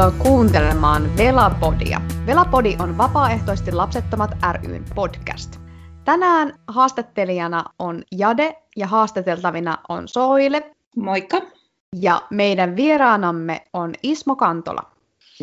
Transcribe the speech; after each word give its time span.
Tervetuloa 0.00 0.32
kuuntelemaan 0.32 1.16
Velapodia. 1.16 2.00
Velapodi 2.26 2.76
on 2.78 2.98
vapaaehtoisesti 2.98 3.72
lapsettomat 3.72 4.30
ryn 4.52 4.84
podcast. 4.94 5.60
Tänään 6.04 6.52
haastattelijana 6.68 7.64
on 7.78 8.02
Jade 8.12 8.56
ja 8.76 8.86
haastateltavina 8.86 9.78
on 9.88 10.08
Soile. 10.08 10.70
Moikka. 10.96 11.42
Ja 12.00 12.22
meidän 12.30 12.76
vieraanamme 12.76 13.60
on 13.72 13.92
Ismo 14.02 14.36
Kantola. 14.36 14.82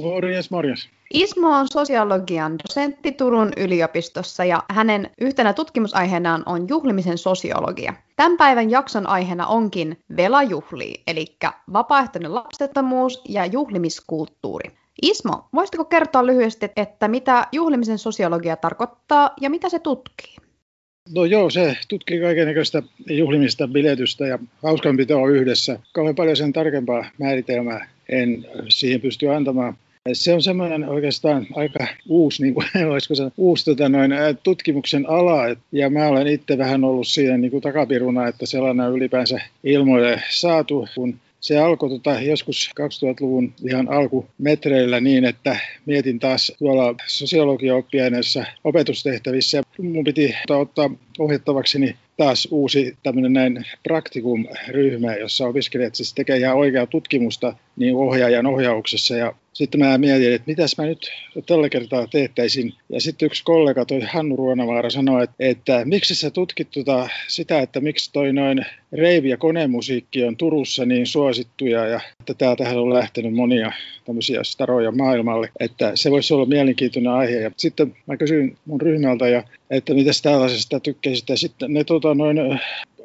Morjes, 0.03 0.51
morjes. 0.51 0.89
Ismo 1.13 1.49
on 1.49 1.67
sosiologian 1.67 2.57
dosentti 2.59 3.11
Turun 3.11 3.51
yliopistossa 3.57 4.45
ja 4.45 4.63
hänen 4.69 5.09
yhtenä 5.21 5.53
tutkimusaiheenaan 5.53 6.43
on 6.45 6.69
juhlimisen 6.69 7.17
sosiologia. 7.17 7.93
Tämän 8.15 8.37
päivän 8.37 8.71
jakson 8.71 9.07
aiheena 9.07 9.47
onkin 9.47 9.97
velajuhli, 10.17 10.93
eli 11.07 11.25
vapaaehtoinen 11.73 12.35
lapsettomuus 12.35 13.21
ja 13.29 13.45
juhlimiskulttuuri. 13.45 14.71
Ismo, 15.01 15.47
voisitko 15.53 15.85
kertoa 15.85 16.25
lyhyesti, 16.25 16.69
että 16.75 17.07
mitä 17.07 17.47
juhlimisen 17.51 17.97
sosiologia 17.97 18.55
tarkoittaa 18.55 19.31
ja 19.41 19.49
mitä 19.49 19.69
se 19.69 19.79
tutkii? 19.79 20.35
No 21.15 21.25
joo, 21.25 21.49
se 21.49 21.77
tutkii 21.87 22.21
kaikenlaista 22.21 22.83
juhlimista, 23.09 23.67
biletystä 23.67 24.27
ja 24.27 24.39
hauskanpitoa 24.63 25.29
yhdessä. 25.29 25.79
Kauhean 25.93 26.15
paljon 26.15 26.37
sen 26.37 26.53
tarkempaa 26.53 27.05
määritelmää 27.19 27.89
en 28.09 28.45
siihen 28.69 29.01
pysty 29.01 29.29
antamaan. 29.29 29.77
Se 30.13 30.33
on 30.33 30.41
semmoinen 30.41 30.89
oikeastaan 30.89 31.47
aika 31.55 31.87
uusi, 32.09 32.43
niin 32.43 32.53
kuin, 32.53 32.67
olisiko 32.91 33.15
se 33.15 33.23
uusi 33.37 33.65
tota, 33.65 33.89
noin, 33.89 34.11
tutkimuksen 34.43 35.09
ala, 35.09 35.41
ja 35.71 35.89
mä 35.89 36.07
olen 36.07 36.27
itse 36.27 36.57
vähän 36.57 36.83
ollut 36.83 37.07
siinä 37.07 37.37
niin 37.37 37.51
kuin 37.51 37.61
takapiruna, 37.61 38.27
että 38.27 38.45
sellainen 38.45 38.91
ylipäänsä 38.91 39.39
ilmoille 39.63 40.21
saatu, 40.29 40.87
kun 40.95 41.19
se 41.39 41.59
alkoi 41.59 41.89
tota, 41.89 42.21
joskus 42.21 42.71
2000-luvun 42.81 43.53
ihan 43.69 43.89
alkumetreillä 43.89 44.99
niin, 44.99 45.25
että 45.25 45.59
mietin 45.85 46.19
taas 46.19 46.51
tuolla 46.59 46.95
sosiologiaoppiaineessa 47.07 48.45
opetustehtävissä. 48.63 49.63
Mun 49.81 50.03
piti 50.03 50.35
ottaa 50.49 50.89
ohjattavakseni 51.19 51.95
taas 52.17 52.47
uusi 52.51 52.97
tämmöinen 53.03 53.33
näin 53.33 53.65
praktikum-ryhmä, 53.83 55.15
jossa 55.15 55.47
opiskelijat 55.47 55.95
siis 55.95 56.13
tekee 56.13 56.37
ihan 56.37 56.57
oikeaa 56.57 56.85
tutkimusta 56.85 57.53
niin 57.75 57.95
ohjaajan 57.95 58.45
ohjauksessa. 58.45 59.15
Ja 59.15 59.33
sitten 59.57 59.79
mä 59.79 59.97
mietin, 59.97 60.33
että 60.33 60.47
mitäs 60.47 60.77
mä 60.77 60.85
nyt 60.85 61.11
tällä 61.45 61.69
kertaa 61.69 62.07
teettäisin. 62.07 62.73
Ja 62.89 63.01
sitten 63.01 63.25
yksi 63.25 63.43
kollega, 63.43 63.85
toi 63.85 64.01
Hannu 64.01 64.35
Ruonavaara, 64.35 64.89
sanoi, 64.89 65.23
että, 65.23 65.35
että 65.39 65.85
miksi 65.85 66.15
sä 66.15 66.31
tutkit 66.31 66.71
tota 66.71 67.09
sitä, 67.27 67.59
että 67.59 67.79
miksi 67.79 68.13
toi 68.13 68.33
noin 68.33 68.65
reivi- 68.91 69.29
ja 69.29 69.37
konemusiikki 69.37 70.23
on 70.23 70.37
Turussa 70.37 70.85
niin 70.85 71.07
suosittuja 71.07 71.85
ja 71.85 71.99
että 72.19 72.33
täältähän 72.33 72.77
on 72.77 72.93
lähtenyt 72.93 73.33
monia 73.33 73.71
tämmöisiä 74.05 74.43
staroja 74.43 74.91
maailmalle, 74.91 75.49
että 75.59 75.91
se 75.95 76.11
voisi 76.11 76.33
olla 76.33 76.45
mielenkiintoinen 76.45 77.11
aihe. 77.11 77.39
Ja 77.39 77.51
sitten 77.57 77.95
mä 78.05 78.17
kysyin 78.17 78.57
mun 78.65 78.81
ryhmältä, 78.81 79.27
ja, 79.27 79.43
että 79.69 79.93
mitä 79.93 80.11
tällaisesta 80.23 80.79
tykkäisit. 80.79 81.29
Ja 81.29 81.37
sitten 81.37 81.73
ne 81.73 81.83
tota, 81.83 82.15
noin, 82.15 82.37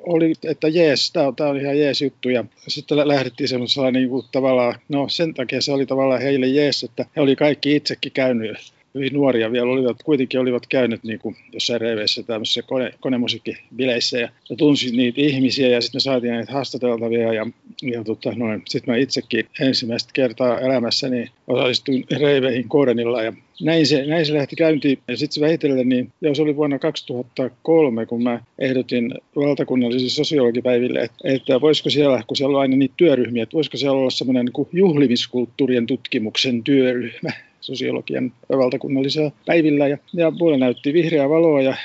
oli, 0.06 0.32
että 0.44 0.68
jees, 0.68 1.12
tämä 1.12 1.26
on, 1.26 1.34
on 1.40 1.60
ihan 1.60 1.78
jees 1.78 2.02
juttu. 2.02 2.28
Ja 2.28 2.44
sitten 2.68 3.08
lähdettiin 3.08 3.48
semmoisella 3.48 3.90
niin 3.90 4.08
kuin, 4.08 4.26
tavallaan, 4.32 4.74
no 4.88 5.08
sen 5.08 5.34
takia 5.34 5.60
se 5.60 5.72
oli 5.72 5.86
tavallaan 5.86 6.22
heille 6.22 6.46
jees, 6.46 6.82
että 6.84 7.06
he 7.16 7.20
oli 7.20 7.36
kaikki 7.36 7.76
itsekin 7.76 8.12
käynyt 8.12 8.72
hyvin 8.94 9.12
nuoria 9.12 9.52
vielä 9.52 9.70
olivat, 9.70 10.02
kuitenkin 10.02 10.40
olivat 10.40 10.66
käyneet 10.66 11.04
niin 11.04 11.18
kuin 11.18 11.36
jossain 11.52 11.80
reiveissä 11.80 12.22
tämmöisissä 12.22 12.62
kone, 12.62 12.94
konemusiikkibileissä 13.00 14.18
ja, 14.18 14.28
ja 14.50 14.56
tunsin 14.56 14.96
niitä 14.96 15.20
ihmisiä 15.20 15.68
ja 15.68 15.80
sitten 15.80 15.96
me 15.96 16.00
saatiin 16.00 16.32
näitä 16.32 16.52
haastateltavia 16.52 17.32
ja, 17.32 17.46
ja 17.82 18.04
tota, 18.04 18.32
noin. 18.36 18.62
Sitten 18.68 18.94
mä 18.94 18.98
itsekin 18.98 19.46
ensimmäistä 19.60 20.10
kertaa 20.12 20.60
elämässäni 20.60 21.30
osallistuin 21.46 22.04
reiveihin 22.20 22.68
Korenilla 22.68 23.22
ja 23.22 23.32
näin 23.62 23.86
se, 23.86 24.06
näin 24.06 24.26
se 24.26 24.34
lähti 24.34 24.56
käyntiin. 24.56 24.98
Ja 25.08 25.16
sitten 25.16 25.34
se 25.34 25.40
vähitellen, 25.40 25.88
niin 25.88 26.12
joo, 26.20 26.34
se 26.34 26.42
oli 26.42 26.56
vuonna 26.56 26.78
2003, 26.78 28.06
kun 28.06 28.22
mä 28.22 28.40
ehdotin 28.58 29.14
valtakunnallisille 29.36 30.10
sosiologipäiville, 30.10 31.00
että, 31.00 31.16
että 31.24 31.60
voisiko 31.60 31.90
siellä, 31.90 32.22
kun 32.26 32.36
siellä 32.36 32.56
on 32.56 32.60
aina 32.60 32.76
niitä 32.76 32.94
työryhmiä, 32.96 33.42
että 33.42 33.54
voisiko 33.54 33.76
siellä 33.76 33.98
olla 33.98 34.10
semmoinen 34.10 34.44
niin 34.44 34.68
juhlimiskulttuurien 34.72 35.86
tutkimuksen 35.86 36.64
työryhmä 36.64 37.32
sosiologian 37.62 38.32
valtakunnallisella 38.48 39.32
päivillä. 39.46 39.88
Ja, 39.88 39.98
ja 40.12 40.32
puolella 40.38 40.64
näytti 40.64 40.92
vihreää 40.92 41.28
valoa 41.28 41.62
ja 41.62 41.76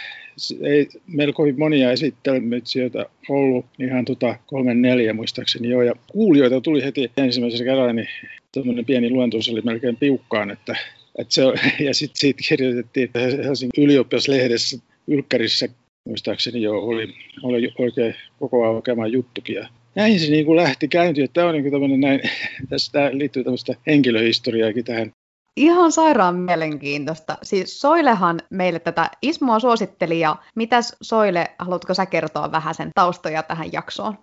ei 0.63 0.87
meillä 1.07 1.33
kovin 1.33 1.59
monia 1.59 1.91
esittelmitsijöitä 1.91 3.05
ollut, 3.29 3.65
ihan 3.79 4.05
tota 4.05 4.35
kolmen 4.47 4.81
neljä 4.81 5.13
muistaakseni 5.13 5.69
jo. 5.69 5.81
Ja 5.81 5.93
kuulijoita 6.11 6.61
tuli 6.61 6.83
heti 6.83 7.11
ensimmäisellä 7.17 7.65
kerralla, 7.65 7.93
niin 7.93 8.07
tämmöinen 8.51 8.85
pieni 8.85 9.09
luentos 9.09 9.49
oli 9.49 9.61
melkein 9.61 9.95
piukkaan, 9.95 10.51
että, 10.51 10.75
että 11.17 11.33
se, 11.33 11.41
ja 11.85 11.93
sitten 11.93 12.19
siitä 12.19 12.43
kirjoitettiin 12.49 13.09
Helsingin 13.43 13.83
ylioppilaslehdessä 13.83 14.77
Ylkkärissä 15.07 15.67
muistaakseni 16.05 16.61
jo 16.61 16.79
oli, 16.79 17.13
oli 17.43 17.73
oikein 17.79 18.15
koko 18.39 18.63
ajan 18.63 18.75
oikeama 18.75 19.07
juttukin. 19.07 19.55
Ja 19.55 19.67
näin 19.95 20.19
se 20.19 20.31
niin 20.31 20.45
kuin 20.45 20.55
lähti 20.55 20.87
käyntiin, 20.87 21.29
tämä 21.33 21.47
on 21.47 21.53
niin 21.53 21.69
kuin 21.69 22.01
näin, 22.01 22.21
tässä 22.69 23.09
liittyy 23.13 23.43
tämmöistä 23.43 23.75
henkilöhistoriaakin 23.87 24.85
tähän 24.85 25.11
Ihan 25.57 25.91
sairaan 25.91 26.35
mielenkiintoista. 26.35 27.37
Siis 27.43 27.81
Soilehan 27.81 28.39
meille 28.49 28.79
tätä 28.79 29.11
Ismoa 29.21 29.59
suositteli 29.59 30.19
ja 30.19 30.35
mitäs 30.55 30.95
Soile, 31.01 31.45
haluatko 31.59 31.93
sä 31.93 32.05
kertoa 32.05 32.51
vähän 32.51 32.75
sen 32.75 32.91
taustoja 32.95 33.43
tähän 33.43 33.71
jaksoon? 33.71 34.17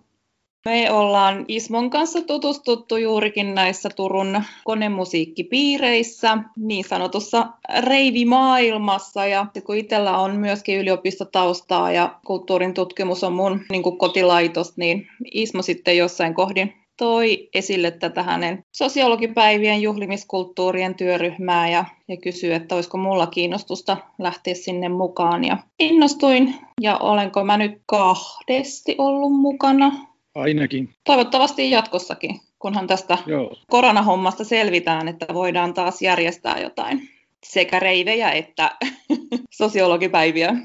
Me 0.64 0.90
ollaan 0.90 1.44
Ismon 1.48 1.90
kanssa 1.90 2.20
tutustuttu 2.20 2.96
juurikin 2.96 3.54
näissä 3.54 3.88
Turun 3.96 4.42
konemusiikkipiireissä, 4.64 6.38
niin 6.56 6.84
sanotussa 6.84 7.46
reivimaailmassa. 7.80 9.26
Ja 9.26 9.46
kun 9.64 9.76
itsellä 9.76 10.18
on 10.18 10.36
myöskin 10.36 10.78
yliopistotaustaa 10.78 11.92
ja 11.92 12.18
kulttuurin 12.26 12.74
tutkimus 12.74 13.24
on 13.24 13.32
mun 13.32 13.60
niin 13.70 13.98
kotilaitos, 13.98 14.76
niin 14.76 15.06
Ismo 15.32 15.62
sitten 15.62 15.96
jossain 15.96 16.34
kohdin 16.34 16.83
toi 16.96 17.48
esille 17.54 17.90
tätä 17.90 18.22
hänen 18.22 18.64
sosiologipäivien 18.72 19.82
juhlimiskulttuurien 19.82 20.94
työryhmää 20.94 21.68
ja, 21.68 21.84
ja 22.08 22.16
kysyi, 22.16 22.52
että 22.52 22.74
olisiko 22.74 22.98
mulla 22.98 23.26
kiinnostusta 23.26 23.96
lähteä 24.18 24.54
sinne 24.54 24.88
mukaan. 24.88 25.44
Ja 25.44 25.58
innostuin 25.78 26.54
ja 26.80 26.98
olenko 26.98 27.44
mä 27.44 27.56
nyt 27.56 27.82
kahdesti 27.86 28.94
ollut 28.98 29.32
mukana. 29.32 29.92
Ainakin. 30.34 30.94
Toivottavasti 31.04 31.70
jatkossakin, 31.70 32.40
kunhan 32.58 32.86
tästä 32.86 33.18
Joo. 33.26 33.56
koronahommasta 33.70 34.44
selvitään, 34.44 35.08
että 35.08 35.26
voidaan 35.34 35.74
taas 35.74 36.02
järjestää 36.02 36.60
jotain 36.60 37.08
sekä 37.44 37.80
reivejä 37.80 38.30
että 38.30 38.70
sosiologipäiviä. 39.50 40.56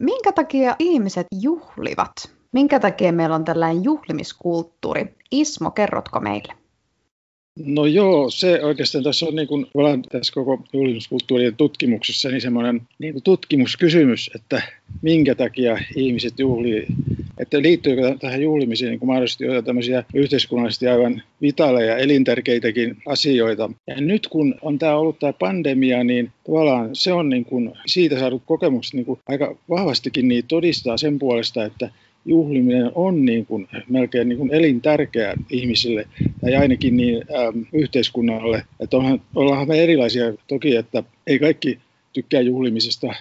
Minkä 0.00 0.32
takia 0.32 0.76
ihmiset 0.78 1.26
juhlivat? 1.40 2.12
Minkä 2.52 2.80
takia 2.80 3.12
meillä 3.12 3.34
on 3.34 3.44
tällainen 3.44 3.84
juhlimiskulttuuri? 3.84 5.17
Ismo, 5.30 5.70
kerrotko 5.70 6.20
meille? 6.20 6.54
No 7.64 7.86
joo, 7.86 8.30
se 8.30 8.64
oikeastaan 8.64 9.04
tässä 9.04 9.26
on 9.26 9.36
niin 9.36 9.48
kuin, 9.48 9.66
tässä 10.12 10.32
koko 10.34 10.62
juhlimiskulttuurien 10.72 11.56
tutkimuksessa 11.56 12.28
niin 12.28 12.40
semmoinen 12.40 12.82
niin 12.98 13.12
kuin 13.12 13.22
tutkimuskysymys, 13.22 14.30
että 14.34 14.62
minkä 15.02 15.34
takia 15.34 15.78
ihmiset 15.96 16.38
juhlii, 16.38 16.86
että 17.38 17.62
liittyykö 17.62 18.16
tähän 18.20 18.42
juhlimiseen 18.42 18.90
niin 18.90 18.98
kuin 18.98 19.06
mahdollisesti 19.06 19.44
jotain 19.44 19.64
tämmöisiä 19.64 20.04
yhteiskunnallisesti 20.14 20.88
aivan 20.88 21.22
vitaaleja, 21.42 21.96
elintärkeitäkin 21.96 22.96
asioita. 23.06 23.70
Ja 23.86 24.00
nyt 24.00 24.28
kun 24.28 24.54
on 24.62 24.78
tämä 24.78 24.96
ollut 24.96 25.18
tämä 25.18 25.32
pandemia, 25.32 26.04
niin 26.04 26.32
tavallaan 26.46 26.90
se 26.92 27.12
on 27.12 27.28
niin 27.28 27.44
kuin, 27.44 27.72
siitä 27.86 28.18
saadut 28.18 28.42
kokemukset 28.46 28.94
niin 28.94 29.06
kuin 29.06 29.20
aika 29.28 29.56
vahvastikin 29.70 30.28
niin 30.28 30.44
todistaa 30.48 30.96
sen 30.96 31.18
puolesta, 31.18 31.64
että 31.64 31.90
juhliminen 32.28 32.90
on 32.94 33.24
niin 33.24 33.46
kuin 33.46 33.68
melkein 33.88 34.28
niin 34.28 34.38
kuin 34.38 34.54
elintärkeä 34.54 35.34
ihmisille 35.50 36.08
tai 36.40 36.54
ainakin 36.54 36.96
niin, 36.96 37.16
äm, 37.16 37.66
yhteiskunnalle. 37.72 38.64
Että 38.80 38.96
onhan, 38.96 39.20
ollaanhan 39.34 39.68
me 39.68 39.82
erilaisia 39.82 40.34
toki, 40.48 40.76
että 40.76 41.02
ei 41.26 41.38
kaikki 41.38 41.78
tykkää 42.12 42.40
juhlimisesta. 42.40 43.14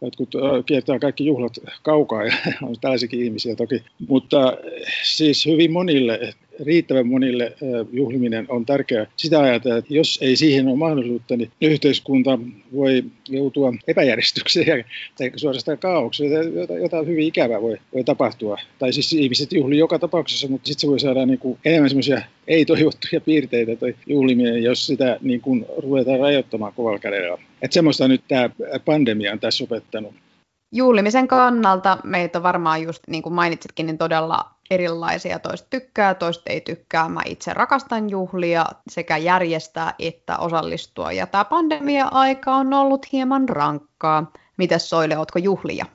Jotkut 0.00 0.34
äh, 0.34 0.64
kiertää 0.66 0.98
kaikki 0.98 1.26
juhlat 1.26 1.52
kaukaa 1.82 2.24
ja 2.24 2.32
on 2.62 2.76
tällaisiakin 2.80 3.22
ihmisiä 3.22 3.56
toki. 3.56 3.82
Mutta 4.08 4.58
siis 5.02 5.46
hyvin 5.46 5.72
monille 5.72 6.34
riittävän 6.60 7.06
monille 7.06 7.52
juhliminen 7.92 8.46
on 8.48 8.66
tärkeää. 8.66 9.06
Sitä 9.16 9.40
ajatella, 9.40 9.76
että 9.76 9.94
jos 9.94 10.18
ei 10.22 10.36
siihen 10.36 10.68
ole 10.68 10.76
mahdollisuutta, 10.76 11.36
niin 11.36 11.50
yhteiskunta 11.60 12.38
voi 12.74 13.04
joutua 13.28 13.74
epäjärjestykseen 13.88 14.84
tai 15.18 15.32
suorastaan 15.36 15.78
kaaukseen. 15.78 16.30
Jotain 16.82 17.06
hyvin 17.06 17.26
ikävää 17.26 17.62
voi, 17.62 17.76
voi 17.94 18.04
tapahtua. 18.04 18.58
Tai 18.78 18.92
siis 18.92 19.12
ihmiset 19.12 19.52
juhli 19.52 19.78
joka 19.78 19.98
tapauksessa, 19.98 20.48
mutta 20.48 20.66
sitten 20.66 20.80
se 20.80 20.86
voi 20.86 21.00
saada 21.00 21.26
niin 21.26 21.38
kuin 21.38 21.58
enemmän 21.64 21.90
semmoisia 21.90 22.22
ei-toivottuja 22.48 23.20
piirteitä 23.20 23.76
tai 23.76 23.94
juhliminen, 24.06 24.62
jos 24.62 24.86
sitä 24.86 25.18
niin 25.22 25.40
kuin 25.40 25.66
ruvetaan 25.78 26.20
rajoittamaan 26.20 26.72
kovalla 26.72 26.98
kädellä. 26.98 27.38
Että 27.62 27.74
semmoista 27.74 28.08
nyt 28.08 28.22
tämä 28.28 28.50
pandemia 28.84 29.32
on 29.32 29.40
tässä 29.40 29.64
opettanut 29.64 30.14
juhlimisen 30.72 31.28
kannalta 31.28 31.98
meitä 32.04 32.38
on 32.38 32.42
varmaan 32.42 32.82
just 32.82 33.02
niin 33.08 33.22
kuin 33.22 33.32
mainitsitkin, 33.32 33.86
niin 33.86 33.98
todella 33.98 34.55
erilaisia. 34.70 35.38
Toiset 35.38 35.70
tykkää, 35.70 36.14
toiset 36.14 36.42
ei 36.46 36.60
tykkää. 36.60 37.08
Mä 37.08 37.20
itse 37.26 37.54
rakastan 37.54 38.10
juhlia 38.10 38.66
sekä 38.88 39.16
järjestää 39.16 39.94
että 39.98 40.38
osallistua. 40.38 41.12
Ja 41.12 41.26
tämä 41.26 41.44
pandemia-aika 41.44 42.54
on 42.54 42.72
ollut 42.72 43.12
hieman 43.12 43.48
rankkaa. 43.48 44.32
Mites 44.56 44.90
Soile, 44.90 45.18
ootko 45.18 45.38
juhlia? 45.38 45.86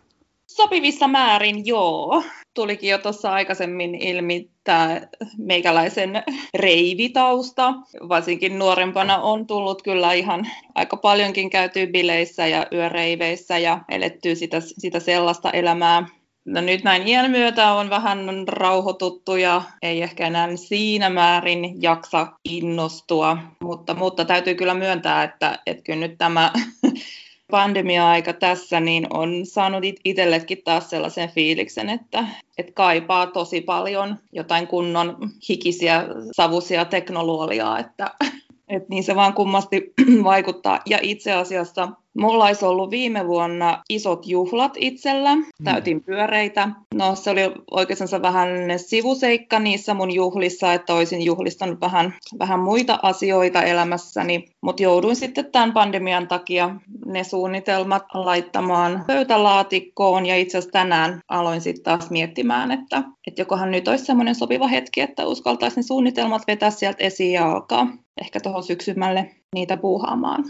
Sopivissa 0.47 1.07
määrin, 1.07 1.65
joo. 1.65 2.23
Tulikin 2.53 2.89
jo 2.89 2.97
tuossa 2.97 3.33
aikaisemmin 3.33 3.95
ilmi 3.95 4.49
tämä 4.63 5.01
meikäläisen 5.37 6.23
reivitausta. 6.53 7.73
Varsinkin 8.09 8.59
nuorempana 8.59 9.17
on 9.17 9.47
tullut 9.47 9.81
kyllä 9.81 10.13
ihan 10.13 10.47
aika 10.75 10.97
paljonkin 10.97 11.49
käytyy 11.49 11.87
bileissä 11.87 12.47
ja 12.47 12.67
yöreiveissä 12.73 13.57
ja 13.57 13.79
elettyy 13.89 14.35
sitä, 14.35 14.59
sitä 14.59 14.99
sellaista 14.99 15.51
elämää, 15.51 16.05
No 16.45 16.61
nyt 16.61 16.83
näin 16.83 17.07
iän 17.07 17.31
myötä 17.31 17.73
on 17.73 17.89
vähän 17.89 18.19
rauhoituttu 18.47 19.35
ja 19.35 19.61
ei 19.81 20.01
ehkä 20.01 20.27
enää 20.27 20.55
siinä 20.55 21.09
määrin 21.09 21.81
jaksa 21.81 22.27
innostua, 22.45 23.37
mutta, 23.59 23.93
mutta 23.93 24.25
täytyy 24.25 24.55
kyllä 24.55 24.73
myöntää, 24.73 25.23
että, 25.23 25.59
että 25.65 25.83
kyllä 25.83 25.99
nyt 25.99 26.17
tämä 26.17 26.53
pandemia-aika 27.51 28.33
tässä 28.33 28.79
niin 28.79 29.07
on 29.09 29.45
saanut 29.45 29.83
itsellekin 30.05 30.61
taas 30.63 30.89
sellaisen 30.89 31.29
fiiliksen, 31.29 31.89
että, 31.89 32.25
että 32.57 32.71
kaipaa 32.73 33.27
tosi 33.27 33.61
paljon 33.61 34.17
jotain 34.31 34.67
kunnon 34.67 35.17
hikisiä, 35.49 36.05
savusia 36.31 36.85
teknologiaa, 36.85 37.79
että, 37.79 38.11
että 38.69 38.89
niin 38.89 39.03
se 39.03 39.15
vaan 39.15 39.33
kummasti 39.33 39.93
vaikuttaa. 40.23 40.79
Ja 40.85 40.99
itse 41.01 41.31
asiassa 41.31 41.89
Mulla 42.17 42.45
olisi 42.45 42.65
ollut 42.65 42.91
viime 42.91 43.27
vuonna 43.27 43.83
isot 43.89 44.27
juhlat 44.27 44.73
itsellä, 44.77 45.35
mm. 45.35 45.43
täytin 45.63 46.03
pyöreitä. 46.03 46.69
No 46.93 47.15
se 47.15 47.29
oli 47.29 47.41
oikeastaan 47.71 48.21
vähän 48.21 48.49
sivuseikka 48.77 49.59
niissä 49.59 49.93
mun 49.93 50.11
juhlissa, 50.11 50.73
että 50.73 50.93
olisin 50.93 51.21
juhlistanut 51.21 51.81
vähän, 51.81 52.13
vähän 52.39 52.59
muita 52.59 52.99
asioita 53.03 53.63
elämässäni, 53.63 54.45
mutta 54.61 54.83
jouduin 54.83 55.15
sitten 55.15 55.51
tämän 55.51 55.73
pandemian 55.73 56.27
takia 56.27 56.75
ne 57.05 57.23
suunnitelmat 57.23 58.03
laittamaan 58.13 59.03
pöytälaatikkoon 59.07 60.25
ja 60.25 60.37
itse 60.37 60.57
asiassa 60.57 60.71
tänään 60.71 61.21
aloin 61.27 61.61
sitten 61.61 61.83
taas 61.83 62.09
miettimään, 62.09 62.71
että, 62.71 63.03
että 63.27 63.41
jokohan 63.41 63.71
nyt 63.71 63.87
olisi 63.87 64.05
semmoinen 64.05 64.35
sopiva 64.35 64.67
hetki, 64.67 65.01
että 65.01 65.25
uskaltaisin 65.25 65.83
suunnitelmat 65.83 66.41
vetää 66.47 66.71
sieltä 66.71 67.03
esiin 67.03 67.33
ja 67.33 67.51
alkaa 67.51 67.87
ehkä 68.21 68.39
tuohon 68.39 68.63
syksymälle 68.63 69.35
niitä 69.55 69.77
puuhaamaan. 69.77 70.43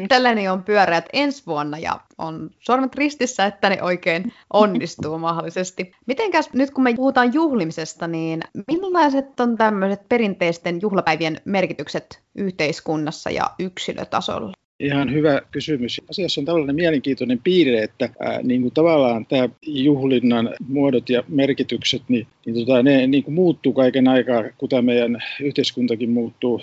Itselleni 0.00 0.48
on 0.48 0.62
pyöreät 0.62 1.04
ensi 1.12 1.42
vuonna 1.46 1.78
ja 1.78 2.00
on 2.18 2.50
sormet 2.60 2.94
ristissä, 2.94 3.46
että 3.46 3.68
ne 3.68 3.82
oikein 3.82 4.32
onnistuu 4.52 5.18
mahdollisesti. 5.28 5.92
Mitenkäs 6.06 6.52
nyt 6.52 6.70
kun 6.70 6.84
me 6.84 6.94
puhutaan 6.94 7.34
juhlimisesta, 7.34 8.08
niin 8.08 8.40
millaiset 8.66 9.40
on 9.40 9.56
tämmöiset 9.56 10.08
perinteisten 10.08 10.78
juhlapäivien 10.82 11.40
merkitykset 11.44 12.20
yhteiskunnassa 12.34 13.30
ja 13.30 13.50
yksilötasolla? 13.58 14.52
Ihan 14.80 15.12
hyvä 15.12 15.42
kysymys. 15.50 16.00
Asiassa 16.10 16.40
on 16.40 16.44
tällainen 16.44 16.76
mielenkiintoinen 16.76 17.40
piirre, 17.44 17.82
että 17.82 18.08
ää, 18.20 18.42
niin 18.42 18.62
kuin 18.62 18.74
tavallaan 18.74 19.26
tämä 19.26 19.48
juhlinnan 19.66 20.54
muodot 20.68 21.10
ja 21.10 21.24
merkitykset, 21.28 22.02
niin, 22.08 22.26
niin 22.46 22.56
tota, 22.56 22.82
ne 22.82 23.06
niin 23.06 23.24
kuin 23.24 23.34
muuttuu 23.34 23.72
kaiken 23.72 24.08
aikaa, 24.08 24.44
kuten 24.58 24.84
meidän 24.84 25.22
yhteiskuntakin 25.40 26.10
muuttuu 26.10 26.60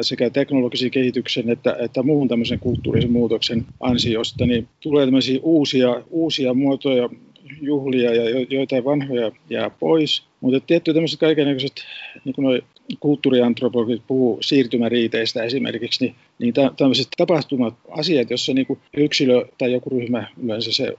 sekä 0.00 0.30
teknologisen 0.30 0.90
kehityksen 0.90 1.50
että, 1.50 1.76
että 1.78 2.02
muun 2.02 2.28
tämmöisen 2.28 2.58
kulttuurisen 2.58 3.12
muutoksen 3.12 3.66
ansiosta, 3.80 4.46
niin 4.46 4.68
tulee 4.80 5.06
tämmöisiä 5.06 5.38
uusia, 5.42 6.02
uusia 6.10 6.54
muotoja 6.54 7.08
juhlia 7.60 8.14
ja 8.14 8.46
joitain 8.50 8.84
vanhoja 8.84 9.32
jää 9.50 9.70
pois. 9.70 10.22
Mutta 10.40 10.60
tietty 10.60 10.94
tämmöiset 10.94 11.20
kaikenlaiset, 11.20 11.72
niin 12.24 12.34
kuin 12.34 12.44
noi 12.44 12.62
kulttuuriantropologit 13.00 14.02
puhuu 14.06 14.38
siirtymäriiteistä 14.42 15.42
esimerkiksi, 15.42 16.04
niin, 16.04 16.14
niin 16.38 16.54
tämmöiset 16.76 17.08
tapahtumat, 17.16 17.74
asiat, 17.90 18.30
jossa 18.30 18.54
niin 18.54 18.66
yksilö 18.96 19.46
tai 19.58 19.72
joku 19.72 19.90
ryhmä, 19.90 20.28
yleensä 20.42 20.72
se 20.72 20.94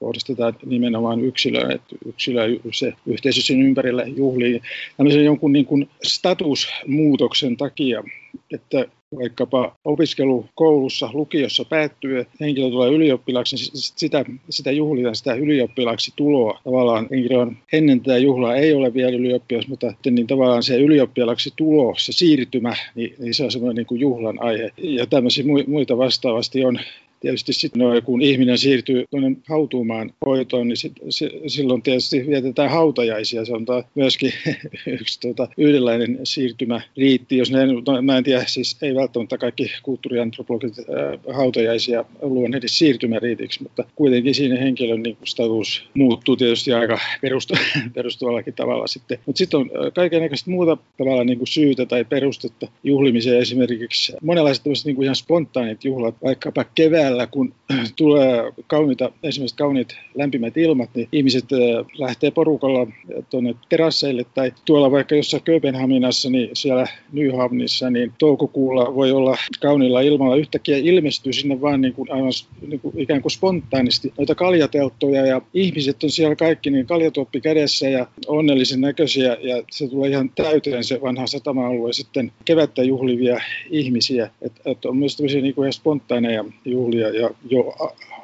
kohdistetaan 0.00 0.56
nimenomaan 0.66 1.24
yksilöön, 1.24 1.70
että 1.70 1.96
yksilö 2.06 2.42
se 2.72 2.92
yhteisö 3.06 3.42
sen 3.42 3.62
ympärillä 3.62 4.04
juhlii, 4.06 4.60
tämmöisen 4.96 5.24
jonkun 5.24 5.52
niin 5.52 5.66
kuin 5.66 5.88
statusmuutoksen 6.02 7.56
takia, 7.56 8.04
että 8.52 8.86
vaikkapa 9.18 9.76
opiskelu 9.84 10.46
koulussa, 10.54 11.10
lukiossa 11.12 11.64
päättyy, 11.64 12.26
henkilö 12.40 12.70
tulee 12.70 12.90
ylioppilaksi, 12.90 13.56
niin 13.56 13.70
sitä, 13.74 14.24
sitä 14.50 14.70
juhlitaan, 14.70 15.16
sitä 15.16 15.34
ylioppilaksi 15.34 16.12
tuloa. 16.16 16.60
Tavallaan 16.64 17.08
henkilö 17.10 17.38
on 17.38 17.56
ennen 17.72 18.00
tätä 18.00 18.18
juhlaa 18.18 18.56
ei 18.56 18.74
ole 18.74 18.94
vielä 18.94 19.16
ylioppilas, 19.16 19.68
mutta 19.68 19.94
niin 20.10 20.26
tavallaan 20.26 20.62
se 20.62 20.76
ylioppilaksi 20.76 21.52
tulo, 21.56 21.94
se 21.98 22.12
siirtymä, 22.12 22.76
niin, 22.94 23.14
niin 23.18 23.34
se 23.34 23.44
on 23.44 23.50
semmoinen 23.50 23.76
niin 23.76 23.86
kuin 23.86 24.00
juhlan 24.00 24.42
aihe. 24.42 24.70
Ja 24.76 25.06
tämmöisiä 25.06 25.44
muita 25.66 25.98
vastaavasti 25.98 26.64
on 26.64 26.78
tietysti 27.20 27.52
sitten 27.52 27.82
no, 27.82 28.02
kun 28.04 28.22
ihminen 28.22 28.58
siirtyy 28.58 29.04
tuonne 29.10 29.36
hautuumaan 29.48 30.12
hoitoon, 30.26 30.68
niin 30.68 30.76
sit, 30.76 30.92
se, 31.08 31.30
silloin 31.46 31.82
tietysti 31.82 32.26
vietetään 32.26 32.70
hautajaisia. 32.70 33.44
Se 33.44 33.52
on 33.52 33.66
myöskin 33.94 34.32
yksi 35.00 35.20
tuota, 35.20 35.48
yhdenlainen 35.56 36.18
siirtymäriitti, 36.24 37.36
jos 37.36 37.50
ne, 37.50 37.66
no, 37.66 38.02
mä 38.02 38.18
en 38.18 38.24
tiedä, 38.24 38.44
siis 38.46 38.76
ei 38.82 38.94
välttämättä 38.94 39.38
kaikki 39.38 39.72
kulttuuriantropologit 39.82 40.78
äh, 40.78 41.36
hautajaisia 41.36 42.04
edes 42.56 42.78
siirtymäriitiksi, 42.78 43.62
mutta 43.62 43.84
kuitenkin 43.94 44.34
siinä 44.34 44.56
henkilön 44.56 45.02
niin 45.02 45.16
status 45.24 45.88
muuttuu 45.94 46.36
tietysti 46.36 46.72
aika 46.72 46.98
perustu, 47.22 47.54
perustuvallakin 47.94 48.54
tavalla 48.54 48.86
sitten. 48.86 49.18
Mutta 49.26 49.38
sitten 49.38 49.60
on 49.60 49.70
kaikenlaista 49.94 50.50
muuta 50.50 50.76
tavalla 50.98 51.24
niin 51.24 51.38
kuin 51.38 51.48
syytä 51.48 51.86
tai 51.86 52.04
perustetta 52.04 52.68
juhlimiseen 52.84 53.40
esimerkiksi 53.40 54.12
monenlaiset 54.22 54.64
niin 54.84 54.96
kuin 54.96 55.04
ihan 55.04 55.16
spontaanit 55.16 55.84
juhlat, 55.84 56.14
vaikkapa 56.22 56.64
keväällä 56.64 57.15
kesällä, 57.16 57.26
kun 57.26 57.54
tulee 57.96 58.52
kauniita, 58.66 59.12
esimerkiksi 59.22 59.56
kauniit 59.56 59.96
lämpimät 60.14 60.56
ilmat, 60.56 60.90
niin 60.94 61.08
ihmiset 61.12 61.44
äh, 61.52 61.86
lähtee 61.98 62.30
porukalla 62.30 62.86
tuonne 63.30 63.54
terasseille 63.68 64.24
tai 64.34 64.52
tuolla 64.64 64.90
vaikka 64.90 65.14
jossain 65.14 65.42
Kööpenhaminassa, 65.42 66.30
niin 66.30 66.50
siellä 66.52 66.86
Nyhavnissa, 67.12 67.90
niin 67.90 68.12
toukokuulla 68.18 68.94
voi 68.94 69.12
olla 69.12 69.36
kauniilla 69.60 70.00
ilmalla. 70.00 70.36
Yhtäkkiä 70.36 70.76
ilmestyy 70.76 71.32
sinne 71.32 71.60
vaan 71.60 71.80
niin 71.80 71.94
kuin 71.94 72.12
aivan 72.12 72.32
niin 72.66 72.80
kuin 72.80 72.98
ikään 72.98 73.22
kuin 73.22 73.32
spontaanisti 73.32 74.12
noita 74.18 74.34
kaljatelttoja 74.34 75.26
ja 75.26 75.40
ihmiset 75.54 76.04
on 76.04 76.10
siellä 76.10 76.36
kaikki 76.36 76.70
niin 76.70 76.86
kaljatuoppi 76.86 77.40
kädessä 77.40 77.88
ja 77.88 78.06
onnellisen 78.26 78.80
näköisiä 78.80 79.36
ja 79.40 79.62
se 79.70 79.88
tulee 79.88 80.10
ihan 80.10 80.30
täyteen 80.30 80.84
se 80.84 81.00
vanha 81.00 81.26
satama-alue 81.26 81.92
sitten 81.92 82.32
kevättä 82.44 82.82
juhlivia 82.82 83.40
ihmisiä. 83.70 84.30
Että 84.42 84.60
et 84.64 84.84
on 84.84 84.96
myös 84.96 85.16
tämmöisiä 85.16 85.40
niin 85.40 85.54
kuin 85.54 85.64
ihan 85.64 85.72
spontaaneja 85.72 86.44
juhlia 86.64 86.95
ja, 86.96 87.08
ja 87.08 87.30
jo 87.50 87.74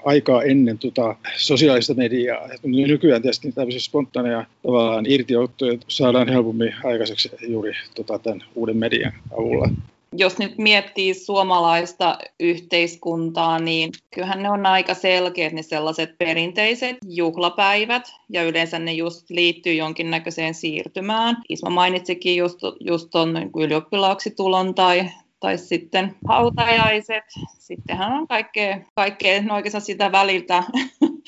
aikaa 0.05 0.43
ennen 0.43 0.79
tota, 0.79 1.17
sosiaalista 1.37 1.95
mediaa. 1.95 2.49
Nykyään 2.62 3.23
tietysti 3.23 3.52
tämmöisiä 3.52 3.81
spontaaneja 3.81 4.45
tavallaan 4.62 5.07
irtiottoja 5.09 5.79
saadaan 5.88 6.29
helpommin 6.29 6.75
aikaiseksi 6.85 7.31
juuri 7.49 7.73
tota, 7.95 8.19
tämän 8.19 8.45
uuden 8.55 8.76
median 8.76 9.12
avulla 9.38 9.69
jos 10.12 10.38
nyt 10.38 10.59
miettii 10.59 11.14
suomalaista 11.14 12.19
yhteiskuntaa, 12.41 13.59
niin 13.59 13.91
kyllähän 14.14 14.43
ne 14.43 14.50
on 14.50 14.67
aika 14.67 14.95
selkeät 14.95 15.52
ne 15.52 15.62
sellaiset 15.62 16.19
perinteiset 16.19 16.97
juhlapäivät, 17.07 18.02
ja 18.29 18.43
yleensä 18.43 18.79
ne 18.79 18.93
just 18.93 19.31
liittyy 19.31 19.75
jonkinnäköiseen 19.75 20.55
siirtymään. 20.55 21.37
Isma 21.49 21.71
mainitsikin 21.71 22.37
just, 22.37 22.59
just 22.81 23.11
tuon 23.11 23.35
niin 23.35 23.50
ylioppilaaksi 23.57 24.31
tulon 24.31 24.75
tai, 24.75 25.11
tai 25.42 25.58
sitten 25.58 26.14
hautajaiset. 26.28 27.25
Sittenhän 27.58 28.12
on 28.12 28.28
kaikkea, 28.28 28.80
kaikkea 28.94 29.42
no 29.42 29.54
oikeastaan 29.54 29.82
sitä 29.82 30.12
väliltä 30.12 30.62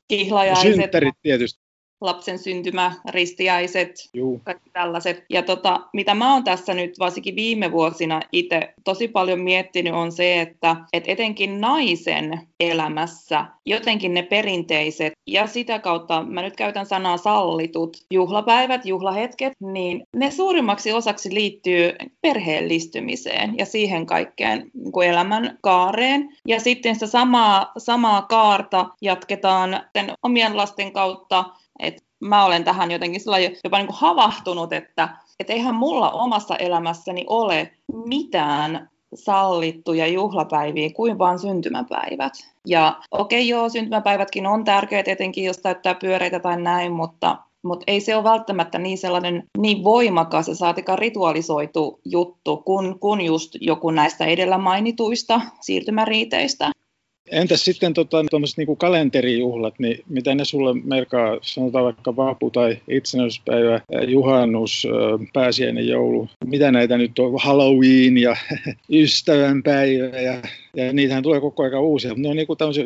kihlajaiset. 0.09 0.75
Synttärit 0.75 1.15
tietysti 1.23 1.64
lapsen 2.05 2.39
syntymä, 2.39 2.93
ristiäiset, 3.11 3.91
Juu. 4.15 4.41
kaikki 4.45 4.71
tällaiset. 4.71 5.25
Ja 5.31 5.43
tota, 5.43 5.81
mitä 5.93 6.15
mä 6.15 6.33
oon 6.33 6.45
tässä 6.45 6.75
nyt 6.75 6.99
varsinkin 6.99 7.37
viime 7.37 7.73
vuosina 7.73 8.21
itse 8.33 8.75
tosi 8.85 9.09
paljon 9.09 9.41
miettinyt 9.41 9.95
on 9.95 10.13
se, 10.13 10.41
että 10.41 10.77
et 10.93 11.05
etenkin 11.07 11.61
naisen 11.61 12.41
elämässä 12.61 13.47
jotenkin 13.67 14.15
ne 14.15 14.23
perinteiset 14.23 15.13
ja 15.27 15.47
sitä 15.47 15.79
kautta 15.79 16.23
mä 16.23 16.43
nyt 16.43 16.57
käytän 16.57 16.87
sanaa 16.87 17.17
sallitut 17.17 17.97
juhlapäivät, 18.11 18.87
juhlahetket, 18.87 19.53
niin 19.61 20.03
ne 20.17 20.31
suurimmaksi 20.31 20.93
osaksi 20.93 21.35
liittyy 21.35 21.93
perheellistymiseen 22.21 23.55
ja 23.59 23.67
siihen 23.67 24.07
kaikkeen 24.07 24.71
niin 24.75 25.11
elämän 25.11 25.59
kaareen. 25.61 26.29
Ja 26.49 26.61
sitten 26.61 26.95
sitä 26.95 27.07
samaa, 27.07 27.73
samaa 27.79 28.23
kaarta 28.23 28.87
jatketaan 29.01 29.81
omien 30.23 30.57
lasten 30.57 30.93
kautta 30.93 31.45
et 31.79 32.05
mä 32.21 32.45
olen 32.45 32.65
tähän 32.65 32.91
jotenkin 32.91 33.21
jopa 33.65 33.79
niin 33.79 33.87
kuin 33.87 33.99
havahtunut, 33.99 34.73
että 34.73 35.09
et 35.41 35.51
eihän 35.51 35.75
mulla 35.75 36.11
omassa 36.11 36.57
elämässäni 36.57 37.25
ole 37.29 37.73
mitään 38.07 38.91
sallittuja 39.15 40.07
juhlapäiviä 40.07 40.91
kuin 40.91 41.19
vain 41.19 41.39
syntymäpäivät. 41.39 42.33
Ja 42.67 42.97
okei 43.11 43.41
okay, 43.41 43.49
joo, 43.49 43.69
syntymäpäivätkin 43.69 44.47
on 44.47 44.65
tärkeät, 44.65 45.09
etenkin 45.09 45.45
jos 45.45 45.59
täyttää 45.59 45.95
pyöreitä 45.95 46.41
tai 46.41 46.61
näin, 46.61 46.93
mutta 46.93 47.39
mutta 47.65 47.85
ei 47.87 48.01
se 48.01 48.17
ole 48.17 48.25
välttämättä 48.25 48.79
niin 48.79 48.99
sellainen 48.99 49.43
niin 49.59 49.85
voimakas 49.85 50.49
ja 50.49 50.55
saatika 50.55 50.97
ritualisoitu 50.97 52.01
juttu 52.05 52.57
kuin, 52.57 52.99
kun 52.99 53.21
just 53.21 53.57
joku 53.61 53.91
näistä 53.91 54.25
edellä 54.25 54.59
mainituista 54.59 55.41
siirtymäriiteistä. 55.61 56.71
Entäs 57.31 57.65
sitten 57.65 57.95
tota, 57.95 58.25
niin 58.57 58.77
kalenterijuhlat, 58.77 59.79
niin 59.79 59.99
mitä 60.09 60.35
ne 60.35 60.45
sulle 60.45 60.81
merkaa, 60.85 61.39
sanotaan 61.43 61.85
vaikka 61.85 62.17
vapu 62.17 62.51
tai 62.51 62.77
itsenäisyyspäivä, 62.89 63.81
juhannus, 64.07 64.87
pääsiäinen 65.33 65.89
joulu, 65.89 66.29
mitä 66.45 66.73
näitä 66.73 66.99
nyt 66.99 67.19
on, 67.19 67.33
Halloween 67.43 68.19
ja 68.19 68.37
ystävänpäivä 68.93 70.21
ja, 70.21 70.43
ja 70.77 70.93
niitähän 70.93 71.23
tulee 71.23 71.41
koko 71.41 71.63
ajan 71.63 71.83
uusia, 71.83 72.15
ne 72.17 72.29
on 72.29 72.37
niin 72.37 72.47
kuin 72.47 72.59
tämmöisiä, 72.59 72.85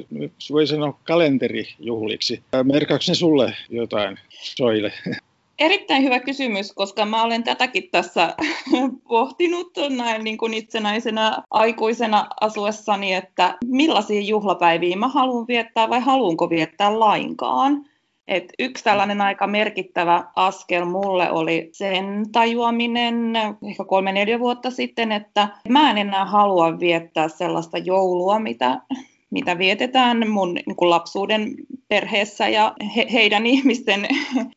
voi 0.51 0.67
sanoa 0.67 0.99
kalenterijuhliksi. 1.05 2.43
Merkaako 2.65 3.05
ne 3.09 3.15
sulle 3.15 3.55
jotain, 3.71 4.19
Soile? 4.31 4.93
Erittäin 5.59 6.03
hyvä 6.03 6.21
kysymys, 6.21 6.73
koska 6.73 7.05
mä 7.05 7.23
olen 7.23 7.45
tätäkin 7.45 7.91
tässä 7.91 8.35
pohtinut 9.09 9.73
näin 9.97 10.25
niin 10.25 10.39
kuin 10.39 10.55
itsenäisenä 10.55 11.43
aikuisena 11.51 12.27
asuessani, 12.41 13.15
että 13.15 13.59
millaisia 13.65 14.21
juhlapäiviä 14.21 14.97
mä 14.97 15.09
haluan 15.09 15.47
viettää 15.47 15.89
vai 15.89 16.01
haluanko 16.01 16.51
viettää 16.51 16.99
lainkaan. 16.99 17.85
Et 18.29 18.53
yksi 18.59 18.85
tällainen 18.85 19.21
aika 19.21 19.47
merkittävä 19.47 20.25
askel 20.37 20.85
mulle 20.85 21.31
oli 21.31 21.69
sen 21.73 22.33
tajuaminen 22.33 23.33
ehkä 23.69 23.85
kolme-neljä 23.85 24.39
vuotta 24.39 24.71
sitten, 24.71 25.13
että 25.13 25.49
mä 25.69 25.91
en 25.91 25.99
enää 25.99 26.25
halua 26.25 26.79
viettää 26.79 27.29
sellaista 27.29 27.79
joulua, 27.79 28.39
mitä 28.39 28.81
mitä 29.31 29.59
vietetään 29.59 30.31
mun 30.31 30.55
niin 30.55 30.77
kuin 30.77 30.91
lapsuuden 30.91 31.55
perheessä 31.89 32.49
ja 32.49 32.75
he, 32.97 33.07
heidän 33.13 33.47
ihmisten 33.57 34.09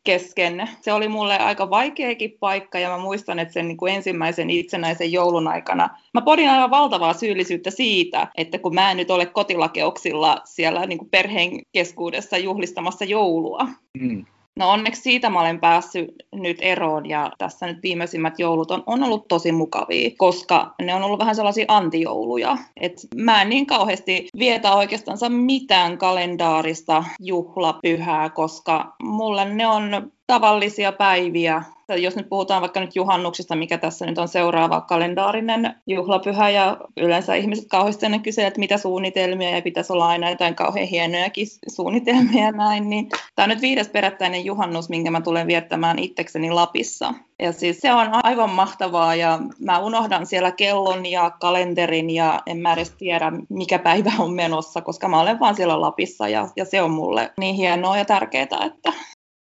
kesken. 0.03 0.69
Se 0.81 0.93
oli 0.93 1.07
mulle 1.07 1.37
aika 1.37 1.69
vaikeakin 1.69 2.37
paikka 2.39 2.79
ja 2.79 2.89
mä 2.89 2.97
muistan, 2.97 3.39
että 3.39 3.53
sen 3.53 3.67
niin 3.67 3.77
kuin 3.77 3.93
ensimmäisen 3.93 4.49
itsenäisen 4.49 5.11
joulun 5.11 5.47
aikana 5.47 5.89
mä 6.13 6.21
podin 6.21 6.49
aivan 6.49 6.71
valtavaa 6.71 7.13
syyllisyyttä 7.13 7.71
siitä, 7.71 8.27
että 8.37 8.57
kun 8.57 8.75
mä 8.75 8.91
en 8.91 8.97
nyt 8.97 9.11
ole 9.11 9.25
kotilakeuksilla 9.25 10.41
siellä 10.45 10.85
niin 10.85 10.99
kuin 10.99 11.09
perheen 11.09 11.61
keskuudessa 11.71 12.37
juhlistamassa 12.37 13.05
joulua. 13.05 13.67
Mm. 13.99 14.25
No 14.59 14.69
onneksi 14.69 15.01
siitä 15.01 15.29
mä 15.29 15.39
olen 15.39 15.59
päässyt 15.59 16.09
nyt 16.35 16.57
eroon 16.61 17.09
ja 17.09 17.31
tässä 17.37 17.67
nyt 17.67 17.83
viimeisimmät 17.83 18.39
joulut 18.39 18.71
on, 18.71 18.83
on 18.85 19.03
ollut 19.03 19.27
tosi 19.27 19.51
mukavia, 19.51 20.09
koska 20.17 20.73
ne 20.81 20.95
on 20.95 21.03
ollut 21.03 21.19
vähän 21.19 21.35
sellaisia 21.35 21.65
antijouluja. 21.67 22.57
Et 22.81 22.93
mä 23.15 23.41
en 23.41 23.49
niin 23.49 23.65
kauheasti 23.65 24.27
vietä 24.39 24.73
oikeastaan 24.73 25.33
mitään 25.33 25.97
kalendaarista 25.97 27.03
juhlapyhää, 27.19 28.29
koska 28.29 28.95
mulle 29.03 29.45
ne 29.45 29.67
on 29.67 30.11
tavallisia 30.27 30.91
päiviä. 30.91 31.63
Jos 31.95 32.15
nyt 32.15 32.29
puhutaan 32.29 32.61
vaikka 32.61 32.79
nyt 32.79 32.95
juhannuksista, 32.95 33.55
mikä 33.55 33.77
tässä 33.77 34.05
nyt 34.05 34.17
on 34.17 34.27
seuraava 34.27 34.81
kalendaarinen 34.81 35.75
juhlapyhä, 35.87 36.49
ja 36.49 36.77
yleensä 36.97 37.35
ihmiset 37.35 37.65
kauheasti 37.69 38.05
ennen 38.05 38.21
kysyvät, 38.21 38.47
että 38.47 38.59
mitä 38.59 38.77
suunnitelmia, 38.77 39.49
ja 39.49 39.61
pitäisi 39.61 39.93
olla 39.93 40.07
aina 40.07 40.29
jotain 40.29 40.55
kauhean 40.55 40.87
hienojakin 40.87 41.47
suunnitelmia 41.67 42.51
näin, 42.51 42.89
niin 42.89 43.09
tämä 43.35 43.43
on 43.43 43.49
nyt 43.49 43.61
viides 43.61 43.89
perättäinen 43.89 44.45
juhannus, 44.45 44.89
minkä 44.89 45.11
mä 45.11 45.21
tulen 45.21 45.47
viettämään 45.47 45.99
itsekseni 45.99 46.51
Lapissa. 46.51 47.13
Ja 47.41 47.51
siis 47.51 47.79
se 47.79 47.93
on 47.93 48.07
aivan 48.23 48.49
mahtavaa, 48.49 49.15
ja 49.15 49.39
mä 49.59 49.79
unohdan 49.79 50.25
siellä 50.25 50.51
kellon 50.51 51.05
ja 51.05 51.29
kalenterin, 51.29 52.09
ja 52.09 52.41
en 52.45 52.57
mä 52.57 52.73
edes 52.73 52.91
tiedä, 52.91 53.31
mikä 53.49 53.79
päivä 53.79 54.11
on 54.19 54.33
menossa, 54.33 54.81
koska 54.81 55.07
mä 55.07 55.21
olen 55.21 55.39
vaan 55.39 55.55
siellä 55.55 55.81
Lapissa, 55.81 56.27
ja, 56.27 56.47
ja 56.55 56.65
se 56.65 56.81
on 56.81 56.91
mulle 56.91 57.31
niin 57.39 57.55
hienoa 57.55 57.97
ja 57.97 58.05
tärkeää, 58.05 58.65
että 58.65 58.93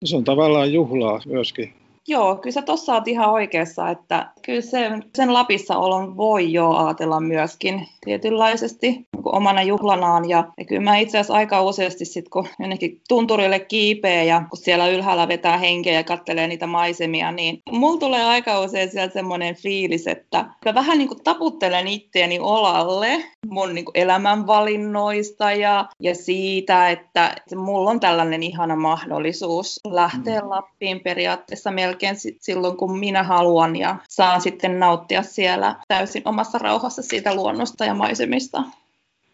se 0.04 0.16
on 0.18 0.24
tavallaan 0.24 0.74
juhlaa 0.74 1.20
myöskin. 1.26 1.83
Joo, 2.08 2.36
kyllä 2.36 2.54
sä 2.54 2.62
tuossa 2.62 2.94
oot 2.94 3.08
ihan 3.08 3.30
oikeassa, 3.30 3.90
että 3.90 4.32
kyllä 4.46 4.62
sen, 4.62 5.04
sen 5.16 5.34
Lapissa 5.34 5.78
olon 5.78 6.18
voi 6.18 6.54
jo 6.54 6.72
ajatella 6.72 7.20
myöskin 7.20 7.88
tietynlaisesti 8.06 9.08
niin 9.24 9.36
omana 9.36 9.62
juhlanaan. 9.62 10.30
Ja, 10.30 10.44
ja 10.58 10.66
kyllä 10.66 10.82
mä 10.82 10.98
itse 10.98 11.18
asiassa 11.18 11.34
aika 11.34 11.62
useasti 11.62 12.06
sit, 12.06 12.30
kun 12.30 12.48
jonnekin 12.60 13.02
tunturille 13.08 13.60
kiipeä 13.60 14.24
ja 14.24 14.44
kun 14.50 14.58
siellä 14.58 14.88
ylhäällä 14.88 15.28
vetää 15.28 15.58
henkeä 15.58 15.94
ja 15.94 16.04
kattelee 16.04 16.48
niitä 16.48 16.68
maisemia, 16.68 17.32
niin 17.32 17.62
mulla 17.72 18.00
tulee 18.00 18.24
aika 18.24 18.60
usein 18.60 18.92
sieltä 18.92 19.14
semmoinen 19.14 19.56
fiilis, 19.56 20.08
että 20.08 20.46
mä 20.66 20.74
vähän 20.74 20.98
niin 20.98 21.08
kuin 21.08 21.24
taputtelen 21.24 21.88
itteeni 21.88 22.40
olalle 22.40 23.24
mun 23.50 23.74
niin 23.74 23.86
kuin 23.86 23.98
elämänvalinnoista 23.98 25.52
ja, 25.52 25.90
ja 26.00 26.16
siitä, 26.16 26.90
että, 26.90 27.34
että 27.38 27.56
mulla 27.56 27.90
on 27.90 28.00
tällainen 28.00 28.44
ihana 28.44 28.76
mahdollisuus 28.76 29.80
lähteä 29.88 30.42
mm. 30.42 30.50
Lappiin 30.50 31.00
periaatteessa 31.00 31.72
melkein 31.72 32.16
silloin, 32.40 32.78
kun 32.78 33.00
minä 33.00 33.24
haluan 33.24 33.76
ja 33.76 33.96
saan 34.10 34.42
sitten 34.42 34.80
nauttia 34.80 35.24
siellä 35.24 35.76
täysin 35.88 36.22
omassa 36.26 36.58
rauhassa 36.58 37.02
siitä 37.02 37.36
luonnosta 37.36 37.86
ja 37.86 37.94
maisemista 37.94 38.64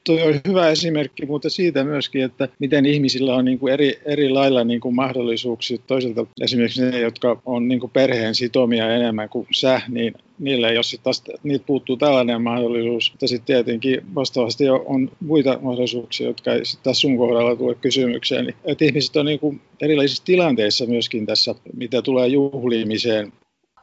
tuo 0.04 0.26
on 0.26 0.42
hyvä 0.48 0.70
esimerkki, 0.70 1.26
mutta 1.26 1.50
siitä 1.50 1.84
myöskin, 1.84 2.24
että 2.24 2.48
miten 2.60 2.86
ihmisillä 2.86 3.36
on 3.36 3.46
niin 3.46 3.60
kuin 3.60 3.74
eri, 3.74 4.00
eri 4.06 4.30
lailla 4.30 4.64
niin 4.64 4.80
kuin 4.80 4.96
mahdollisuuksia. 4.96 5.78
Toisaalta 5.88 6.26
esimerkiksi 6.42 6.82
ne, 6.82 7.00
jotka 7.00 7.42
on 7.46 7.68
niin 7.68 7.80
kuin 7.80 7.92
perheen 7.92 8.36
sitomia 8.36 8.96
enemmän 8.96 9.30
kuin 9.30 9.48
sä, 9.56 9.82
niin 9.88 10.14
niillä 10.40 10.70
ei 10.70 10.78
ole 10.78 10.84
sit 10.84 11.04
taas, 11.04 11.24
niitä 11.44 11.66
puuttuu 11.66 11.98
tällainen 11.98 12.42
mahdollisuus. 12.42 13.12
Mutta 13.12 13.28
sitten 13.28 13.46
tietenkin 13.46 14.02
vastaavasti 14.16 14.70
on 14.70 15.12
muita 15.20 15.60
mahdollisuuksia, 15.62 16.28
jotka 16.28 16.54
ei 16.54 16.66
sitten 16.66 16.84
taas 16.84 17.02
sun 17.02 17.18
kohdalla 17.18 17.56
tule 17.56 17.76
kysymykseen. 17.76 18.46
Niin, 18.46 18.56
että 18.66 18.86
ihmiset 18.86 19.16
on 19.16 19.26
niin 19.26 19.40
kuin 19.40 19.62
erilaisissa 19.82 20.26
tilanteissa 20.26 20.86
myöskin 20.86 21.26
tässä, 21.26 21.56
mitä 21.74 22.02
tulee 22.02 22.28
juhlimiseen. 22.28 23.32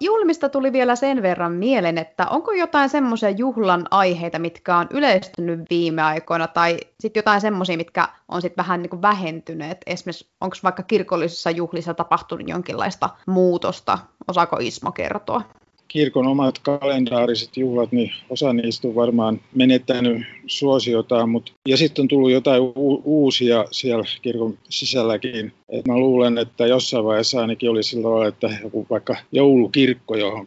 Julmista 0.00 0.48
tuli 0.48 0.72
vielä 0.72 0.96
sen 0.96 1.22
verran 1.22 1.52
mieleen, 1.52 1.98
että 1.98 2.26
onko 2.28 2.52
jotain 2.52 2.88
semmoisia 2.88 3.30
juhlan 3.30 3.86
aiheita, 3.90 4.38
mitkä 4.38 4.76
on 4.76 4.86
yleistynyt 4.90 5.60
viime 5.70 6.02
aikoina, 6.02 6.48
tai 6.48 6.78
sitten 7.00 7.20
jotain 7.20 7.40
semmoisia, 7.40 7.76
mitkä 7.76 8.08
on 8.28 8.42
sitten 8.42 8.62
vähän 8.64 8.82
niin 8.82 8.90
kuin 8.90 9.02
vähentyneet. 9.02 9.78
Esimerkiksi 9.86 10.28
onko 10.40 10.56
vaikka 10.62 10.82
kirkollisissa 10.82 11.50
juhlissa 11.50 11.94
tapahtunut 11.94 12.48
jonkinlaista 12.48 13.10
muutosta? 13.26 13.98
Osaako 14.28 14.56
Ismo 14.60 14.92
kertoa? 14.92 15.42
Kirkon 15.88 16.26
omat 16.26 16.58
kalendaariset 16.58 17.56
juhlat, 17.56 17.92
niin 17.92 18.12
osa 18.30 18.52
niistä 18.52 18.88
on 18.88 18.94
varmaan 18.94 19.40
menettänyt 19.54 20.22
suosiotaan, 20.46 21.28
mutta 21.28 21.52
ja 21.68 21.76
sitten 21.76 22.02
on 22.02 22.08
tullut 22.08 22.30
jotain 22.30 22.62
u- 22.62 23.02
uusia 23.04 23.64
siellä 23.70 24.04
kirkon 24.22 24.58
sisälläkin. 24.68 25.52
Et 25.68 25.88
mä 25.88 25.98
luulen, 25.98 26.38
että 26.38 26.66
jossain 26.66 27.04
vaiheessa 27.04 27.40
ainakin 27.40 27.70
oli 27.70 27.82
sillä 27.82 28.02
tavalla, 28.02 28.26
että 28.26 28.50
joku 28.62 28.86
vaikka 28.90 29.16
joulukirkko, 29.32 30.16
johon 30.16 30.46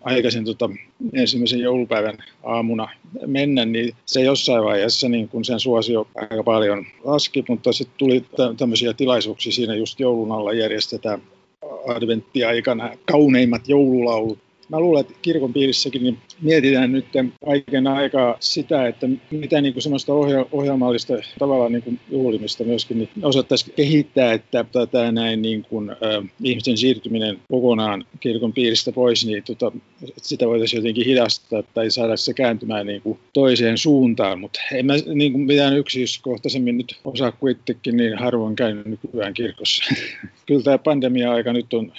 aikaisin 0.00 0.44
tota, 0.44 0.70
ensimmäisen 1.12 1.60
joulupäivän 1.60 2.18
aamuna 2.42 2.88
mennä, 3.26 3.64
niin 3.64 3.94
se 4.06 4.22
jossain 4.22 4.64
vaiheessa 4.64 5.08
niin 5.08 5.28
kun 5.28 5.44
sen 5.44 5.60
suosio 5.60 6.06
aika 6.14 6.42
paljon 6.42 6.86
laski, 7.04 7.44
mutta 7.48 7.72
sitten 7.72 7.98
tuli 7.98 8.24
tämmöisiä 8.56 8.92
tilaisuuksia 8.92 9.52
siinä 9.52 9.74
just 9.74 10.00
joulun 10.00 10.32
alla 10.32 10.52
järjestetään 10.52 11.22
adventtiaikana 11.88 12.90
kauneimmat 13.04 13.68
joululaulut 13.68 14.38
mä 14.72 14.80
luulen, 14.80 15.00
että 15.00 15.14
kirkon 15.22 15.52
piirissäkin 15.52 16.02
niin 16.02 16.18
mietitään 16.40 16.92
nyt 16.92 17.04
kaiken 17.44 17.86
aikaa 17.86 18.36
sitä, 18.40 18.86
että 18.86 19.08
mitä 19.30 19.60
niin 19.60 19.74
kuin 19.74 19.82
semmoista 19.82 20.12
ohjelmallista 20.52 21.14
tavallaan 21.38 21.72
niin 21.72 21.82
kuin 21.82 22.00
juhlimista 22.10 22.64
myöskin 22.64 22.98
niin 22.98 23.08
osattaisiin 23.22 23.74
kehittää, 23.76 24.32
että 24.32 24.64
tätä 24.72 25.12
näin 25.12 25.42
niin 25.42 25.62
kuin, 25.62 25.90
äh, 25.90 25.96
ihmisten 26.42 26.76
siirtyminen 26.76 27.38
kokonaan 27.50 28.04
kirkon 28.20 28.52
piiristä 28.52 28.92
pois, 28.92 29.26
niin 29.26 29.42
tota, 29.42 29.72
sitä 30.16 30.46
voitaisiin 30.46 30.78
jotenkin 30.78 31.06
hidastaa 31.06 31.62
tai 31.62 31.90
saada 31.90 32.16
se 32.16 32.34
kääntymään 32.34 32.86
niin 32.86 33.02
kuin 33.02 33.18
toiseen 33.32 33.78
suuntaan, 33.78 34.40
mutta 34.40 34.60
en 34.72 34.86
mä 34.86 34.94
niin 35.14 35.32
kuin 35.32 35.44
mitään 35.44 35.76
yksityiskohtaisemmin 35.76 36.76
nyt 36.76 36.96
osaa 37.04 37.32
kuitenkin 37.32 37.96
niin 37.96 38.18
harvoin 38.18 38.56
käynyt 38.56 38.86
nykyään 38.86 39.34
kirkossa. 39.34 39.84
Kyllä 40.46 40.62
tämä 40.62 40.78
pandemia-aika 40.78 41.52
nyt 41.52 41.74
on 41.74 41.92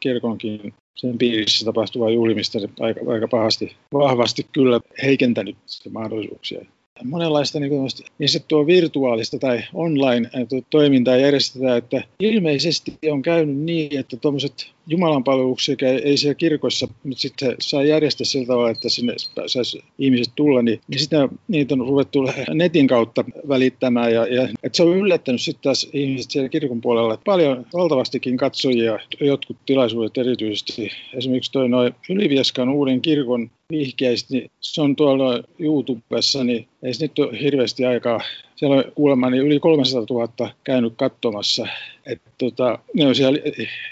kirkonkin 0.00 0.74
sen 0.94 1.18
piirissä 1.18 1.64
tapahtuvaa 1.64 2.10
juhlimista 2.10 2.58
aika, 2.80 3.00
aika 3.12 3.28
pahasti, 3.28 3.76
vahvasti 3.92 4.46
kyllä 4.52 4.80
heikentänyt 5.02 5.56
mahdollisuuksia. 5.90 6.64
Monenlaista 7.04 7.60
niin, 7.60 7.72
niin 8.18 8.28
tuo 8.48 8.66
virtuaalista 8.66 9.38
tai 9.38 9.62
online-toimintaa 9.74 11.16
järjestetään, 11.16 11.78
että 11.78 12.02
ilmeisesti 12.20 12.98
on 13.10 13.22
käynyt 13.22 13.56
niin, 13.56 13.98
että 13.98 14.16
tuommoiset 14.16 14.70
jumalanpalveluksia 14.90 15.76
ei 16.02 16.16
siellä 16.16 16.34
kirkossa 16.34 16.88
nyt 17.04 17.18
sitten 17.18 17.56
saa 17.60 17.82
järjestää 17.82 18.24
sillä 18.24 18.46
tavalla, 18.46 18.70
että 18.70 18.88
sinne 18.88 19.14
saisi 19.46 19.84
ihmiset 19.98 20.32
tulla, 20.36 20.62
niin, 20.62 20.80
niin 20.88 21.00
sitä, 21.00 21.28
niitä 21.48 21.74
on 21.74 21.80
ruvettu 21.80 22.24
netin 22.54 22.86
kautta 22.86 23.24
välittämään. 23.48 24.12
Ja, 24.12 24.26
ja 24.26 24.42
että 24.62 24.76
se 24.76 24.82
on 24.82 24.96
yllättänyt 24.96 25.40
sitten 25.40 25.62
taas 25.62 25.88
ihmiset 25.92 26.30
siellä 26.30 26.48
kirkon 26.48 26.80
puolella. 26.80 27.14
Että 27.14 27.24
paljon 27.24 27.66
valtavastikin 27.72 28.36
katsojia, 28.36 28.98
jotkut 29.20 29.56
tilaisuudet 29.66 30.18
erityisesti. 30.18 30.90
Esimerkiksi 31.14 31.52
toi 31.52 31.68
noin 31.68 31.94
Ylivieskan 32.10 32.68
uuden 32.68 33.00
kirkon 33.00 33.50
vihkeistä, 33.70 34.34
niin 34.34 34.50
se 34.60 34.82
on 34.82 34.96
tuolla 34.96 35.42
YouTubessa, 35.58 36.44
niin 36.44 36.68
ei 36.82 36.94
se 36.94 37.04
nyt 37.04 37.18
ole 37.18 37.40
hirveästi 37.40 37.84
aikaa. 37.84 38.20
Siellä 38.56 38.76
on 38.76 38.84
kuulemma 38.94 39.30
niin 39.30 39.42
yli 39.42 39.60
300 39.60 40.06
000 40.10 40.50
käynyt 40.64 40.92
katsomassa. 40.96 41.66
Että 42.06 42.30
tota, 42.38 42.78
ne 42.94 43.06
on 43.06 43.14
siellä 43.14 43.38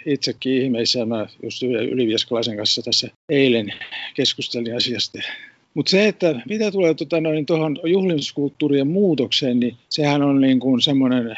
itsekin 0.07 0.63
ihmeissä. 0.63 1.07
Mä 1.07 1.27
just 1.43 1.63
Ylivieskalaisen 1.63 2.57
kanssa 2.57 2.83
tässä 2.83 3.09
eilen 3.29 3.73
keskustelin 4.15 4.77
asiasta. 4.77 5.19
Mutta 5.75 5.91
se, 5.91 6.09
että 6.09 6.43
mitä 6.49 6.71
tulee 6.71 6.95
tuota, 6.95 7.21
noin, 7.21 7.47
tuohon 7.47 7.79
juhlimiskulttuurien 7.85 8.87
muutokseen, 8.87 9.61
niin 9.61 9.77
sehän 9.89 10.23
on 10.23 10.41
niin 10.41 10.61
kuin 10.61 10.81
semmoinen 10.81 11.37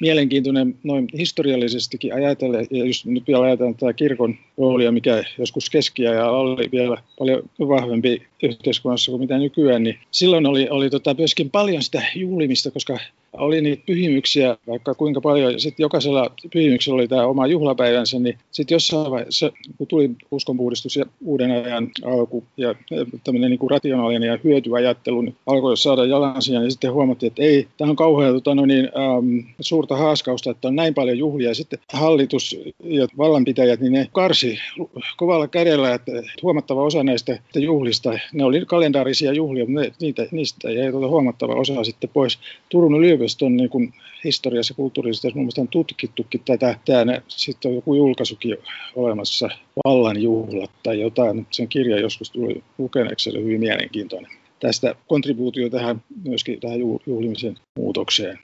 mielenkiintoinen 0.00 0.74
noin 0.82 1.08
historiallisestikin 1.18 2.14
ajatellen, 2.14 2.66
ja 2.70 2.84
just 2.84 3.04
nyt 3.04 3.26
vielä 3.26 3.44
ajatellaan 3.44 3.76
tätä 3.76 3.92
kirkon 3.92 4.38
roolia, 4.58 4.92
mikä 4.92 5.24
joskus 5.38 5.70
keskiajalla 5.70 6.38
oli 6.38 6.68
vielä 6.72 7.02
paljon 7.18 7.42
vahvempi 7.58 8.22
yhteiskunnassa 8.42 9.10
kuin 9.10 9.20
mitä 9.20 9.38
nykyään, 9.38 9.82
niin 9.82 9.98
silloin 10.10 10.46
oli, 10.46 10.68
oli 10.70 10.90
tota 10.90 11.14
myöskin 11.18 11.50
paljon 11.50 11.82
sitä 11.82 12.02
juhlimista, 12.14 12.70
koska 12.70 12.98
oli 13.32 13.60
niitä 13.60 13.82
pyhimyksiä 13.86 14.56
vaikka 14.68 14.94
kuinka 14.94 15.20
paljon, 15.20 15.52
ja 15.52 15.58
sitten 15.58 15.84
jokaisella 15.84 16.30
pyhimyksellä 16.52 16.94
oli 16.94 17.08
tämä 17.08 17.26
oma 17.26 17.46
juhlapäivänsä, 17.46 18.18
niin 18.18 18.38
sitten 18.50 18.74
jossain 18.74 19.10
vaiheessa, 19.10 19.52
kun 19.78 19.86
tuli 19.86 20.10
uskonpuhdistus 20.30 20.96
ja 20.96 21.04
uuden 21.24 21.50
ajan 21.50 21.90
alku 22.04 22.44
ja 22.56 22.74
tämmöinen 23.24 23.50
niin 23.50 23.58
kuin 23.58 23.70
rationaalinen 23.70 24.28
ja 24.28 24.38
hyötyajattelu 24.44 25.20
niin 25.20 25.36
alkoi 25.46 25.76
saada 25.76 26.04
jalansia, 26.04 26.60
niin 26.60 26.70
sitten 26.70 26.92
huomattiin, 26.92 27.28
että 27.28 27.42
ei, 27.42 27.68
tämä 27.76 27.90
on 27.90 27.96
kauhean 27.96 28.34
tota, 28.34 28.54
no 28.54 28.66
niin, 28.66 28.84
ähm, 28.84 29.48
suurta 29.60 29.96
haaskausta, 29.96 30.50
että 30.50 30.68
on 30.68 30.76
näin 30.76 30.94
paljon 30.94 31.18
juhlia, 31.18 31.48
ja 31.48 31.54
sitten 31.54 31.78
hallitus 31.92 32.60
ja 32.84 33.06
vallanpitäjät, 33.18 33.80
niin 33.80 33.92
ne 33.92 34.08
karsi 34.12 34.45
kovalla 35.16 35.48
kädellä, 35.48 35.94
että 35.94 36.12
huomattava 36.42 36.82
osa 36.82 37.02
näistä 37.02 37.38
juhlista, 37.54 38.18
ne 38.32 38.44
oli 38.44 38.64
kalendaarisia 38.66 39.32
juhlia, 39.32 39.66
mutta 39.66 39.96
niitä, 40.00 40.26
niistä 40.30 40.70
jäi 40.70 40.90
tuota 40.90 41.08
huomattava 41.08 41.54
osa 41.54 41.84
sitten 41.84 42.10
pois 42.12 42.38
Turun 42.68 42.98
yliopiston 42.98 43.56
niin 43.56 43.70
kuin 43.70 43.94
historiassa 44.24 44.72
ja 44.72 44.76
kulttuurisesti 44.76 45.28
mun 45.28 45.42
mielestä 45.42 45.60
on 45.60 45.68
tutkittukin 45.68 46.40
tätä. 46.44 46.78
Tämä, 46.84 47.20
sitten 47.28 47.68
on 47.68 47.74
joku 47.74 47.94
julkaisukin 47.94 48.56
olemassa, 48.96 49.48
Vallanjuhlat 49.84 50.70
tai 50.82 51.00
jotain. 51.00 51.46
Sen 51.50 51.68
kirja 51.68 52.00
joskus 52.00 52.30
tuli 52.30 52.62
lukeneeksi, 52.78 53.24
se 53.24 53.30
oli 53.30 53.44
hyvin 53.44 53.60
mielenkiintoinen. 53.60 54.30
Tästä 54.60 54.94
kontribuutio 55.06 55.70
tähän 55.70 56.02
myöskin 56.24 56.60
tähän 56.60 56.80
juhlimisen 57.06 57.56
muutokseen. 57.78 58.38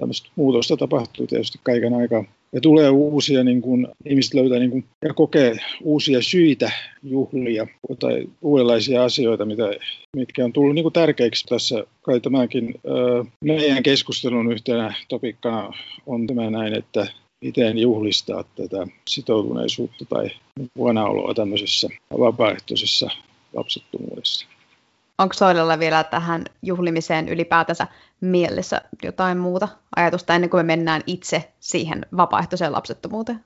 Tällaista 0.00 0.30
muutosta 0.36 0.76
tapahtuu 0.76 1.26
tietysti 1.26 1.58
kaiken 1.62 1.94
aikaa 1.94 2.24
ja 2.52 2.60
tulee 2.60 2.90
uusia, 2.90 3.44
niin 3.44 3.62
kuin, 3.62 3.88
ihmiset 4.04 4.34
löytää 4.34 4.58
niin 4.58 4.70
kuin, 4.70 4.84
ja 5.04 5.14
kokee 5.14 5.56
uusia 5.82 6.22
syitä 6.22 6.70
juhlia 7.02 7.66
tai 7.98 8.26
uudenlaisia 8.42 9.04
asioita, 9.04 9.44
mitä, 9.44 9.70
mitkä 10.16 10.44
on 10.44 10.52
tullut 10.52 10.74
niin 10.74 10.84
kuin 10.84 10.92
tärkeiksi 10.92 11.46
tässä. 11.46 11.84
Kai 12.02 12.20
tämänkin 12.20 12.74
ö, 12.84 13.24
meidän 13.44 13.82
keskustelun 13.82 14.52
yhtenä 14.52 14.94
topikkana 15.08 15.72
on 16.06 16.26
tämä 16.26 16.50
näin, 16.50 16.74
että 16.74 17.06
miten 17.44 17.78
juhlistaa 17.78 18.44
tätä 18.56 18.86
sitoutuneisuutta 19.08 20.04
tai 20.04 20.30
vuonaoloa 20.76 21.34
tämmöisessä 21.34 21.88
vapaaehtoisessa 22.18 23.10
lapsettomuudessa. 23.52 24.46
Onko 25.20 25.34
Soilella 25.34 25.78
vielä 25.78 26.04
tähän 26.04 26.44
juhlimiseen 26.62 27.28
ylipäätänsä 27.28 27.86
mielessä 28.20 28.80
jotain 29.02 29.38
muuta 29.38 29.68
ajatusta 29.96 30.34
ennen 30.34 30.50
kuin 30.50 30.66
me 30.66 30.76
mennään 30.76 31.02
itse 31.06 31.52
siihen 31.60 32.06
vapaaehtoiseen 32.16 32.72
lapsettomuuteen? 32.72 33.44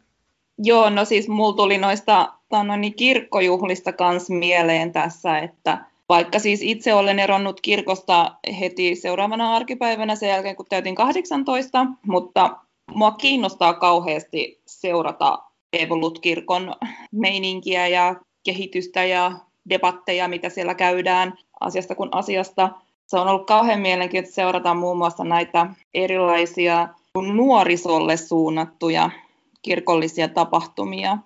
Joo, 0.58 0.90
no 0.90 1.04
siis 1.04 1.28
mulla 1.28 1.56
tuli 1.56 1.78
noista 1.78 2.32
niin 2.78 2.94
kirkkojuhlista 2.94 3.92
kans 3.92 4.30
mieleen 4.30 4.92
tässä, 4.92 5.38
että 5.38 5.84
vaikka 6.08 6.38
siis 6.38 6.62
itse 6.62 6.94
olen 6.94 7.18
eronnut 7.18 7.60
kirkosta 7.60 8.34
heti 8.60 8.96
seuraavana 8.96 9.54
arkipäivänä 9.54 10.16
sen 10.16 10.28
jälkeen, 10.28 10.56
kun 10.56 10.66
täytin 10.68 10.94
18, 10.94 11.86
mutta 12.06 12.56
mua 12.94 13.12
kiinnostaa 13.12 13.74
kauheasti 13.74 14.62
seurata 14.66 15.38
Evolut-kirkon 15.72 16.74
meininkiä 17.12 17.88
ja 17.88 18.16
kehitystä 18.44 19.04
ja 19.04 19.32
debatteja, 19.70 20.28
mitä 20.28 20.48
siellä 20.48 20.74
käydään 20.74 21.38
asiasta 21.60 21.94
kuin 21.94 22.08
asiasta. 22.12 22.70
Se 23.06 23.18
on 23.18 23.28
ollut 23.28 23.46
kauhean 23.46 23.80
mielenkiintoista 23.80 24.34
seurata 24.34 24.74
muun 24.74 24.98
muassa 24.98 25.24
näitä 25.24 25.66
erilaisia 25.94 26.88
nuorisolle 27.34 28.16
suunnattuja 28.16 29.10
kirkollisia 29.62 30.28
tapahtumia. 30.28 31.18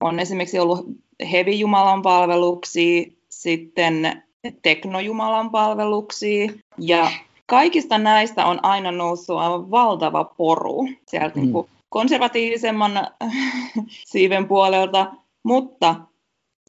On 0.00 0.20
esimerkiksi 0.20 0.58
ollut 0.58 0.86
hevijumalan 1.32 2.02
palveluksia, 2.02 3.04
sitten 3.28 4.22
teknojumalan 4.62 5.50
palveluksia 5.50 6.52
ja 6.78 7.10
kaikista 7.46 7.98
näistä 7.98 8.46
on 8.46 8.64
aina 8.64 8.92
noussut 8.92 9.38
aivan 9.38 9.70
valtava 9.70 10.24
poru 10.24 10.88
sieltä 11.08 11.40
mm. 11.40 11.42
niin 11.42 11.64
konservatiivisemman 11.88 13.06
siiven 14.12 14.48
puolelta, 14.48 15.12
mutta 15.42 15.94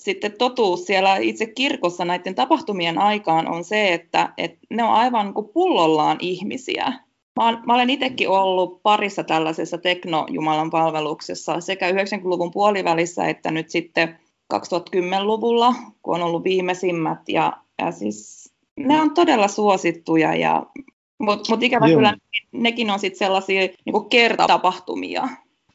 sitten 0.04 0.32
totuus 0.38 0.86
siellä 0.86 1.18
itse 1.18 1.46
kirkossa 1.46 2.06
näiden 2.06 2.36
tapahtumien 2.36 2.98
aikaan 2.98 3.48
on 3.48 3.64
se, 3.64 3.94
että, 3.94 4.34
että 4.38 4.58
ne 4.70 4.84
on 4.84 4.90
aivan 4.90 5.26
niin 5.26 5.34
kuin 5.34 5.50
pullollaan 5.54 6.18
ihmisiä. 6.20 6.94
Mä, 7.40 7.48
olen, 7.48 7.60
mä 7.66 7.74
olen 7.74 7.90
itsekin 7.90 8.30
ollut 8.30 8.84
parissa 8.84 9.24
tällaisessa 9.24 9.78
teknojumalan 9.78 10.70
palveluksessa 10.70 11.62
sekä 11.62 11.92
90-luvun 11.92 12.52
puolivälissä 12.52 13.28
että 13.28 13.52
nyt 13.52 13.70
sitten 13.70 14.20
2010-luvulla, 14.54 15.76
kun 16.02 16.16
on 16.16 16.24
ollut 16.24 16.44
viimeisimmät. 16.44 17.20
Ja, 17.28 17.54
ja 17.82 17.92
siis 17.92 18.52
ne 18.78 19.02
on 19.02 19.14
todella 19.14 19.48
suosittuja, 19.48 20.36
ja, 20.36 20.66
mutta 21.20 21.52
mut 21.52 21.64
ikävä 21.64 21.88
Joo. 21.88 21.98
kyllä 21.98 22.18
nekin 22.52 22.90
on 22.90 23.00
sitten 23.00 23.20
sellaisia 23.20 23.62
niin 23.62 24.10
kertatapahtumia 24.10 25.28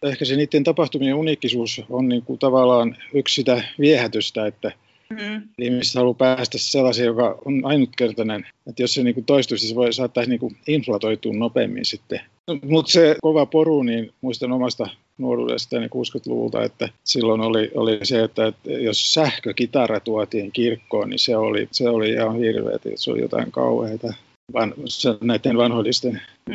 ehkä 0.02 0.24
se 0.24 0.36
niiden 0.36 0.64
tapahtumien 0.64 1.14
uniikkisuus 1.14 1.82
on 1.90 2.08
niin 2.08 2.22
kuin 2.22 2.38
tavallaan 2.38 2.96
yksi 3.14 3.34
sitä 3.34 3.64
viehätystä, 3.78 4.46
että 4.46 4.72
mm. 5.10 5.42
ihmiset 5.58 5.94
haluaa 5.94 6.14
päästä 6.14 6.58
sellaisiin, 6.58 7.06
joka 7.06 7.38
on 7.44 7.60
ainutkertainen. 7.64 8.46
Että 8.66 8.82
jos 8.82 8.94
se 8.94 9.02
niin 9.02 9.14
kuin 9.14 9.24
toistuisi, 9.24 9.68
se 9.68 9.74
voi 9.74 9.92
saattaisi 9.92 10.30
niin 10.30 10.40
kuin 10.40 10.56
inflatoitua 10.66 11.32
nopeammin 11.32 11.84
sitten. 11.84 12.20
Mutta 12.64 12.92
se 12.92 13.16
kova 13.22 13.46
poru, 13.46 13.82
niin 13.82 14.12
muistan 14.20 14.52
omasta 14.52 14.88
nuoruudesta 15.18 15.78
niin 15.78 15.90
60-luvulta, 15.90 16.64
että 16.64 16.88
silloin 17.04 17.40
oli, 17.40 17.70
oli 17.74 17.98
se, 18.02 18.22
että, 18.22 18.46
että 18.46 18.70
jos 18.70 19.14
sähkökitara 19.14 20.00
tuotiin 20.00 20.52
kirkkoon, 20.52 21.10
niin 21.10 21.18
se 21.18 21.36
oli, 21.36 21.68
se 21.70 21.88
oli 21.88 22.10
ihan 22.10 22.36
hirveä, 22.36 22.76
että 22.76 22.88
se 22.94 23.10
oli 23.10 23.20
jotain 23.20 23.52
kauheita 23.52 24.14
van, 24.52 24.74
näiden 25.20 25.56
vanhoillisten 25.56 26.22
mm. 26.48 26.54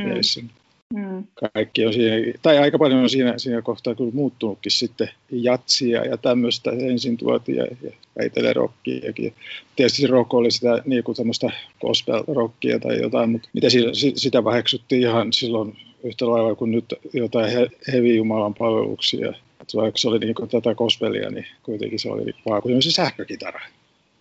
Mm. 0.94 1.24
Kaikki 1.54 1.86
on 1.86 1.94
siinä, 1.94 2.34
tai 2.42 2.58
aika 2.58 2.78
paljon 2.78 3.00
on 3.00 3.10
siinä, 3.10 3.34
siinä 3.38 3.62
kohtaa 3.62 3.96
kyllä 3.96 4.12
muuttunutkin 4.14 4.72
sitten 4.72 5.10
jatsia 5.32 6.06
ja 6.06 6.18
tämmöistä 6.18 6.72
ensin 6.72 7.18
tuotiin 7.18 7.58
ja, 7.58 7.68
ja 7.82 7.92
väitelerokkiakin. 8.20 9.34
Tietysti 9.76 10.02
se 10.02 10.08
rock 10.08 10.34
oli 10.34 10.52
sitä 10.52 10.82
niin 10.86 11.04
kuin 11.04 11.16
semmoista 11.16 11.50
gospel-rockia 11.82 12.80
tai 12.80 13.02
jotain, 13.02 13.30
mutta 13.30 13.50
mitä 13.54 13.70
sitä, 13.70 13.90
sitä 14.16 14.44
väheksuttiin 14.44 15.02
ihan 15.02 15.34
silloin 15.34 15.78
yhtä 16.04 16.30
lailla 16.30 16.56
kuin 16.56 16.72
nyt 16.72 16.86
jotain 17.14 17.52
he, 17.52 17.70
heavy 17.92 18.16
Jumalan 18.16 18.54
palveluksia. 18.54 19.34
Vaikka 19.76 19.98
se 19.98 20.08
oli 20.08 20.20
niin 20.20 20.36
kuin 20.36 20.50
tätä 20.50 20.76
gospelia, 20.76 21.30
niin 21.30 21.46
kuitenkin 21.64 22.00
se 22.00 22.10
oli 22.10 22.34
vaan 22.50 22.62
kuin 22.62 22.82
se 22.82 22.92
sähkökitara. 22.92 23.62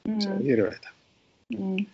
Mm. 0.08 0.20
Se 0.20 0.28
on 0.28 0.42
hirveätä. 0.42 0.88
Mm. 1.58 1.86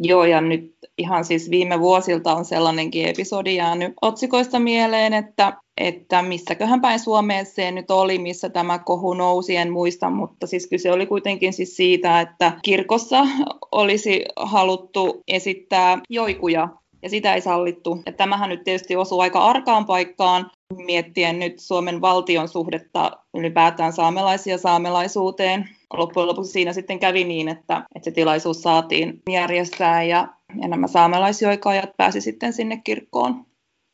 Joo, 0.00 0.24
ja 0.24 0.40
nyt 0.40 0.74
ihan 0.98 1.24
siis 1.24 1.50
viime 1.50 1.80
vuosilta 1.80 2.34
on 2.34 2.44
sellainenkin 2.44 3.08
episodi 3.08 3.56
jäänyt 3.56 3.92
otsikoista 4.02 4.58
mieleen, 4.58 5.14
että, 5.14 5.52
että 5.76 6.22
missäköhän 6.22 6.80
päin 6.80 7.00
Suomeen 7.00 7.46
se 7.46 7.70
nyt 7.70 7.90
oli, 7.90 8.18
missä 8.18 8.48
tämä 8.48 8.78
kohu 8.78 9.14
nousi, 9.14 9.56
en 9.56 9.72
muista, 9.72 10.10
mutta 10.10 10.46
siis 10.46 10.66
kyse 10.66 10.92
oli 10.92 11.06
kuitenkin 11.06 11.52
siis 11.52 11.76
siitä, 11.76 12.20
että 12.20 12.52
kirkossa 12.62 13.26
olisi 13.72 14.24
haluttu 14.36 15.22
esittää 15.28 15.98
joikuja 16.10 16.68
ja 17.02 17.08
sitä 17.08 17.34
ei 17.34 17.40
sallittu. 17.40 18.02
Ja 18.06 18.12
tämähän 18.12 18.48
nyt 18.48 18.64
tietysti 18.64 18.96
osuu 18.96 19.20
aika 19.20 19.44
arkaan 19.44 19.86
paikkaan 19.86 20.50
miettien 20.76 21.38
nyt 21.38 21.58
Suomen 21.58 22.00
valtion 22.00 22.48
suhdetta 22.48 23.10
ylipäätään 23.34 23.92
saamelaisia 23.92 24.58
saamelaisuuteen. 24.58 25.68
Loppujen 25.94 26.26
lopuksi 26.26 26.52
siinä 26.52 26.72
sitten 26.72 26.98
kävi 26.98 27.24
niin, 27.24 27.48
että, 27.48 27.82
että 27.94 28.04
se 28.04 28.10
tilaisuus 28.10 28.62
saatiin 28.62 29.22
järjestää 29.30 30.02
ja, 30.02 30.28
ja 30.62 30.68
nämä 30.68 30.86
saamelaisjoikajat 30.86 31.96
pääsi 31.96 32.20
sitten 32.20 32.52
sinne 32.52 32.80
kirkkoon. 32.84 33.44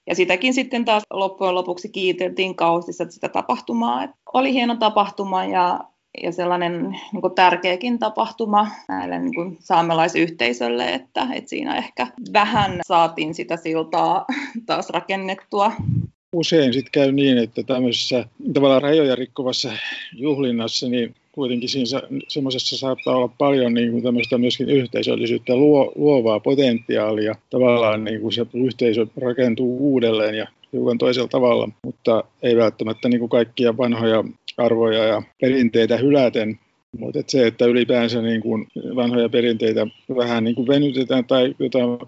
Ja 0.07 0.15
sitäkin 0.15 0.55
sitten 0.55 0.85
taas 0.85 1.03
loppujen 1.11 1.55
lopuksi 1.55 1.89
kiiteltiin 1.89 2.55
kauheasti 2.55 2.93
sitä 3.09 3.29
tapahtumaa. 3.29 4.05
Että 4.05 4.17
oli 4.35 4.53
hieno 4.53 4.77
tapahtuma 4.77 5.45
ja, 5.45 5.81
ja 6.23 6.33
sellainen 6.33 6.83
niin 7.13 7.21
kuin 7.21 7.35
tärkeäkin 7.35 7.99
tapahtuma 7.99 8.69
näille 8.89 9.19
niin 9.19 9.35
kuin 9.35 9.57
saamelaisyhteisölle, 9.61 10.95
että, 10.95 11.29
että 11.35 11.51
siinä 11.51 11.77
ehkä 11.77 12.07
vähän 12.33 12.81
saatiin 12.87 13.35
sitä 13.35 13.57
siltaa 13.57 14.25
taas 14.67 14.91
rakennettua 14.91 15.73
usein 16.35 16.73
sitten 16.73 16.93
käy 16.93 17.13
niin, 17.13 17.39
että 17.39 17.63
tämmöisessä 17.63 18.25
tavallaan 18.55 18.83
rajoja 18.83 19.17
rikkovassa 19.17 19.73
juhlinnassa, 20.13 20.89
niin 20.89 21.15
kuitenkin 21.35 21.69
siinä 21.69 22.01
semmoisessa 22.29 22.77
saattaa 22.77 23.17
olla 23.17 23.35
paljon 23.39 23.75
niin 23.75 23.93
kuin 23.93 24.03
tämmöistä 24.03 24.39
myöskin 24.39 24.71
yhteisöllisyyttä 24.71 25.57
luo, 25.57 25.93
luovaa 25.95 26.41
potentiaalia. 26.41 27.35
Tavallaan 27.51 28.05
niin 28.05 28.21
kuin 28.21 28.33
se 28.33 28.47
yhteisö 28.55 29.07
rakentuu 29.17 29.77
uudelleen 29.79 30.35
ja 30.35 30.47
hiukan 30.73 30.99
toisella 30.99 31.29
tavalla, 31.29 31.69
mutta 31.85 32.25
ei 32.43 32.57
välttämättä 32.57 33.09
niin 33.09 33.19
kuin 33.19 33.31
kaikkia 33.31 33.77
vanhoja 33.77 34.25
arvoja 34.57 35.05
ja 35.05 35.23
perinteitä 35.41 35.97
hyläten, 35.97 36.59
mutta 36.99 37.21
et 37.21 37.29
se, 37.29 37.47
että 37.47 37.67
ylipäänsä 37.67 38.23
niin 38.23 38.41
kuin 38.41 38.67
vanhoja 38.97 39.29
perinteitä 39.29 39.87
vähän 40.17 40.45
niin 40.45 40.55
kuin 40.55 40.69
venytetään 40.69 41.25
tai 41.25 41.55
jotain 41.59 41.99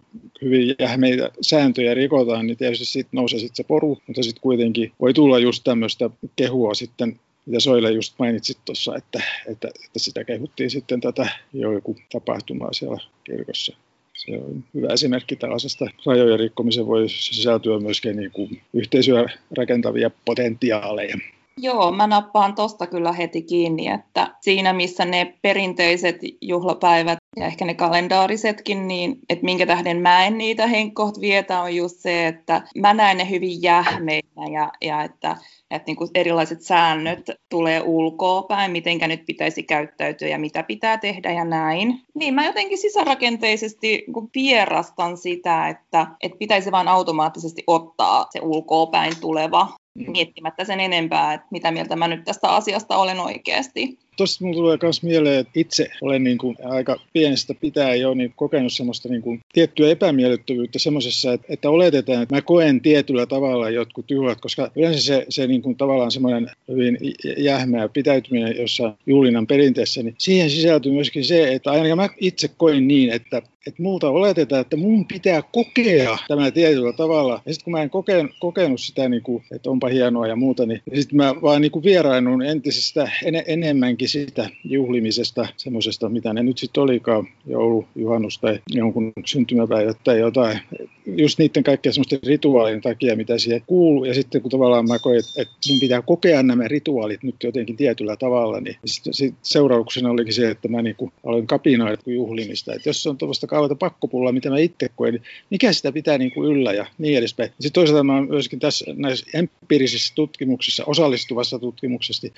hyvin 0.43 0.75
jähmeitä 0.79 1.31
sääntöjä 1.41 1.95
rikotaan, 1.95 2.47
niin 2.47 2.57
tietysti 2.57 2.85
sitten 2.85 3.19
nousee 3.19 3.39
sit 3.39 3.57
se 3.57 3.65
poru, 3.65 3.99
mutta 4.07 4.23
sitten 4.23 4.43
kuitenkin 4.43 4.93
voi 5.01 5.15
tulla 5.15 5.39
just 5.39 5.65
tämmöistä 5.65 6.11
kehua 6.37 6.75
sitten 6.75 7.19
mitä 7.46 7.61
Soile 7.61 7.90
just 7.90 8.14
mainitsit 8.18 8.59
tuossa, 8.64 8.96
että, 8.96 9.22
että, 9.46 9.68
että, 9.68 9.98
sitä 9.98 10.24
kehuttiin 10.24 10.70
sitten 10.70 11.00
tätä 11.00 11.28
joku 11.52 11.96
tapahtumaa 12.12 12.72
siellä 12.72 12.98
kirkossa. 13.24 13.76
Se 14.14 14.32
on 14.32 14.64
hyvä 14.74 14.88
esimerkki 14.88 15.37
tällaisesta 15.37 15.87
rajojen 16.06 16.38
rikkomisen 16.38 16.87
voi 16.87 17.09
sisältyä 17.09 17.78
myöskin 17.78 18.16
niin 18.16 18.30
kuin 18.30 18.61
yhteisöä 18.74 19.28
rakentavia 19.56 20.11
potentiaaleja. 20.24 21.16
Joo, 21.61 21.92
mä 21.92 22.07
nappaan 22.07 22.55
tosta 22.55 22.87
kyllä 22.87 23.12
heti 23.12 23.42
kiinni, 23.42 23.88
että 23.88 24.35
siinä 24.40 24.73
missä 24.73 25.05
ne 25.05 25.35
perinteiset 25.42 26.16
juhlapäivät 26.40 27.19
ja 27.37 27.47
ehkä 27.47 27.64
ne 27.64 27.75
kalendaarisetkin, 27.75 28.88
niin 28.88 29.19
että 29.29 29.45
minkä 29.45 29.66
tähden 29.66 30.03
mä 30.03 30.25
en 30.25 30.38
niitä 30.38 30.66
henkkoht 30.66 31.21
vietä 31.21 31.61
on 31.61 31.77
just 31.77 31.97
se, 31.97 32.27
että 32.27 32.62
mä 32.79 32.95
näen 32.95 33.16
ne 33.16 33.31
hyvin 33.31 33.62
jähmeinä 33.62 34.47
ja, 34.53 34.73
ja 34.83 35.03
että, 35.03 35.37
että 35.71 35.87
niin 35.87 35.97
kuin 35.97 36.11
erilaiset 36.14 36.62
säännöt 36.62 37.31
tulee 37.49 37.83
ulkoa 37.85 38.42
päin, 38.42 38.71
mitenkä 38.71 39.09
nyt 39.09 39.27
pitäisi 39.27 39.62
käyttäytyä 39.62 40.29
ja 40.29 40.38
mitä 40.38 40.62
pitää 40.62 40.99
tehdä 40.99 41.33
ja 41.33 41.45
näin. 41.45 42.01
Niin 42.14 42.35
mä 42.35 42.47
jotenkin 42.47 42.79
sisärakenteisesti 42.79 44.05
vierastan 44.35 45.16
sitä, 45.16 45.69
että, 45.69 46.07
että 46.23 46.38
pitäisi 46.38 46.73
vaan 46.73 46.88
automaattisesti 46.88 47.62
ottaa 47.66 48.27
se 48.31 48.40
ulkoa 48.42 48.87
päin 48.87 49.12
tuleva 49.21 49.69
miettimättä 49.96 50.64
sen 50.64 50.80
enempää, 50.80 51.35
että 51.35 51.46
mitä 51.50 51.70
mieltä 51.70 51.96
mä 51.96 52.09
nyt 52.09 52.24
tästä 52.24 52.48
asiasta 52.48 52.96
olen 52.96 53.20
oikeasti. 53.20 53.98
Tuosta 54.16 54.44
mulle 54.44 54.56
tulee 54.56 54.78
myös 54.82 55.02
mieleen, 55.02 55.40
että 55.40 55.52
itse 55.54 55.87
olen 56.00 56.24
niin 56.24 56.38
kuin 56.38 56.56
aika 56.64 56.96
pienestä 57.12 57.54
pitää 57.54 57.94
jo 57.94 58.14
niin 58.14 58.32
kokenut 58.37 58.72
semmoista 58.72 59.09
niin 59.09 59.22
kuin 59.22 59.40
tiettyä 59.52 59.90
epämiellyttävyyttä 59.90 60.78
semmoisessa, 60.78 61.32
että, 61.32 61.46
että 61.50 61.70
oletetaan, 61.70 62.22
että 62.22 62.35
mä 62.35 62.42
koen 62.42 62.80
tietyllä 62.80 63.26
tavalla 63.26 63.70
jotkut 63.70 64.11
juhlat, 64.11 64.40
koska 64.40 64.70
yleensä 64.76 65.00
se, 65.00 65.26
se 65.28 65.46
niin 65.46 65.62
kuin 65.62 65.76
tavallaan 65.76 66.11
semmoinen 66.11 66.50
hyvin 66.68 66.98
jähmeä 67.38 67.88
pitäytyminen 67.88 68.56
jossain 68.56 68.94
juhlinnan 69.06 69.46
perinteessä, 69.46 70.02
niin 70.02 70.14
siihen 70.18 70.50
sisältyy 70.50 70.92
myöskin 70.92 71.24
se, 71.24 71.52
että 71.52 71.70
ainakaan 71.70 71.96
mä 71.96 72.09
itse 72.20 72.50
koin 72.56 72.88
niin, 72.88 73.11
että 73.11 73.42
että 73.66 73.83
multa 73.83 74.11
oletetaan, 74.11 74.61
että 74.61 74.76
mun 74.76 75.07
pitää 75.07 75.42
kokea 75.42 76.18
tämä 76.29 76.50
tietyllä 76.50 76.92
tavalla. 76.92 77.42
Ja 77.46 77.52
sitten 77.52 77.64
kun 77.64 77.72
mä 77.72 77.83
en 77.83 77.90
kokenut, 77.90 78.31
kokenut 78.40 78.81
sitä, 78.81 79.09
niin 79.09 79.22
kuin, 79.22 79.44
että 79.52 79.70
onpa 79.70 79.88
hienoa 79.88 80.26
ja 80.26 80.37
muuta, 80.37 80.66
niin 80.66 80.83
sitten 80.94 81.16
mä 81.16 81.35
vaan 81.42 81.62
niin 81.62 81.72
kuin 81.72 81.83
vieraannun 81.83 82.42
entisestä 82.42 83.11
en, 83.24 83.42
enemmänkin 83.46 84.09
sitä 84.09 84.48
juhlimisesta, 84.64 85.46
semmoisesta, 85.57 86.09
mitä 86.09 86.33
ne 86.33 86.42
nyt 86.42 86.59
sitten 86.59 86.83
olikaan, 86.83 87.29
joulu, 87.46 87.87
juhannus 87.96 88.38
tai 88.38 88.59
jonkun 88.68 89.12
syntymäpäivät 89.24 89.98
tai 90.05 90.18
jotain. 90.18 90.61
Just 91.07 91.38
niiden 91.38 91.62
kaikkien 91.62 91.92
semmoisten 91.92 92.19
rituaalien 92.23 92.81
takia, 92.81 93.16
mitä 93.16 93.38
siihen 93.38 93.62
kuuluu. 93.66 94.05
Ja 94.05 94.14
sitten 94.14 94.42
kun 94.42 94.51
tavallaan 94.51 94.88
mä 94.88 94.99
koin, 94.99 95.19
että, 95.19 95.42
että 95.42 95.55
mun 95.69 95.81
pitää 95.81 96.03
kokea 96.03 96.42
nämä 96.42 96.69
rituaalit 96.69 97.23
nyt 97.23 97.35
jotenkin 97.45 97.77
tietyllä 97.77 98.16
tavalla, 98.16 98.61
niin 98.61 98.77
sit, 98.85 99.05
sit 99.11 99.35
seurauksena 99.42 100.11
olikin 100.11 100.35
se, 100.35 100.51
että 100.51 100.69
mä 100.69 100.83
niin 100.83 100.97
kuin 100.97 101.12
aloin 101.27 101.47
kapinoida 101.47 101.97
juhlimista. 102.07 102.75
Että 102.75 102.88
jos 102.88 103.07
on 103.07 103.19
tuollaista 103.19 103.47
kaavata 103.47 103.75
pakkopulla, 103.75 104.33
mitä 104.33 104.51
mä 104.51 104.59
itse 104.59 104.90
koen, 104.97 105.14
niin 105.14 105.23
mikä 105.51 105.73
sitä 105.73 105.92
pitää 105.92 106.19
niin 106.19 106.31
kuin 106.31 106.53
yllä 106.53 106.73
ja 106.73 106.87
niin 106.99 107.19
edespäin. 107.19 107.51
Sitten 107.51 107.73
toisaalta 107.73 108.05
mä 108.05 108.27
myöskin 108.27 108.59
tässä 108.59 108.85
näissä 108.97 109.27
empiirisissä 109.35 110.14
tutkimuksissa, 110.14 110.85
osallistuvassa 110.87 111.59
tutkimuksessa, 111.59 112.29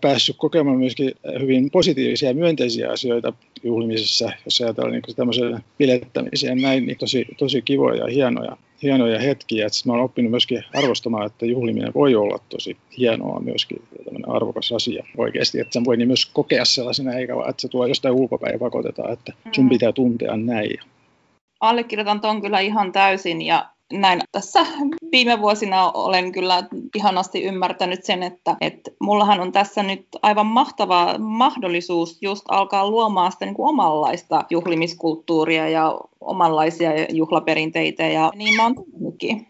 päässyt 0.00 0.36
kokemaan 0.38 0.78
myöskin 0.78 1.12
hyvin 1.40 1.70
positiivisia 1.70 2.28
ja 2.28 2.34
myönteisiä 2.34 2.90
asioita 2.90 3.32
juhlimisessa, 3.62 4.32
jos 4.44 4.60
ajatellaan 4.60 4.92
niin 4.92 5.16
tämmöisen 5.16 5.64
bilettämisiä 5.78 6.54
näin, 6.54 6.86
niin 6.86 6.98
tosi, 6.98 7.26
tosi 7.38 7.62
kivoja 7.62 8.04
ja 8.04 8.06
hienoja, 8.06 8.56
hienoja 8.82 9.18
hetkiä. 9.18 9.66
Että 9.66 9.78
mä 9.86 9.92
olen 9.92 10.04
oppinut 10.04 10.30
myöskin 10.30 10.64
arvostamaan, 10.74 11.26
että 11.26 11.46
juhliminen 11.46 11.94
voi 11.94 12.14
olla 12.14 12.38
tosi 12.48 12.76
hienoa 12.98 13.40
myöskin 13.40 13.82
arvokas 14.26 14.72
asia 14.72 15.06
oikeasti, 15.16 15.60
että 15.60 15.72
sen 15.72 15.84
voi 15.84 15.96
niin 15.96 16.08
myös 16.08 16.26
kokea 16.26 16.64
sellaisena, 16.64 17.12
eikä 17.12 17.36
vaan, 17.36 17.50
että 17.50 17.62
se 17.62 17.68
tuo 17.68 17.86
jostain 17.86 18.14
ulkopäin 18.14 18.52
ja 18.52 18.58
pakotetaan, 18.58 19.12
että 19.12 19.32
sun 19.52 19.64
mm. 19.64 19.68
pitää 19.68 19.92
tuntea 19.92 20.36
näin. 20.36 20.78
Allekirjoitan 21.60 22.20
ton 22.20 22.42
kyllä 22.42 22.60
ihan 22.60 22.92
täysin 22.92 23.42
ja 23.42 23.66
näin 23.92 24.20
tässä 24.32 24.66
viime 25.12 25.40
vuosina 25.40 25.90
olen 25.90 26.32
kyllä 26.32 26.62
ihanasti 26.96 27.42
ymmärtänyt 27.42 28.04
sen, 28.04 28.22
että, 28.22 28.56
että 28.60 28.90
mullahan 29.00 29.40
on 29.40 29.52
tässä 29.52 29.82
nyt 29.82 30.06
aivan 30.22 30.46
mahtava 30.46 31.18
mahdollisuus 31.18 32.22
just 32.22 32.44
alkaa 32.48 32.90
luomaan 32.90 33.32
sitä 33.32 33.44
niin 33.44 33.54
kuin 33.54 33.68
omanlaista 33.68 34.44
juhlimiskulttuuria 34.50 35.68
ja 35.68 36.00
omanlaisia 36.20 36.90
juhlaperinteitä 37.08 38.02
ja 38.06 38.30
niin 38.34 38.54
mä 38.56 38.62
oon. 38.64 38.74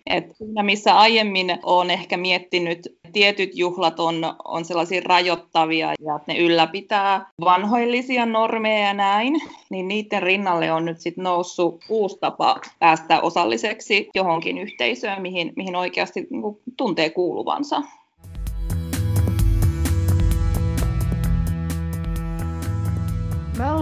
Et 0.06 0.36
siinä 0.36 0.62
missä 0.62 0.98
aiemmin 0.98 1.58
olen 1.62 1.90
ehkä 1.90 2.16
miettinyt, 2.16 2.78
tietyt 3.12 3.50
juhlat 3.54 4.00
on, 4.00 4.14
on 4.44 4.64
sellaisia 4.64 5.00
rajoittavia 5.04 5.94
ja 6.00 6.20
ne 6.26 6.38
ylläpitää 6.38 7.30
vanhoillisia 7.44 8.26
normeja 8.26 8.86
ja 8.86 8.94
näin, 8.94 9.40
niin 9.70 9.88
niiden 9.88 10.22
rinnalle 10.22 10.72
on 10.72 10.84
nyt 10.84 11.00
sitten 11.00 11.24
noussut 11.24 11.80
uusi 11.88 12.18
tapa 12.20 12.56
päästä 12.78 13.20
osalliseksi 13.20 14.08
johonkin 14.14 14.58
yhteisöön, 14.58 15.22
mihin, 15.22 15.52
mihin 15.56 15.76
oikeasti 15.76 16.26
niin 16.30 16.42
tuntee 16.76 17.10
kuuluvansa. 17.10 17.82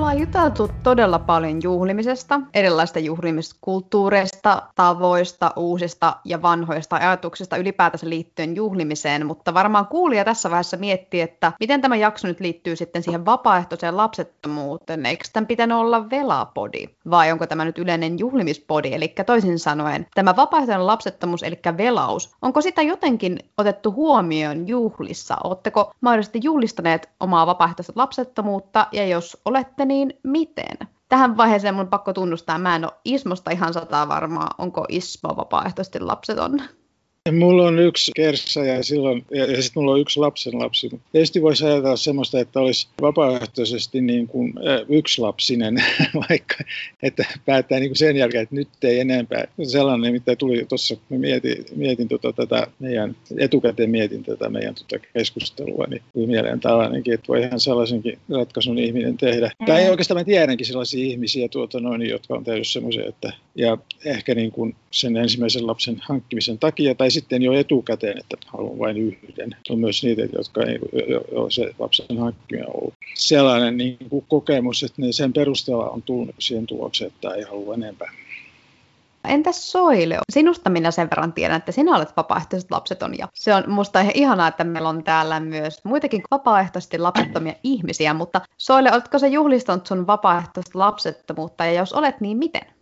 Ollaan 0.09 0.21
juteltu 0.21 0.71
todella 0.83 1.18
paljon 1.18 1.62
juhlimisesta, 1.62 2.40
erilaisista 2.55 2.99
juhlimiskulttuureista, 2.99 4.62
tavoista, 4.75 5.51
uusista 5.57 6.16
ja 6.25 6.42
vanhoista 6.42 6.97
ajatuksista 6.97 7.57
ylipäätänsä 7.57 8.09
liittyen 8.09 8.57
juhlimiseen, 8.57 9.27
mutta 9.27 9.55
varmaan 9.55 9.87
kuulija 9.87 10.25
tässä 10.25 10.51
vaiheessa 10.51 10.77
miettii, 10.77 11.21
että 11.21 11.53
miten 11.61 11.81
tämä 11.81 11.97
jakso 11.97 12.29
nyt 12.29 12.40
liittyy 12.40 12.77
sitten 12.77 13.03
siihen 13.03 13.27
vapaaehtoiseen 13.27 13.97
lapsettomuuteen. 13.97 15.07
Eikö 15.07 15.25
tämän 15.33 15.47
pitänyt 15.47 15.79
olla 15.79 16.11
velapodi 16.11 16.87
vai 17.11 17.33
onko 17.33 17.47
tämä 17.47 17.64
nyt 17.64 17.79
yleinen 17.79 18.18
juhlimispodi? 18.18 18.94
Eli 18.94 19.14
toisin 19.27 19.59
sanoen 19.59 20.07
tämä 20.14 20.37
vapaaehtoinen 20.37 20.87
lapsettomuus, 20.87 21.42
eli 21.42 21.59
velaus, 21.77 22.37
onko 22.42 22.61
sitä 22.61 22.83
jotenkin 22.83 23.38
otettu 23.59 23.92
huomioon 23.92 24.68
juhlissa? 24.68 25.37
Oletteko 25.44 25.92
mahdollisesti 26.01 26.40
juhlistaneet 26.42 27.09
omaa 27.21 27.47
vapaaehtoista 27.47 27.92
lapsettomuutta 27.97 28.87
ja 28.92 29.07
jos 29.07 29.40
olet 29.44 29.59
olette, 29.59 29.85
niin 29.85 29.97
miten? 30.22 30.88
Tähän 31.08 31.37
vaiheeseen 31.37 31.74
mun 31.74 31.88
pakko 31.88 32.12
tunnustaa, 32.12 32.58
mä 32.58 32.76
en 32.76 32.84
ole 32.84 32.92
Ismosta 33.04 33.50
ihan 33.50 33.74
sataa 33.74 34.08
varmaa, 34.08 34.54
onko 34.58 34.84
Ismo 34.88 35.37
vapaaehtoisesti 35.37 36.00
lapseton. 36.00 36.62
Mulla 37.32 37.66
on 37.66 37.78
yksi 37.78 38.12
kersa 38.16 38.64
ja, 38.64 38.82
silloin, 38.82 39.24
ja, 39.30 39.44
ja 39.44 39.62
sitten 39.62 39.82
mulla 39.82 39.92
on 39.92 40.00
yksi 40.00 40.20
lapsen 40.20 40.58
lapsi. 40.58 40.90
Tietysti 41.12 41.42
voisi 41.42 41.64
ajatella 41.64 41.96
semmoista, 41.96 42.40
että 42.40 42.60
olisi 42.60 42.88
vapaaehtoisesti 43.02 44.00
niin 44.00 44.26
kuin, 44.26 44.54
yksi 44.88 45.20
lapsinen, 45.20 45.82
vaikka 46.28 46.56
että 47.02 47.24
päättää 47.46 47.80
niin 47.80 47.90
kuin 47.90 47.96
sen 47.96 48.16
jälkeen, 48.16 48.42
että 48.42 48.54
nyt 48.54 48.68
ei 48.82 49.00
enempää. 49.00 49.44
Sellainen, 49.62 50.12
mitä 50.12 50.36
tuli 50.36 50.66
tuossa, 50.68 50.96
mietin, 51.08 51.64
mietin 51.76 52.08
tota, 52.08 52.32
tätä 52.32 52.66
meidän, 52.78 53.16
etukäteen 53.38 53.90
mietin 53.90 54.24
tätä 54.24 54.48
meidän 54.48 54.74
tota 54.74 55.06
keskustelua, 55.14 55.84
niin 55.88 56.02
tuli 56.12 56.26
mieleen 56.26 56.60
tällainenkin, 56.60 57.14
että 57.14 57.28
voi 57.28 57.42
ihan 57.42 57.60
sellaisenkin 57.60 58.18
ratkaisun 58.30 58.78
ihminen 58.78 59.16
tehdä. 59.16 59.50
Mm. 59.60 59.66
Tai 59.66 59.90
oikeastaan 59.90 60.20
mä 60.20 60.24
tiedänkin 60.24 60.66
sellaisia 60.66 61.04
ihmisiä, 61.04 61.48
tuota, 61.48 61.80
noin, 61.80 62.08
jotka 62.08 62.34
on 62.34 62.44
tehnyt 62.44 62.68
semmoisia, 62.68 63.08
että 63.08 63.32
ja 63.54 63.78
ehkä 64.04 64.34
niin 64.34 64.50
kuin 64.50 64.76
sen 64.90 65.16
ensimmäisen 65.16 65.66
lapsen 65.66 65.96
hankkimisen 66.00 66.58
takia, 66.58 66.94
tai 66.94 67.10
sitten 67.18 67.42
jo 67.42 67.52
etukäteen, 67.52 68.18
että 68.18 68.37
haluan 68.46 68.78
vain 68.78 68.96
yhden. 68.96 69.57
On 69.70 69.78
myös 69.78 70.04
niitä, 70.04 70.22
jotka 70.22 70.62
ei 70.62 70.78
ole 71.33 71.50
se 71.50 71.74
lapsen 71.78 72.18
hankkiminen 72.18 72.68
ollut 72.74 72.94
sellainen 73.14 73.76
niin 73.76 73.98
kuin 74.11 74.24
kokemus, 74.28 74.83
että 74.83 75.02
ne 75.02 75.12
sen 75.12 75.33
perusteella 75.33 75.90
on 75.90 76.02
tullut 76.02 76.35
siihen 76.38 76.66
tulokseen, 76.66 77.11
että 77.14 77.35
ei 77.35 77.42
halua 77.42 77.74
enempää. 77.74 78.12
Entäs 79.28 79.72
Soile? 79.72 80.18
Sinusta 80.33 80.70
minä 80.70 80.90
sen 80.90 81.11
verran 81.11 81.33
tiedän, 81.33 81.57
että 81.57 81.72
sinä 81.72 81.96
olet 81.96 82.16
vapaaehtoiset 82.16 82.70
lapseton 82.70 83.18
ja 83.18 83.28
se 83.35 83.54
on 83.54 83.64
musta 83.66 84.00
ihan 84.00 84.12
ihanaa, 84.14 84.48
että 84.48 84.64
meillä 84.64 84.88
on 84.88 85.04
täällä 85.04 85.40
myös 85.40 85.85
muitakin 85.85 86.22
vapaaehtoisesti 86.31 86.98
lapsettomia 86.98 87.54
ihmisiä, 87.62 88.14
mutta 88.14 88.40
Soile, 88.59 88.92
oletko 88.92 89.18
se 89.18 89.28
juhlistanut 89.28 89.87
sun 89.87 90.07
vapaaehtoista 90.07 90.78
lapsettomuutta 90.78 91.64
ja 91.64 91.72
jos 91.72 91.92
olet, 91.92 92.20
niin 92.20 92.37
miten? 92.37 92.77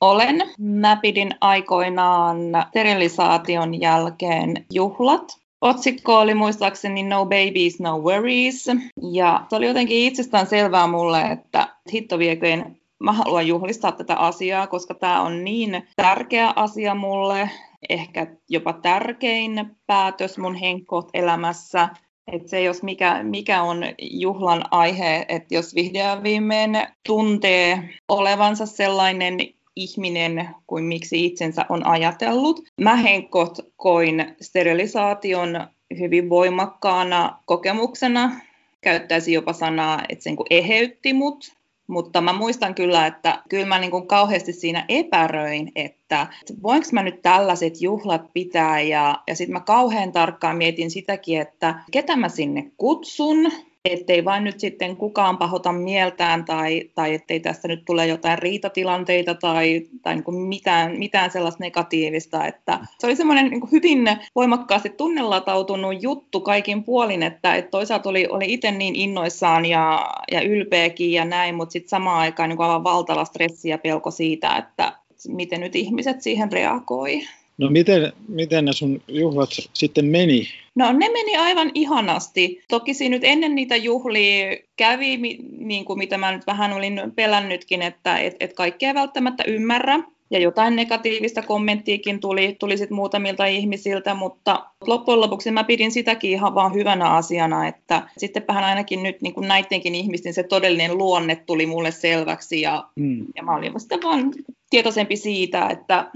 Olen. 0.00 0.42
Mä 0.58 0.96
pidin 1.02 1.34
aikoinaan 1.40 2.38
sterilisaation 2.68 3.80
jälkeen 3.80 4.66
juhlat. 4.72 5.38
otsikko 5.60 6.18
oli 6.18 6.34
muistaakseni 6.34 7.02
No 7.02 7.24
Babies, 7.24 7.80
No 7.80 7.98
Worries. 7.98 8.66
Ja 9.12 9.46
se 9.50 9.56
oli 9.56 9.66
jotenkin 9.66 9.98
itsestään 9.98 10.46
selvää 10.46 10.86
mulle, 10.86 11.22
että 11.22 11.68
hitto 11.92 12.18
vieköön 12.18 12.76
mä 12.98 13.12
haluan 13.12 13.46
juhlistaa 13.46 13.92
tätä 13.92 14.16
asiaa, 14.16 14.66
koska 14.66 14.94
tämä 14.94 15.22
on 15.22 15.44
niin 15.44 15.88
tärkeä 15.96 16.52
asia 16.56 16.94
mulle, 16.94 17.50
ehkä 17.88 18.26
jopa 18.48 18.72
tärkein 18.72 19.76
päätös 19.86 20.38
mun 20.38 20.54
henkkoht 20.54 21.08
elämässä. 21.14 21.88
Että 22.32 22.48
se, 22.48 22.62
jos 22.62 22.82
mikä, 22.82 23.22
mikä 23.22 23.62
on 23.62 23.84
juhlan 24.00 24.64
aihe, 24.70 25.26
että 25.28 25.54
jos 25.54 25.74
vihdoin 25.74 26.22
viimein 26.22 26.78
tuntee 27.06 27.88
olevansa 28.08 28.66
sellainen 28.66 29.38
ihminen 29.76 30.48
kuin 30.66 30.84
miksi 30.84 31.26
itsensä 31.26 31.66
on 31.68 31.86
ajatellut. 31.86 32.60
Mä 32.80 32.96
henkot 32.96 33.58
koin 33.76 34.36
sterilisaation 34.40 35.66
hyvin 35.98 36.28
voimakkaana 36.28 37.38
kokemuksena. 37.44 38.40
Käyttäisin 38.80 39.34
jopa 39.34 39.52
sanaa, 39.52 40.02
että 40.08 40.22
se 40.22 40.30
niin 40.30 40.38
eheytti 40.50 41.12
mut. 41.12 41.56
Mutta 41.86 42.20
mä 42.20 42.32
muistan 42.32 42.74
kyllä, 42.74 43.06
että 43.06 43.42
kyllä 43.48 43.66
mä 43.66 43.78
niin 43.78 43.90
kuin 43.90 44.06
kauheasti 44.06 44.52
siinä 44.52 44.84
epäröin, 44.88 45.72
että 45.74 46.26
voinko 46.62 46.86
mä 46.92 47.02
nyt 47.02 47.22
tällaiset 47.22 47.80
juhlat 47.80 48.32
pitää. 48.32 48.80
Ja, 48.80 49.22
ja 49.26 49.34
sitten 49.34 49.52
mä 49.52 49.60
kauhean 49.60 50.12
tarkkaan 50.12 50.56
mietin 50.56 50.90
sitäkin, 50.90 51.40
että 51.40 51.74
ketä 51.92 52.16
mä 52.16 52.28
sinne 52.28 52.70
kutsun, 52.76 53.52
ettei 53.92 54.24
vain 54.24 54.44
nyt 54.44 54.60
sitten 54.60 54.96
kukaan 54.96 55.38
pahota 55.38 55.72
mieltään 55.72 56.44
tai, 56.44 56.90
tai 56.94 57.14
ettei 57.14 57.40
tästä 57.40 57.68
nyt 57.68 57.84
tule 57.84 58.06
jotain 58.06 58.38
riitatilanteita 58.38 59.34
tai, 59.34 59.82
tai 60.02 60.14
niin 60.14 60.24
kuin 60.24 60.36
mitään, 60.36 60.98
mitään 60.98 61.30
sellaista 61.30 61.64
negatiivista. 61.64 62.46
Että 62.46 62.80
se 62.98 63.06
oli 63.06 63.16
semmoinen 63.16 63.50
niin 63.50 63.72
hyvin 63.72 64.08
voimakkaasti 64.34 64.88
tunnelatautunut 64.88 66.02
juttu 66.02 66.40
kaikin 66.40 66.84
puolin, 66.84 67.22
että, 67.22 67.54
että 67.54 67.70
toisaalta 67.70 68.08
oli, 68.08 68.26
oli 68.30 68.52
itse 68.52 68.70
niin 68.70 68.96
innoissaan 68.96 69.64
ja, 69.64 70.10
ja 70.32 70.40
ylpeäkin 70.40 71.12
ja 71.12 71.24
näin, 71.24 71.54
mutta 71.54 71.72
sitten 71.72 71.88
samaan 71.88 72.18
aikaan 72.18 72.48
niin 72.48 72.60
aivan 72.60 72.84
valtava 72.84 73.24
stressi 73.24 73.68
ja 73.68 73.78
pelko 73.78 74.10
siitä, 74.10 74.56
että 74.56 74.92
miten 75.28 75.60
nyt 75.60 75.76
ihmiset 75.76 76.22
siihen 76.22 76.52
reagoi. 76.52 77.20
No 77.58 77.70
miten, 77.70 78.12
miten 78.28 78.64
ne 78.64 78.72
sun 78.72 79.02
juhlat 79.08 79.50
sitten 79.72 80.04
meni? 80.04 80.48
No 80.74 80.92
ne 80.92 81.08
meni 81.08 81.36
aivan 81.36 81.70
ihanasti. 81.74 82.62
Toki 82.68 82.94
siinä 82.94 83.16
nyt 83.16 83.24
ennen 83.24 83.54
niitä 83.54 83.76
juhlia 83.76 84.56
kävi, 84.76 85.16
niin 85.58 85.84
kuin 85.84 85.98
mitä 85.98 86.18
mä 86.18 86.32
nyt 86.32 86.46
vähän 86.46 86.72
olin 86.72 87.00
pelännytkin, 87.14 87.82
että 87.82 88.18
et, 88.18 88.36
et 88.40 88.52
kaikkea 88.52 88.94
välttämättä 88.94 89.44
ymmärrä. 89.46 90.00
Ja 90.30 90.38
jotain 90.38 90.76
negatiivista 90.76 91.42
kommenttiikin 91.42 92.20
tuli, 92.20 92.56
tuli 92.58 92.78
sit 92.78 92.90
muutamilta 92.90 93.46
ihmisiltä, 93.46 94.14
mutta 94.14 94.66
loppujen 94.86 95.20
lopuksi 95.20 95.50
mä 95.50 95.64
pidin 95.64 95.92
sitäkin 95.92 96.30
ihan 96.30 96.54
vaan 96.54 96.74
hyvänä 96.74 97.10
asiana, 97.10 97.68
että 97.68 98.08
sittenpähän 98.18 98.64
ainakin 98.64 99.02
nyt 99.02 99.22
niin 99.22 99.34
kuin 99.34 99.48
näidenkin 99.48 99.94
ihmisten 99.94 100.34
se 100.34 100.42
todellinen 100.42 100.98
luonne 100.98 101.36
tuli 101.36 101.66
mulle 101.66 101.90
selväksi 101.90 102.60
ja, 102.60 102.84
mm. 102.96 103.26
ja 103.36 103.42
mä 103.42 103.56
olin 103.56 103.80
sitten 103.80 104.02
vaan 104.02 104.32
tietoisempi 104.70 105.16
siitä, 105.16 105.68
että 105.68 106.10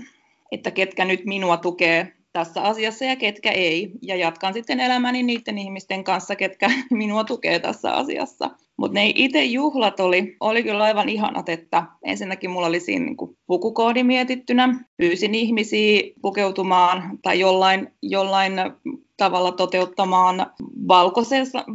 että 0.53 0.71
ketkä 0.71 1.05
nyt 1.05 1.25
minua 1.25 1.57
tukee 1.57 2.13
tässä 2.33 2.63
asiassa 2.63 3.05
ja 3.05 3.17
ketkä 3.17 3.51
ei. 3.53 3.93
Ja 4.03 4.17
jatkan 4.17 4.55
sitten 4.55 4.81
elämäni 4.81 5.23
niiden 5.23 5.59
ihmisten 5.59 6.05
kanssa, 6.05 6.37
ketkä 6.37 6.71
minua 6.91 7.25
tukee 7.25 7.59
tässä 7.59 7.93
asiassa. 7.93 8.51
Mutta 8.81 8.95
ne 8.95 9.13
itse 9.15 9.45
juhlat 9.45 10.01
oli, 10.01 10.37
oli 10.41 10.63
kyllä 10.63 10.85
aivan 10.85 11.09
ihanat, 11.09 11.49
että 11.49 11.83
ensinnäkin 12.05 12.51
mulla 12.51 12.67
oli 12.67 12.81
siinä 12.81 13.05
niin 13.05 13.37
pukukoodi 13.47 14.03
mietittynä. 14.03 14.85
Pyysin 14.97 15.35
ihmisiä 15.35 16.03
pukeutumaan 16.23 17.19
tai 17.23 17.41
jollain, 17.41 17.93
jollain 18.03 18.53
tavalla 19.17 19.53
toteuttamaan 19.53 20.47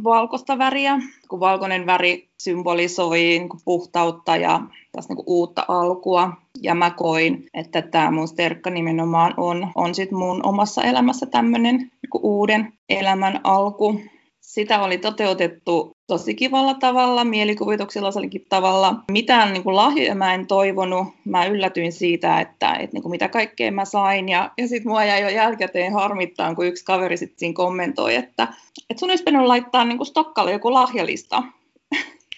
valkoista 0.04 0.58
väriä, 0.58 0.98
kun 1.28 1.40
valkoinen 1.40 1.86
väri 1.86 2.28
symbolisoi 2.38 3.18
niin 3.18 3.48
puhtautta 3.64 4.36
ja 4.36 4.60
tästä 4.92 5.14
niin 5.14 5.24
uutta 5.26 5.64
alkua. 5.68 6.32
Ja 6.62 6.74
mä 6.74 6.90
koin, 6.90 7.46
että 7.54 7.82
tämä 7.82 8.10
mun 8.10 8.28
sterkka 8.28 8.70
nimenomaan 8.70 9.34
on, 9.36 9.68
on 9.74 9.94
sit 9.94 10.10
mun 10.10 10.46
omassa 10.46 10.82
elämässä 10.82 11.26
tämmöinen 11.26 11.76
niin 11.76 12.22
uuden 12.22 12.72
elämän 12.88 13.40
alku 13.44 14.00
sitä 14.40 14.82
oli 14.82 14.98
toteutettu 14.98 15.95
tosi 16.06 16.34
kivalla 16.34 16.74
tavalla, 16.74 17.24
mielikuvituksellisellakin 17.24 18.46
tavalla. 18.48 18.94
Mitään 19.12 19.52
niin 19.52 19.62
kuin 19.62 19.76
lahjoja 19.76 20.14
mä 20.14 20.34
en 20.34 20.46
toivonut. 20.46 21.06
Mä 21.24 21.46
yllätyin 21.46 21.92
siitä, 21.92 22.40
että, 22.40 22.72
että 22.72 22.94
niin 22.94 23.02
kuin 23.02 23.10
mitä 23.10 23.28
kaikkea 23.28 23.72
mä 23.72 23.84
sain. 23.84 24.28
Ja, 24.28 24.50
ja 24.58 24.68
sitten 24.68 24.88
mua 24.88 25.04
jäi 25.04 25.22
jo 25.22 25.28
jälkikäteen 25.28 25.92
harmittaan, 25.92 26.56
kun 26.56 26.66
yksi 26.66 26.84
kaveri 26.84 27.16
sitten 27.16 27.38
siinä 27.38 27.54
kommentoi, 27.54 28.14
että, 28.14 28.48
että 28.90 29.00
sun 29.00 29.10
olisi 29.10 29.24
pitänyt 29.24 29.46
laittaa 29.46 29.84
niin 29.84 29.98
kuin 29.98 30.06
Stokkalle 30.06 30.52
joku 30.52 30.72
lahjalista. 30.72 31.42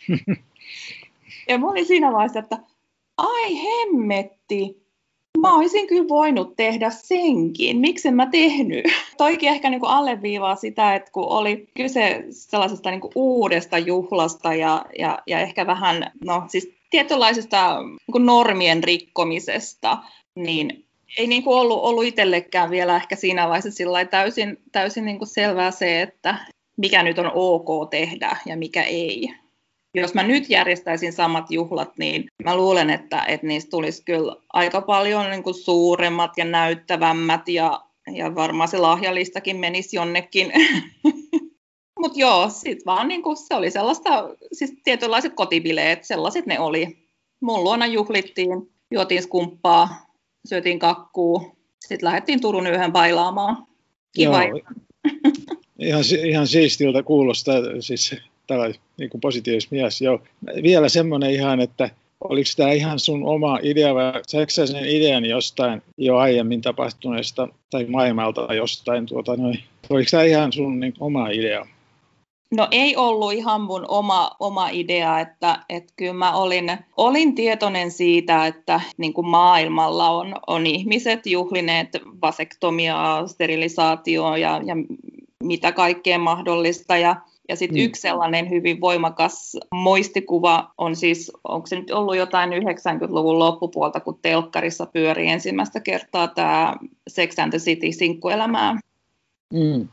ja 1.48 1.58
mä 1.58 1.70
olin 1.70 1.86
siinä 1.86 2.12
vaiheessa, 2.12 2.38
että 2.38 2.58
ai 3.16 3.62
hemmetti, 3.62 4.87
Mä 5.40 5.54
olisin 5.54 5.86
kyllä 5.86 6.08
voinut 6.08 6.56
tehdä 6.56 6.90
senkin. 6.90 7.78
Miksi 7.78 8.10
mä 8.10 8.26
tehnyt? 8.26 8.84
Toikin 9.16 9.48
ehkä 9.48 9.70
niin 9.70 9.80
kuin 9.80 9.90
alleviivaa 9.90 10.56
sitä, 10.56 10.94
että 10.94 11.10
kun 11.12 11.28
oli 11.28 11.68
kyse 11.76 12.24
sellaisesta 12.30 12.90
niin 12.90 13.00
kuin 13.00 13.12
uudesta 13.14 13.78
juhlasta 13.78 14.54
ja, 14.54 14.84
ja, 14.98 15.18
ja 15.26 15.40
ehkä 15.40 15.66
vähän, 15.66 16.12
no 16.24 16.44
siis 16.48 16.72
tietynlaisesta 16.90 17.78
niin 17.82 18.26
normien 18.26 18.84
rikkomisesta, 18.84 19.98
niin 20.34 20.84
ei 21.18 21.26
niin 21.26 21.42
kuin 21.42 21.56
ollut, 21.56 21.82
ollut 21.82 22.04
itsellekään 22.04 22.70
vielä 22.70 22.96
ehkä 22.96 23.16
siinä 23.16 23.48
vaiheessa 23.48 23.84
täysin, 24.10 24.58
täysin 24.72 25.04
niin 25.04 25.18
kuin 25.18 25.28
selvää 25.28 25.70
se, 25.70 26.02
että 26.02 26.38
mikä 26.76 27.02
nyt 27.02 27.18
on 27.18 27.30
ok 27.34 27.90
tehdä 27.90 28.36
ja 28.46 28.56
mikä 28.56 28.82
ei 28.82 29.34
jos 29.98 30.14
mä 30.14 30.22
nyt 30.22 30.50
järjestäisin 30.50 31.12
samat 31.12 31.50
juhlat, 31.50 31.92
niin 31.98 32.24
mä 32.44 32.56
luulen, 32.56 32.90
että, 32.90 33.24
että 33.24 33.46
niistä 33.46 33.70
tulisi 33.70 34.02
kyllä 34.04 34.36
aika 34.52 34.80
paljon 34.80 35.30
niin 35.30 35.42
kuin 35.42 35.54
suuremmat 35.54 36.32
ja 36.36 36.44
näyttävämmät 36.44 37.48
ja, 37.48 37.80
ja 38.12 38.34
varmaan 38.34 38.68
se 38.68 38.78
lahjalistakin 38.78 39.56
menisi 39.56 39.96
jonnekin. 39.96 40.52
Mutta 42.00 42.20
joo, 42.20 42.50
sitten 42.50 42.86
vaan 42.86 43.08
niin 43.08 43.22
kuin 43.22 43.36
se 43.36 43.54
oli 43.54 43.70
sellaista, 43.70 44.28
siis 44.52 44.72
tietynlaiset 44.84 45.32
kotibileet, 45.34 46.04
sellaiset 46.04 46.46
ne 46.46 46.58
oli. 46.58 46.98
Mun 47.40 47.64
luona 47.64 47.86
juhlittiin, 47.86 48.48
juotiin 48.90 49.22
skumppaa, 49.22 50.06
syötiin 50.48 50.78
kakkuu, 50.78 51.56
sitten 51.86 52.06
lähdettiin 52.06 52.40
Turun 52.40 52.66
yhden 52.66 52.92
bailaamaan. 52.92 53.66
Kiva. 54.16 54.44
Joo, 54.44 54.60
ihan, 55.78 56.04
ihan 56.26 56.46
siistiltä 56.46 57.02
kuulostaa, 57.02 57.56
siis 57.80 58.16
tällä 58.48 58.74
niin 58.98 59.10
kuin 59.10 59.20
positiivis 59.20 59.70
mies. 59.70 60.02
Joo. 60.02 60.20
Vielä 60.62 60.88
semmoinen 60.88 61.30
ihan, 61.30 61.60
että 61.60 61.90
oliko 62.20 62.50
tämä 62.56 62.72
ihan 62.72 62.98
sun 62.98 63.24
oma 63.24 63.58
idea 63.62 63.94
vai 63.94 64.12
saiko 64.26 64.50
sen 64.50 64.84
idean 64.84 65.24
jostain 65.24 65.82
jo 65.98 66.16
aiemmin 66.16 66.60
tapahtuneesta 66.60 67.48
tai 67.70 67.84
maailmalta 67.84 68.54
jostain? 68.54 69.06
Tuota, 69.06 69.36
noin. 69.36 69.58
Oliko 69.90 70.08
tämä 70.10 70.22
ihan 70.22 70.52
sun 70.52 70.80
niin, 70.80 70.94
oma 71.00 71.28
idea? 71.28 71.66
No 72.50 72.68
ei 72.70 72.96
ollut 72.96 73.32
ihan 73.32 73.60
mun 73.60 73.84
oma, 73.88 74.30
oma 74.40 74.68
idea, 74.68 75.20
että, 75.20 75.58
että 75.68 75.92
kyllä 75.96 76.12
mä 76.12 76.32
olin, 76.32 76.78
olin 76.96 77.34
tietoinen 77.34 77.90
siitä, 77.90 78.46
että 78.46 78.80
niin 78.96 79.12
kuin 79.12 79.26
maailmalla 79.26 80.10
on, 80.10 80.34
on 80.46 80.66
ihmiset 80.66 81.26
juhlineet 81.26 81.88
vasektomiaa, 82.22 83.26
sterilisaatioa 83.26 84.38
ja, 84.38 84.60
ja 84.64 84.74
mitä 85.44 85.72
kaikkea 85.72 86.18
mahdollista. 86.18 86.96
Ja 86.96 87.16
ja 87.48 87.56
sitten 87.56 87.78
mm. 87.78 87.84
yksi 87.84 88.02
sellainen 88.02 88.50
hyvin 88.50 88.80
voimakas 88.80 89.56
muistikuva 89.74 90.72
on 90.78 90.96
siis, 90.96 91.32
onko 91.44 91.66
se 91.66 91.76
nyt 91.76 91.90
ollut 91.90 92.16
jotain 92.16 92.50
90-luvun 92.50 93.38
loppupuolta, 93.38 94.00
kun 94.00 94.18
telkkarissa 94.22 94.86
pyörii 94.86 95.28
ensimmäistä 95.28 95.80
kertaa 95.80 96.28
tämä 96.28 96.76
Sex 97.08 97.38
and 97.38 97.50
the 97.50 97.58
City 97.58 97.92
sinkkuelämää. 97.92 98.80
Mm. 99.54 99.88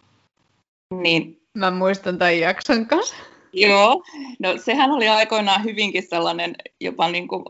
Niin, 1.01 1.41
Mä 1.55 1.71
muistan 1.71 2.17
tämän 2.17 2.39
jakson 2.39 2.85
kanssa. 2.85 3.15
Joo, 3.53 4.03
no 4.39 4.57
sehän 4.57 4.91
oli 4.91 5.07
aikoinaan 5.07 5.63
hyvinkin 5.63 6.03
sellainen 6.09 6.55
jopa 6.81 7.09
niin 7.09 7.27
kuin 7.27 7.43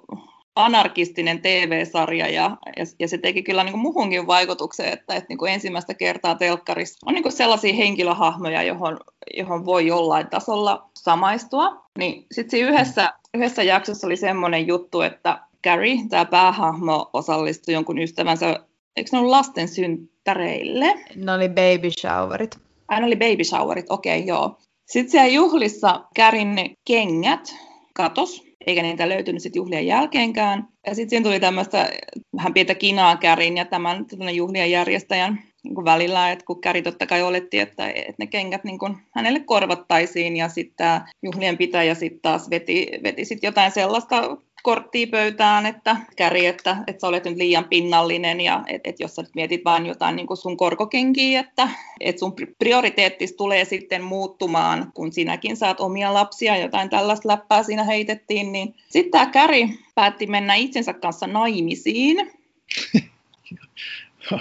anarkistinen 0.56 1.42
TV-sarja 1.42 2.28
ja, 2.28 2.58
ja, 2.78 2.86
ja 3.00 3.08
se 3.08 3.18
teki 3.18 3.44
kyllä 3.44 3.64
niin 3.64 3.72
kuin 3.72 3.82
muhunkin 3.82 4.28
vaikutuksen, 4.28 4.86
että, 4.86 5.16
että 5.16 5.26
niin 5.30 5.38
kuin 5.38 5.54
ensimmäistä 5.54 5.94
kertaa 5.94 6.36
telkkarissa 6.36 7.06
on 7.06 7.14
niin 7.14 7.24
kuin 7.24 7.34
sellaisia 7.34 7.74
henkilöhahmoja, 7.74 8.64
johon, 8.64 9.00
johon 9.38 9.66
voi 9.66 9.88
jollain 9.88 10.28
tasolla 10.28 10.90
samaistua. 10.94 11.86
Niin 11.98 12.26
sitten 12.32 12.60
yhdessä, 12.60 13.14
yhdessä 13.34 13.64
jaksossa 13.64 14.08
oli 14.08 14.18
semmoinen 14.18 14.68
juttu, 14.68 15.02
että 15.02 15.40
Gary, 15.64 15.98
tämä 16.10 16.26
päähahmo, 16.26 17.10
osallistui 17.14 17.74
jonkun 17.74 18.00
ystävänsä, 18.00 18.60
eikö 18.96 19.10
ne 19.12 19.18
ollut 19.18 19.32
lasten 19.32 19.68
synttäreille? 19.68 20.94
Ne 21.16 21.34
oli 21.34 21.50
baby 21.50 21.92
showerit. 22.00 22.58
Ai 22.88 23.00
ne 23.00 23.06
oli 23.06 23.16
baby 23.16 23.44
showerit, 23.44 23.86
okei, 23.90 24.20
okay, 24.20 24.28
joo. 24.28 24.58
Sitten 24.86 25.12
siellä 25.12 25.28
juhlissa 25.28 26.02
Kärin 26.16 26.78
kengät 26.86 27.56
katos 27.94 28.45
eikä 28.68 28.82
niitä 28.82 29.10
löytynyt 29.10 29.42
sitten 29.42 29.60
juhlien 29.60 29.88
jälkeenkään. 29.88 30.68
Ja 30.88 30.96
sitten 30.96 31.10
siinä 31.10 31.24
tuli 31.24 31.40
tämmöistä 31.40 31.90
vähän 32.36 32.54
pientä 32.54 32.76
kinaa 32.76 33.18
Kärin 33.18 33.58
ja 33.58 33.66
tämän 33.66 34.06
juhlien 34.34 34.72
järjestäjän 34.72 35.40
niin 35.66 35.86
välillä, 35.86 36.32
että 36.32 36.46
kun 36.46 36.62
Käri 36.62 36.82
totta 36.82 37.06
kai 37.06 37.22
oletti, 37.22 37.60
että, 37.60 37.90
että 37.90 38.16
ne 38.20 38.28
kengät 38.28 38.64
niin 38.64 38.80
kuin 38.80 38.98
hänelle 39.12 39.40
korvattaisiin 39.40 40.38
ja 40.38 40.50
sitten 40.50 41.02
juhlien 41.24 41.58
pitäjä 41.58 41.94
sitten 41.94 42.22
taas 42.22 42.50
veti, 42.50 42.88
veti 43.04 43.26
sit 43.26 43.44
jotain 43.44 43.72
sellaista 43.72 44.38
korttia 44.66 45.08
pöytään, 45.08 45.66
että 45.66 45.98
käri, 46.16 46.46
että, 46.46 46.78
että 46.88 47.02
sä 47.02 47.08
olet 47.08 47.26
nyt 47.26 47.38
liian 47.38 47.66
pinnallinen 47.66 48.42
ja 48.42 48.64
että 48.68 48.90
et 48.90 49.00
jos 49.00 49.16
sä 49.16 49.22
nyt 49.22 49.36
mietit 49.36 49.66
vain 49.66 49.86
jotain 49.86 50.16
niin 50.16 50.28
kuin 50.28 50.38
sun 50.38 50.58
korkokenkiä, 50.58 51.40
että 51.40 51.70
et 52.00 52.20
sun 52.20 52.34
prioriteettis 52.60 53.34
tulee 53.34 53.66
sitten 53.66 54.04
muuttumaan, 54.04 54.92
kun 54.94 55.12
sinäkin 55.12 55.58
saat 55.58 55.80
omia 55.80 56.14
lapsia, 56.14 56.58
jotain 56.58 56.90
tällaista 56.90 57.28
läppää 57.28 57.64
siinä 57.64 57.84
heitettiin, 57.84 58.52
niin 58.52 58.76
sitten 58.90 59.12
tämä 59.12 59.26
käri 59.26 59.70
päätti 59.96 60.28
mennä 60.28 60.56
itsensä 60.56 60.94
kanssa 60.94 61.28
naimisiin. 61.28 62.18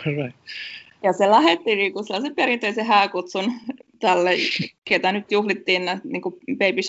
right. 0.06 0.36
Ja 1.02 1.12
se 1.12 1.30
lähetti 1.30 1.76
niin 1.76 1.92
kuin 1.92 2.04
sellaisen 2.04 2.34
perinteisen 2.34 2.86
hääkutsun 2.86 3.52
tälle, 3.98 4.30
ketä 4.84 5.12
nyt 5.12 5.32
juhlittiin 5.32 5.82
niin 6.04 6.22
kuin 6.22 6.34
baby 6.58 6.82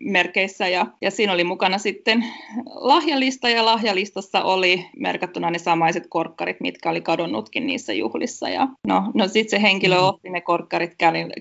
merkeissä. 0.00 0.68
Ja, 0.68 0.86
ja 1.00 1.10
siinä 1.10 1.32
oli 1.32 1.44
mukana 1.44 1.78
sitten 1.78 2.24
lahjalista, 2.66 3.48
ja 3.48 3.64
lahjalistassa 3.64 4.42
oli 4.42 4.86
merkattuna 4.96 5.50
ne 5.50 5.58
samaiset 5.58 6.06
korkkarit, 6.08 6.60
mitkä 6.60 6.90
oli 6.90 7.00
kadonnutkin 7.00 7.66
niissä 7.66 7.92
juhlissa. 7.92 8.48
Ja 8.48 8.68
no, 8.86 9.10
no 9.14 9.28
sitten 9.28 9.50
se 9.50 9.62
henkilö 9.62 9.96
mm. 9.96 10.04
otti 10.04 10.30
ne 10.30 10.40
korkkarit 10.40 10.94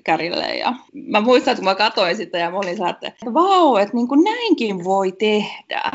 kärille. 0.03 0.57
Ja 0.57 0.73
mä 0.93 1.21
muistan, 1.21 1.51
että 1.51 1.61
kun 1.61 1.71
mä 1.71 1.75
katsoin 1.75 2.15
sitä, 2.15 2.37
ja 2.37 2.51
mä 2.51 2.57
olin 2.57 2.77
että 2.89 3.33
vau, 3.33 3.75
että 3.75 3.95
niin 3.95 4.07
kuin 4.07 4.23
näinkin 4.23 4.83
voi 4.83 5.11
tehdä. 5.11 5.91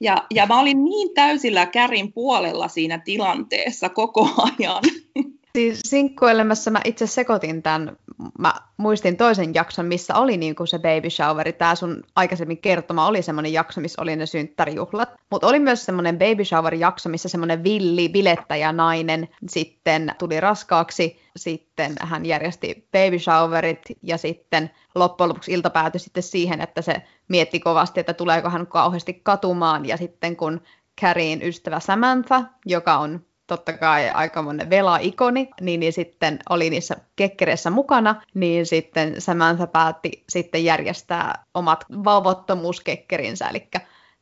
Ja, 0.00 0.26
ja 0.34 0.46
mä 0.46 0.60
olin 0.60 0.84
niin 0.84 1.14
täysillä 1.14 1.66
kärin 1.66 2.12
puolella 2.12 2.68
siinä 2.68 2.98
tilanteessa 2.98 3.88
koko 3.88 4.28
ajan. 4.38 4.82
Siis 5.58 5.80
sinkkuelämässä 5.84 6.70
mä 6.70 6.80
itse 6.84 7.06
sekoitin 7.06 7.62
tämän, 7.62 7.96
mä 8.38 8.54
muistin 8.76 9.16
toisen 9.16 9.54
jakson, 9.54 9.86
missä 9.86 10.14
oli 10.14 10.36
niinku 10.36 10.66
se 10.66 10.78
baby 10.78 11.10
showeri. 11.10 11.52
Tämä 11.52 11.74
sun 11.74 12.02
aikaisemmin 12.16 12.58
kertoma 12.58 13.06
oli 13.06 13.22
semmoinen 13.22 13.52
jakso, 13.52 13.80
missä 13.80 14.02
oli 14.02 14.16
ne 14.16 14.26
synttärijuhlat. 14.26 15.08
Mutta 15.30 15.46
oli 15.46 15.58
myös 15.58 15.84
semmoinen 15.84 16.18
baby 16.18 16.44
shower 16.44 16.74
jakso, 16.74 17.08
missä 17.08 17.28
semmoinen 17.28 17.64
villi 17.64 18.08
bilettäjä 18.08 18.72
nainen 18.72 19.28
sitten 19.48 20.14
tuli 20.18 20.40
raskaaksi. 20.40 21.20
Sitten 21.36 21.94
hän 22.00 22.26
järjesti 22.26 22.88
baby 22.92 23.18
showerit 23.18 23.82
ja 24.02 24.18
sitten 24.18 24.70
loppujen 24.94 25.28
lopuksi 25.28 25.52
ilta 25.52 25.70
päätyi 25.70 26.00
sitten 26.00 26.22
siihen, 26.22 26.60
että 26.60 26.82
se 26.82 27.02
mietti 27.28 27.60
kovasti, 27.60 28.00
että 28.00 28.14
tuleeko 28.14 28.50
hän 28.50 28.66
kauheasti 28.66 29.20
katumaan. 29.22 29.86
Ja 29.86 29.96
sitten 29.96 30.36
kun 30.36 30.60
Carrien 31.00 31.42
ystävä 31.42 31.80
Samantha, 31.80 32.44
joka 32.66 32.98
on 32.98 33.27
totta 33.48 33.72
kai 33.72 34.10
aikamoinen 34.10 34.70
vela-ikoni, 34.70 35.50
niin, 35.60 35.80
niin 35.80 35.92
sitten 35.92 36.38
oli 36.50 36.70
niissä 36.70 36.96
kekkereissä 37.16 37.70
mukana, 37.70 38.22
niin 38.34 38.66
sitten 38.66 39.20
Samantha 39.20 39.66
päätti 39.66 40.24
sitten 40.28 40.64
järjestää 40.64 41.44
omat 41.54 41.84
vauvottomuuskekkerinsä, 42.04 43.48
eli 43.48 43.68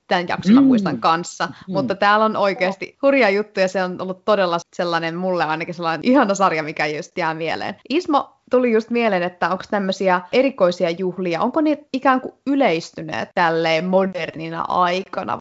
tämän 0.09 0.29
jakson 0.29 0.53
mm. 0.55 0.61
mä 0.61 0.67
muistan 0.67 1.01
kanssa, 1.01 1.47
mm. 1.47 1.73
mutta 1.73 1.95
täällä 1.95 2.25
on 2.25 2.37
oikeasti 2.37 2.97
hurja 3.03 3.31
juttu 3.31 3.61
ja 3.61 3.69
se 3.69 3.83
on 3.83 4.01
ollut 4.01 4.25
todella 4.25 4.59
sellainen 4.77 5.17
mulle 5.17 5.45
ainakin 5.45 5.75
sellainen 5.75 6.11
ihana 6.11 6.35
sarja, 6.35 6.63
mikä 6.63 6.87
just 6.87 7.19
jää 7.19 7.35
mieleen. 7.35 7.77
Ismo 7.91 8.37
tuli 8.51 8.73
just 8.73 8.91
mieleen, 8.91 9.23
että 9.23 9.49
onko 9.49 9.65
tämmöisiä 9.71 10.21
erikoisia 10.33 10.91
juhlia, 10.91 11.41
onko 11.41 11.61
ne 11.61 11.79
ikään 11.93 12.21
kuin 12.21 12.35
yleistyneet 12.47 13.29
tälleen 13.35 13.85
modernina 13.85 14.65
aikana? 14.69 15.39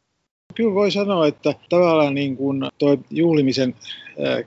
Kyllä 0.55 0.73
voi 0.73 0.91
sanoa, 0.91 1.27
että 1.27 1.53
tavallaan 1.69 2.15
niin 2.15 2.37
kuin 2.37 2.63
tuo 2.77 2.97
juhlimisen 3.11 3.75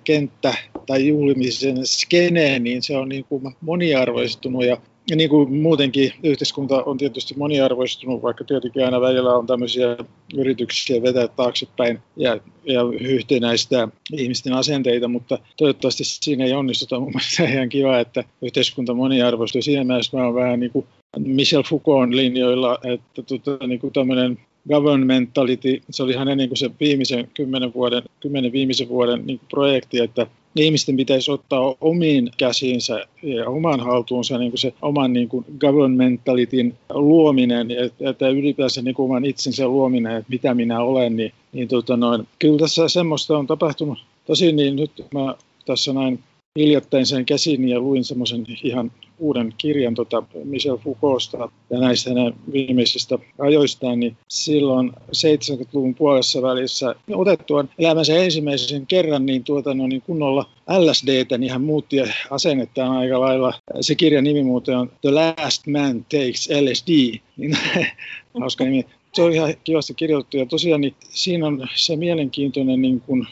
kenttä 0.05 0.55
tai 0.87 1.09
juhlimisen 1.09 1.87
skene, 1.87 2.59
niin 2.59 2.83
se 2.83 2.97
on 2.97 3.09
niin 3.09 3.25
kuin 3.25 3.43
moniarvoistunut 3.61 4.65
ja 4.65 4.77
ja 5.11 5.17
niin 5.17 5.31
kuin 5.31 5.53
muutenkin 5.53 6.13
yhteiskunta 6.23 6.83
on 6.83 6.99
tietysti 6.99 7.35
moniarvoistunut, 7.37 8.23
vaikka 8.23 8.45
tietenkin 8.45 8.85
aina 8.85 9.01
välillä 9.01 9.35
on 9.35 9.47
tämmöisiä 9.47 9.97
yrityksiä 10.35 11.03
vetää 11.03 11.29
taaksepäin 11.29 11.99
ja, 12.17 12.41
ja 12.65 12.81
yhtenäistä 13.01 13.89
ihmisten 14.13 14.53
asenteita, 14.53 15.09
mutta 15.09 15.39
toivottavasti 15.57 16.05
siinä 16.05 16.45
ei 16.45 16.53
onnistuta. 16.53 17.01
Mun 17.01 17.09
mielestä 17.09 17.45
ihan 17.45 17.69
kiva, 17.69 17.99
että 17.99 18.25
yhteiskunta 18.43 18.95
moniarvoistuu. 18.95 19.63
Siinä 19.63 19.85
mielessä 19.85 20.17
mä 20.17 20.23
olen 20.23 20.35
vähän 20.35 20.61
niin 20.61 20.73
kuin 20.73 20.87
Michel 21.19 21.63
Foucault 21.63 22.11
linjoilla, 22.11 22.79
että 22.85 23.23
tota, 23.23 23.67
niin 23.67 23.81
kuin 23.81 23.93
tämmöinen 23.93 24.39
governmentality, 24.69 25.83
se 25.91 26.03
oli 26.03 26.15
hänen 26.15 26.39
niin 26.39 26.49
kuin 26.49 26.59
se 26.59 26.71
viimeisen 26.81 27.29
kymmenen, 27.35 27.75
vuoden, 27.75 28.03
kymmenen 28.21 28.53
viimeisen 28.53 28.89
vuoden 28.89 29.27
niin 29.27 29.39
kuin 29.39 29.49
projekti, 29.49 29.99
että 29.99 30.27
ihmisten 30.57 30.97
pitäisi 30.97 31.31
ottaa 31.31 31.75
omiin 31.81 32.31
käsiinsä 32.37 33.07
ja 33.23 33.49
oman 33.49 33.81
haltuunsa 33.81 34.39
niin 34.39 34.51
kuin 34.51 34.59
se 34.59 34.73
oman 34.83 35.13
niin 35.13 35.29
kuin 35.29 35.45
governmentalitin 35.61 36.75
luominen, 36.91 37.71
että, 37.71 38.11
että 38.11 38.29
ylipäänsä 38.29 38.83
niin 38.83 38.95
kuin 38.95 39.05
oman 39.05 39.25
itsensä 39.25 39.69
luominen, 39.69 40.17
että 40.17 40.31
mitä 40.31 40.55
minä 40.55 40.81
olen, 40.81 41.17
niin, 41.17 41.33
niin 41.53 41.69
tota 41.69 41.97
noin, 41.97 42.29
kyllä 42.39 42.59
tässä 42.59 42.89
semmoista 42.89 43.39
on 43.39 43.47
tapahtunut. 43.47 43.99
Tosin 44.27 44.57
niin 44.57 44.77
nyt 44.77 44.91
mä 45.15 45.35
tässä 45.67 45.93
näin 45.93 46.19
hiljattain 46.59 47.07
sen 47.07 47.27
käsin 47.27 47.69
ja 47.69 47.81
luin 47.81 48.05
semmoisen 48.05 48.47
ihan 48.63 48.91
uuden 49.19 49.55
kirjan 49.59 49.95
tota 49.95 50.23
Michel 50.45 50.77
Foucaultsta 50.77 51.49
ja 51.71 51.79
näistä 51.79 52.11
hänen 52.11 52.35
viimeisistä 52.53 53.19
ajoistaan, 53.39 54.01
niin 54.01 54.17
silloin 54.29 54.93
70-luvun 54.93 55.95
puolessa 55.95 56.43
välissä 56.43 56.95
otettuaan 57.15 57.71
elämänsä 57.79 58.17
ensimmäisen 58.17 58.87
kerran 58.87 59.27
niin, 59.27 59.45
tuota, 59.45 59.75
no, 59.75 59.87
niin 59.87 60.03
kunnolla 60.03 60.51
LSDtä, 60.79 61.39
niin 61.39 61.53
hän 61.53 61.63
muutti 61.63 61.97
asennettaan 62.31 62.97
aika 62.97 63.21
lailla. 63.21 63.53
Se 63.81 63.95
kirjan 63.95 64.25
nimi 64.25 64.43
muuten 64.43 64.77
on 64.77 64.93
The 65.01 65.11
Last 65.11 65.67
Man 65.67 66.05
Takes 66.05 66.49
LSD, 66.51 67.19
niin 67.37 67.59
hauska 68.41 68.65
nimi. 68.65 68.85
Se 69.15 69.23
on 69.23 69.33
ihan 69.33 69.55
kivasti 69.65 69.95
kirjoitettu 69.95 70.37
ja 70.37 70.47
tosiaan 70.47 70.81
niin 70.81 70.95
siinä 71.09 71.47
on 71.47 71.67
se 71.75 71.97
mielenkiintoinen 71.97 72.83
niin 72.83 73.01
kuin 73.01 73.27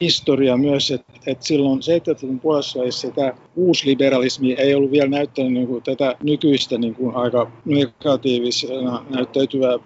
historia 0.00 0.56
myös, 0.56 0.90
että, 0.90 1.12
että 1.26 1.46
silloin 1.46 1.80
70-luvun 1.80 2.40
puolessa 2.40 2.80
tämä 3.14 3.32
uusliberalismi 3.56 4.52
ei 4.52 4.74
ollut 4.74 4.90
vielä 4.90 5.08
näyttänyt 5.08 5.52
niin 5.52 5.66
kuin 5.66 5.82
tätä 5.82 6.16
nykyistä 6.22 6.78
niin 6.78 6.94
kuin 6.94 7.16
aika 7.16 7.50
negatiivisena 7.64 9.04
näyttäytyvää 9.10 9.78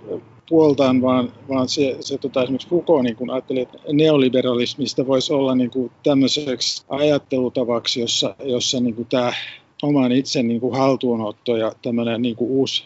puoltaan, 0.49 1.03
vaan, 1.03 1.33
vaan 1.49 1.69
se, 1.69 1.97
se 2.01 2.19
tota, 2.19 2.43
esimerkiksi 2.43 2.69
Foucault 2.69 3.03
niin 3.03 3.17
kun 3.17 3.31
ajatteli, 3.31 3.61
että 3.61 3.79
neoliberalismista 3.93 5.07
voisi 5.07 5.33
olla 5.33 5.55
niin 5.55 5.71
kuin 5.71 5.91
tämmöiseksi 6.03 6.85
ajattelutavaksi, 6.89 8.01
jossa, 8.01 8.35
jossa 8.45 8.81
niin 8.81 8.95
kuin 8.95 9.09
tämä 9.11 9.33
oman 9.83 10.13
itsen 10.13 10.49
niin 10.49 10.61
kuin 10.61 10.77
haltuunotto 10.77 11.57
ja 11.57 11.73
tämmöinen 11.83 12.23
niin 12.23 12.37
kuin 12.37 12.51
uusi 12.51 12.85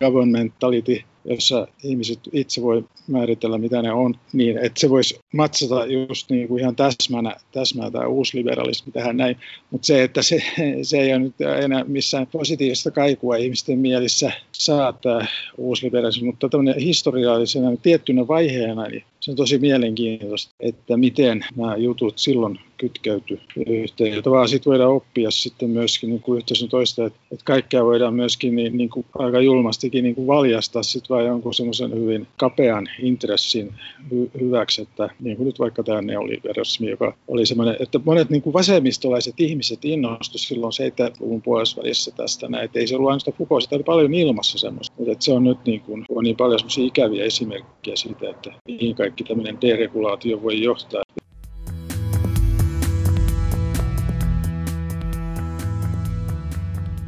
governmentality 0.00 1.02
jossa 1.24 1.68
ihmiset 1.84 2.20
itse 2.32 2.62
voi 2.62 2.84
määritellä, 3.06 3.58
mitä 3.58 3.82
ne 3.82 3.92
on, 3.92 4.14
niin 4.32 4.58
että 4.58 4.80
se 4.80 4.90
voisi 4.90 5.20
matsata 5.32 5.86
just 5.86 6.30
niin 6.30 6.48
kuin 6.48 6.60
ihan 6.60 6.76
täsmänä, 6.76 7.36
täsmänä 7.52 7.90
tämä 7.90 8.06
uusliberalismi 8.06 8.92
tähän 8.92 9.16
näin. 9.16 9.36
Mutta 9.70 9.86
se, 9.86 10.02
että 10.02 10.22
se, 10.22 10.42
se 10.82 10.98
ei 10.98 11.12
ole 11.12 11.18
nyt 11.18 11.40
enää 11.40 11.84
missään 11.84 12.26
positiivista 12.26 12.90
kaikua 12.90 13.36
ihmisten 13.36 13.78
mielissä 13.78 14.32
saa 14.52 14.92
tämä 14.92 15.26
uusliberalismi, 15.58 16.26
mutta 16.26 16.48
tämmöinen 16.48 16.82
historiallisena 16.82 17.76
tiettynä 17.82 18.28
vaiheena, 18.28 18.88
niin 18.88 19.04
se 19.20 19.30
on 19.30 19.36
tosi 19.36 19.58
mielenkiintoista, 19.58 20.54
että 20.60 20.96
miten 20.96 21.44
nämä 21.56 21.76
jutut 21.76 22.18
silloin 22.18 22.58
kytkeytyy 22.82 23.40
yhteen. 23.66 24.12
Ja 24.12 24.22
tavallaan 24.22 24.48
sitten 24.48 24.70
voidaan 24.70 24.90
oppia 24.90 25.30
sitten 25.30 25.70
myöskin 25.70 26.10
niin 26.10 26.20
kuin 26.20 26.36
yhteisön 26.36 26.68
toista, 26.68 27.06
että, 27.06 27.18
että 27.32 27.44
kaikkea 27.44 27.84
voidaan 27.84 28.14
myöskin 28.14 28.56
niin, 28.56 28.76
niin 28.76 28.88
kuin 28.88 29.06
aika 29.18 29.40
julmastikin 29.40 30.04
niin 30.04 30.14
kuin 30.14 30.26
valjastaa 30.26 30.82
sit 30.82 31.10
vai 31.10 31.26
jonkun 31.26 31.54
semmoisen 31.54 31.94
hyvin 31.94 32.26
kapean 32.36 32.88
intressin 32.98 33.74
hy- 34.04 34.40
hyväksi, 34.40 34.82
että 34.82 35.08
niin 35.20 35.36
kuin 35.36 35.46
nyt 35.46 35.58
vaikka 35.58 35.82
tämä 35.82 36.02
neoliberalismi, 36.02 36.90
joka 36.90 37.14
oli 37.28 37.46
semmoinen, 37.46 37.76
että 37.80 38.00
monet 38.04 38.30
niin 38.30 38.42
kuin 38.42 38.52
vasemmistolaiset 38.52 39.34
ihmiset 39.38 39.84
innostuivat 39.84 40.40
silloin 40.40 40.72
70-luvun 40.72 41.42
puolessa 41.42 42.10
tästä 42.16 42.48
näin, 42.48 42.64
että 42.64 42.78
ei 42.78 42.86
se 42.86 42.96
ollut 42.96 43.08
ainoastaan 43.08 43.36
Foucault, 43.38 43.62
sitä 43.62 43.76
oli 43.76 43.82
paljon 43.82 44.14
ilmassa 44.14 44.58
semmoista, 44.58 44.96
mutta 44.98 45.12
että 45.12 45.24
se 45.24 45.32
on 45.32 45.44
nyt 45.44 45.58
niin, 45.66 45.80
kuin, 45.80 46.04
on 46.08 46.24
niin 46.24 46.36
paljon 46.36 46.58
semmoisia 46.58 46.84
ikäviä 46.84 47.24
esimerkkejä 47.24 47.96
siitä, 47.96 48.30
että 48.30 48.52
mihin 48.68 48.94
kaikki 48.94 49.24
tämmöinen 49.24 49.60
deregulaatio 49.60 50.42
voi 50.42 50.62
johtaa. 50.62 51.02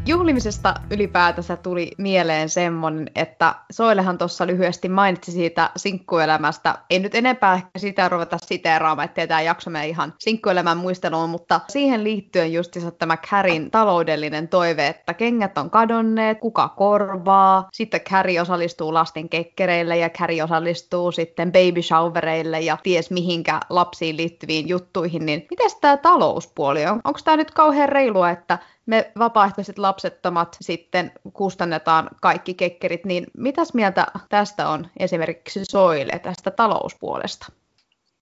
Juhlimisesta 0.07 0.75
ylipäätänsä 0.91 1.57
tuli 1.57 1.91
mieleen 1.99 2.49
semmonen, 2.49 3.11
että 3.15 3.55
Soilehan 3.73 4.19
tuossa 4.19 4.47
lyhyesti 4.47 4.89
mainitsi 4.89 5.33
siitä 5.33 5.71
sinkkuelämästä. 5.77 6.79
Ei 6.91 6.99
nyt 6.99 7.15
enempää 7.15 7.55
ehkä 7.55 7.79
sitä 7.79 8.09
ruveta 8.09 8.39
siteeraamaan, 8.39 9.05
ettei 9.05 9.29
tämä 9.29 9.41
jakso 9.41 9.71
mene 9.71 9.89
ihan 9.89 10.15
sinkkuelämän 10.19 10.77
muisteluun, 10.77 11.31
mutta 11.31 11.61
siihen 11.69 12.05
liittyen 12.05 12.53
justiinsa 12.53 12.91
tämä 12.91 13.17
Kärin 13.17 13.71
taloudellinen 13.71 14.49
toive, 14.49 14.87
että 14.87 15.15
kengät 15.15 15.59
on 15.59 15.71
kadonneet, 15.71 16.41
kuka 16.41 16.69
korvaa, 16.69 17.69
sitten 17.73 18.01
Käri 18.01 18.41
osallistuu 18.41 18.95
lasten 18.95 19.29
kekkereille 19.29 19.97
ja 19.97 20.11
Käri 20.11 20.43
osallistuu 20.43 21.13
sitten 21.13 21.53
baby 21.53 21.83
showereille 21.83 22.61
ja 22.61 22.79
ties 22.83 23.11
mihinkä 23.11 23.61
lapsiin 23.71 24.17
liittyviin 24.17 24.69
juttuihin, 24.69 25.27
niin 25.27 25.47
miten 25.51 25.71
tämä 25.81 25.97
talouspuoli 25.97 26.87
on? 26.87 27.01
Onko 27.05 27.21
tämä 27.25 27.37
nyt 27.37 27.51
kauhean 27.51 27.89
reilua, 27.89 28.31
että 28.31 28.59
me 28.87 29.13
vapaaehtoiset 29.19 29.79
lapsettomat 29.79 30.57
sitten 30.61 31.13
kustannetaan 31.33 32.11
kaikki 32.23 32.55
kekkerit, 32.55 33.05
niin 33.05 33.27
mitäs 33.39 33.75
mieltä 33.75 34.07
tästä 34.29 34.69
on 34.69 34.87
esimerkiksi 34.97 35.65
Soile 35.65 36.19
tästä 36.19 36.51
talouspuolesta? 36.51 37.53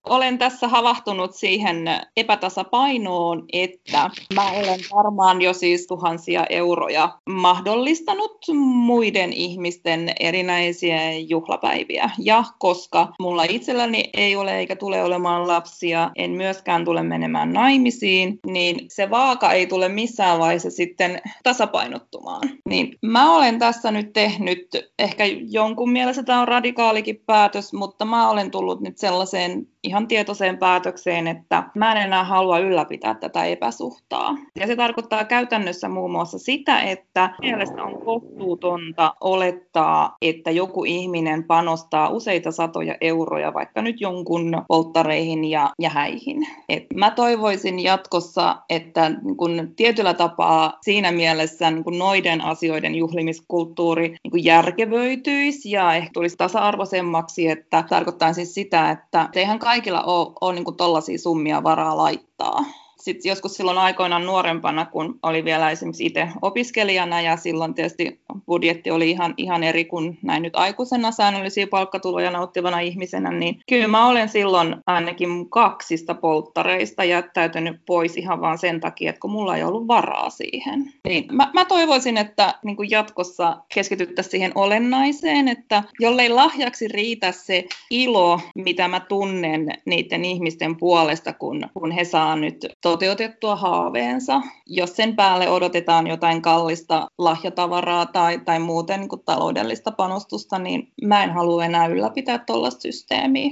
Olen 0.07 0.38
tässä 0.38 0.68
havahtunut 0.68 1.34
siihen 1.34 1.76
epätasapainoon, 2.16 3.44
että 3.53 4.11
mä 4.34 4.50
olen 4.50 4.80
varmaan 4.94 5.42
jo 5.42 5.53
siis 5.53 5.86
tuhansia 5.86 6.46
euroja 6.50 7.18
mahdollistanut 7.28 8.38
muiden 8.64 9.32
ihmisten 9.32 10.12
erinäisiä 10.20 11.12
juhlapäiviä. 11.12 12.11
Ja 12.18 12.44
koska 12.59 13.09
mulla 13.20 13.44
itselläni 13.48 14.05
ei 14.16 14.36
ole 14.36 14.59
eikä 14.59 14.76
tule 14.76 15.03
olemaan 15.03 15.48
lapsia, 15.48 16.11
en 16.16 16.30
myöskään 16.30 16.84
tule 16.84 17.03
menemään 17.03 17.53
naimisiin, 17.53 18.38
niin 18.46 18.76
se 18.88 19.11
vaaka 19.11 19.53
ei 19.53 19.66
tule 19.66 19.88
missään 19.88 20.38
vaiheessa 20.38 20.70
sitten 20.70 21.20
tasapainottumaan. 21.42 22.42
Niin 22.68 22.98
mä 23.03 23.36
olen 23.36 23.59
tässä 23.59 23.90
nyt 23.90 24.12
tehnyt, 24.12 24.68
ehkä 24.98 25.24
jonkun 25.50 25.90
mielestä 25.90 26.22
tämä 26.22 26.40
on 26.40 26.48
radikaalikin 26.48 27.22
päätös, 27.26 27.72
mutta 27.72 28.05
mä 28.05 28.30
olen 28.30 28.50
tullut 28.50 28.80
nyt 28.80 28.98
sellaiseen 28.98 29.71
ihan 29.84 30.08
tietoiseen 30.08 30.58
päätökseen, 30.58 31.28
että 31.28 31.62
mä 31.74 31.92
en 31.92 32.02
enää 32.02 32.24
halua 32.24 32.58
ylläpitää 32.58 33.14
tätä 33.14 33.44
epäsuhtaa. 33.44 34.34
Ja 34.60 34.66
se 34.66 34.76
tarkoittaa 34.76 35.24
käytännössä 35.24 35.88
muun 35.88 36.10
muassa 36.10 36.38
sitä, 36.38 36.80
että 36.80 37.30
mielestä 37.40 37.82
on 37.82 38.02
kohtuutonta 38.04 39.14
olettaa, 39.20 40.16
että 40.22 40.50
joku 40.50 40.84
ihminen 40.84 41.44
panostaa 41.44 42.08
useita 42.08 42.50
satoja 42.50 42.96
euroja 43.00 43.54
vaikka 43.54 43.82
nyt 43.82 44.00
jonkun 44.00 44.62
polttareihin 44.68 45.44
ja, 45.44 45.70
ja 45.78 45.90
häihin. 45.90 46.46
Et 46.68 46.86
mä 46.94 47.10
toivoisin 47.10 47.78
jatkossa, 47.78 48.56
että 48.70 49.08
niin 49.08 49.36
kun 49.36 49.72
tietyllä 49.76 50.14
tapaa 50.14 50.78
siinä 50.82 51.12
mielessä 51.12 51.70
niin 51.70 51.84
kun 51.84 51.98
noiden 51.98 52.40
asioiden 52.40 52.94
juhlimiskulttuuri 52.94 54.08
niin 54.08 54.44
järkevöityisi 54.44 55.70
ja 55.70 55.94
ehkä 55.94 56.10
tulisi 56.14 56.36
tasa-arvoisemmaksi, 56.36 57.48
että 57.48 57.84
tarkoittaa 57.88 58.32
siis 58.32 58.54
sitä, 58.54 58.90
että 58.90 59.28
eihän 59.34 59.58
kaikilla 59.72 60.02
ole, 60.02 60.32
ole 60.40 60.54
niin 60.54 60.76
tuollaisia 60.76 61.18
summia 61.18 61.62
varaa 61.62 61.96
laittaa 61.96 62.64
sitten 63.03 63.30
joskus 63.30 63.57
silloin 63.57 63.78
aikoinaan 63.78 64.26
nuorempana, 64.26 64.86
kun 64.86 65.18
oli 65.22 65.44
vielä 65.44 65.70
esimerkiksi 65.70 66.07
itse 66.07 66.28
opiskelijana 66.42 67.20
ja 67.20 67.36
silloin 67.36 67.74
tietysti 67.74 68.20
budjetti 68.46 68.90
oli 68.90 69.11
ihan, 69.11 69.34
ihan 69.36 69.62
eri 69.62 69.84
kuin 69.84 70.18
näin 70.22 70.42
nyt 70.42 70.57
aikuisena 70.57 71.11
säännöllisiä 71.11 71.66
palkkatuloja 71.66 72.30
nauttivana 72.30 72.80
ihmisenä, 72.80 73.30
niin 73.30 73.61
kyllä 73.68 73.88
mä 73.88 74.09
olen 74.09 74.28
silloin 74.28 74.76
ainakin 74.86 75.50
kaksista 75.50 76.14
polttareista 76.14 77.05
jättäytynyt 77.05 77.76
pois 77.86 78.16
ihan 78.16 78.40
vaan 78.40 78.59
sen 78.59 78.80
takia, 78.80 79.11
että 79.11 79.20
kun 79.20 79.30
mulla 79.30 79.57
ei 79.57 79.64
ollut 79.64 79.88
varaa 79.88 80.30
siihen. 80.30 80.92
Niin 81.09 81.24
mä, 81.32 81.50
mä 81.55 81.64
toivoisin, 81.64 82.18
että 82.18 82.55
niin 82.64 82.76
kuin 82.76 82.90
jatkossa 82.90 83.57
keskityttäisiin 83.74 84.30
siihen 84.30 84.53
olennaiseen, 84.55 85.48
että 85.48 85.82
jollei 86.00 86.28
lahjaksi 86.28 86.88
riitä 86.88 87.32
se 87.32 87.64
ilo, 87.90 88.40
mitä 88.55 88.88
mä 88.88 89.00
tunnen 89.00 89.66
niiden 89.84 90.24
ihmisten 90.24 90.76
puolesta, 90.76 91.32
kun, 91.32 91.68
kun 91.74 91.90
he 91.90 92.05
saa 92.05 92.36
nyt 92.36 92.66
toteutettua 92.93 93.57
haaveensa. 93.57 94.40
Jos 94.66 94.97
sen 94.97 95.16
päälle 95.16 95.49
odotetaan 95.49 96.07
jotain 96.07 96.43
kallista 96.43 97.09
lahjatavaraa 97.18 98.07
tai, 98.07 98.38
tai 98.38 98.59
muuten 98.59 99.01
niin 99.01 99.09
kuin 99.09 99.22
taloudellista 99.24 99.90
panostusta, 99.90 100.59
niin 100.59 100.88
mä 101.05 101.24
en 101.24 101.30
halua 101.30 101.64
enää 101.64 101.86
ylläpitää 101.86 102.38
tuollaista 102.38 102.80
systeemiä. 102.80 103.51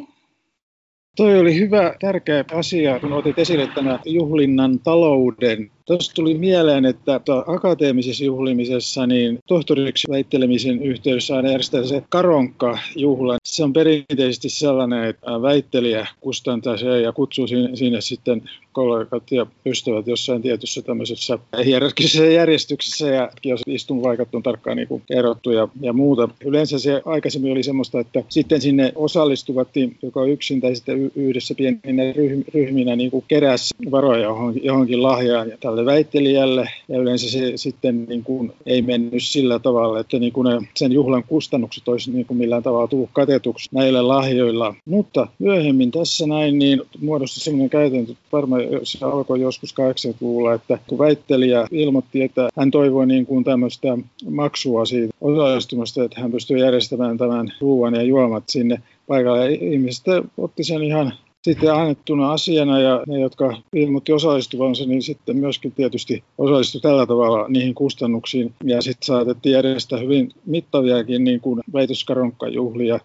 Toi 1.16 1.38
oli 1.38 1.54
hyvä, 1.58 1.94
tärkeä 2.00 2.44
asia, 2.54 3.00
kun 3.00 3.12
otit 3.12 3.38
esille 3.38 3.66
tämän 3.74 3.98
juhlinnan 4.04 4.78
talouden 4.78 5.70
Tuossa 5.90 6.14
tuli 6.14 6.38
mieleen, 6.38 6.84
että 6.84 7.20
akateemisessa 7.46 8.24
juhlimisessa 8.24 9.06
niin 9.06 9.38
tohtoriksi 9.46 10.08
väittelemisen 10.10 10.82
yhteydessä 10.82 11.36
aina 11.36 11.50
järjestetään 11.50 11.88
se 11.88 12.02
karonka-juhla. 12.08 13.36
Se 13.44 13.64
on 13.64 13.72
perinteisesti 13.72 14.48
sellainen, 14.48 15.04
että 15.04 15.42
väittelijä 15.42 16.06
kustantaa 16.20 16.76
se 16.76 17.00
ja 17.00 17.12
kutsuu 17.12 17.46
sinne 17.74 18.00
sitten 18.00 18.42
kollegat 18.72 19.32
ja 19.32 19.46
ystävät 19.66 20.06
jossain 20.06 20.42
tietyssä 20.42 20.82
tämmöisessä 20.82 21.38
hierarkisessa 21.64 22.24
järjestyksessä 22.24 23.08
ja 23.08 23.30
jos 23.44 23.60
istumupaikat 23.66 24.34
on 24.34 24.42
tarkkaan 24.42 24.76
niin 24.76 24.88
kuin 24.88 25.02
kerrottu 25.06 25.50
ja, 25.50 25.68
ja 25.80 25.92
muuta. 25.92 26.28
Yleensä 26.44 26.78
se 26.78 27.02
aikaisemmin 27.04 27.52
oli 27.52 27.62
semmoista, 27.62 28.00
että 28.00 28.22
sitten 28.28 28.60
sinne 28.60 28.92
osallistuvat, 28.94 29.68
joko 30.02 30.24
yksin 30.24 30.60
tai 30.60 30.76
sitten 30.76 31.10
yhdessä 31.16 31.54
pieninä 31.54 32.02
ryhminä 32.54 32.96
niin 32.96 33.10
kuin 33.10 33.24
keräsi 33.28 33.74
varoja 33.90 34.22
johonkin, 34.22 34.64
johonkin 34.64 35.02
lahjaan 35.02 35.48
ja 35.48 35.58
tälle 35.60 35.79
tälle 35.80 35.92
väittelijälle 35.92 36.68
ja 36.88 36.98
yleensä 36.98 37.30
se 37.30 37.52
sitten 37.56 38.04
niin 38.04 38.24
kuin 38.24 38.52
ei 38.66 38.82
mennyt 38.82 39.22
sillä 39.22 39.58
tavalla, 39.58 40.00
että 40.00 40.18
niin 40.18 40.32
kuin 40.32 40.44
ne, 40.44 40.68
sen 40.76 40.92
juhlan 40.92 41.24
kustannukset 41.24 41.88
olisi 41.88 42.10
niin 42.10 42.26
kuin 42.26 42.38
millään 42.38 42.62
tavalla 42.62 42.88
tullut 42.88 43.10
katetuksi 43.12 43.68
näillä 43.72 44.08
lahjoilla. 44.08 44.74
Mutta 44.84 45.26
myöhemmin 45.38 45.90
tässä 45.90 46.26
näin 46.26 46.58
niin 46.58 46.82
muodostui 47.00 47.40
sellainen 47.40 47.70
käytäntö, 47.70 48.14
varmaan 48.32 48.62
se 48.82 49.04
alkoi 49.04 49.40
joskus 49.40 49.74
80-luvulla, 49.74 50.54
että 50.54 50.78
kun 50.86 50.98
väittelijä 50.98 51.66
ilmoitti, 51.70 52.22
että 52.22 52.48
hän 52.56 52.70
toivoi 52.70 53.06
niin 53.06 53.26
kuin 53.26 53.44
tämmöistä 53.44 53.98
maksua 54.30 54.84
siitä 54.84 55.14
osallistumasta, 55.20 56.04
että 56.04 56.20
hän 56.20 56.32
pystyy 56.32 56.58
järjestämään 56.58 57.18
tämän 57.18 57.52
ruoan 57.60 57.94
ja 57.94 58.02
juomat 58.02 58.44
sinne 58.48 58.82
paikalle. 59.06 59.52
Ihmiset 59.52 60.04
otti 60.38 60.64
sen 60.64 60.82
ihan 60.82 61.12
sitten 61.42 61.74
annettuna 61.74 62.32
asiana 62.32 62.80
ja 62.80 63.02
ne, 63.06 63.20
jotka 63.20 63.56
ilmoitti 63.74 64.12
osallistuvansa, 64.12 64.86
niin 64.86 65.02
sitten 65.02 65.36
myöskin 65.36 65.72
tietysti 65.72 66.24
osallistui 66.38 66.80
tällä 66.80 67.06
tavalla 67.06 67.48
niihin 67.48 67.74
kustannuksiin. 67.74 68.54
Ja 68.64 68.82
sitten 68.82 69.06
saatettiin 69.06 69.52
järjestää 69.52 69.98
hyvin 69.98 70.32
mittaviakin 70.46 71.24
niin 71.24 71.40
kuin 71.40 71.60
väitöskaronkkajuhlia 71.72 73.00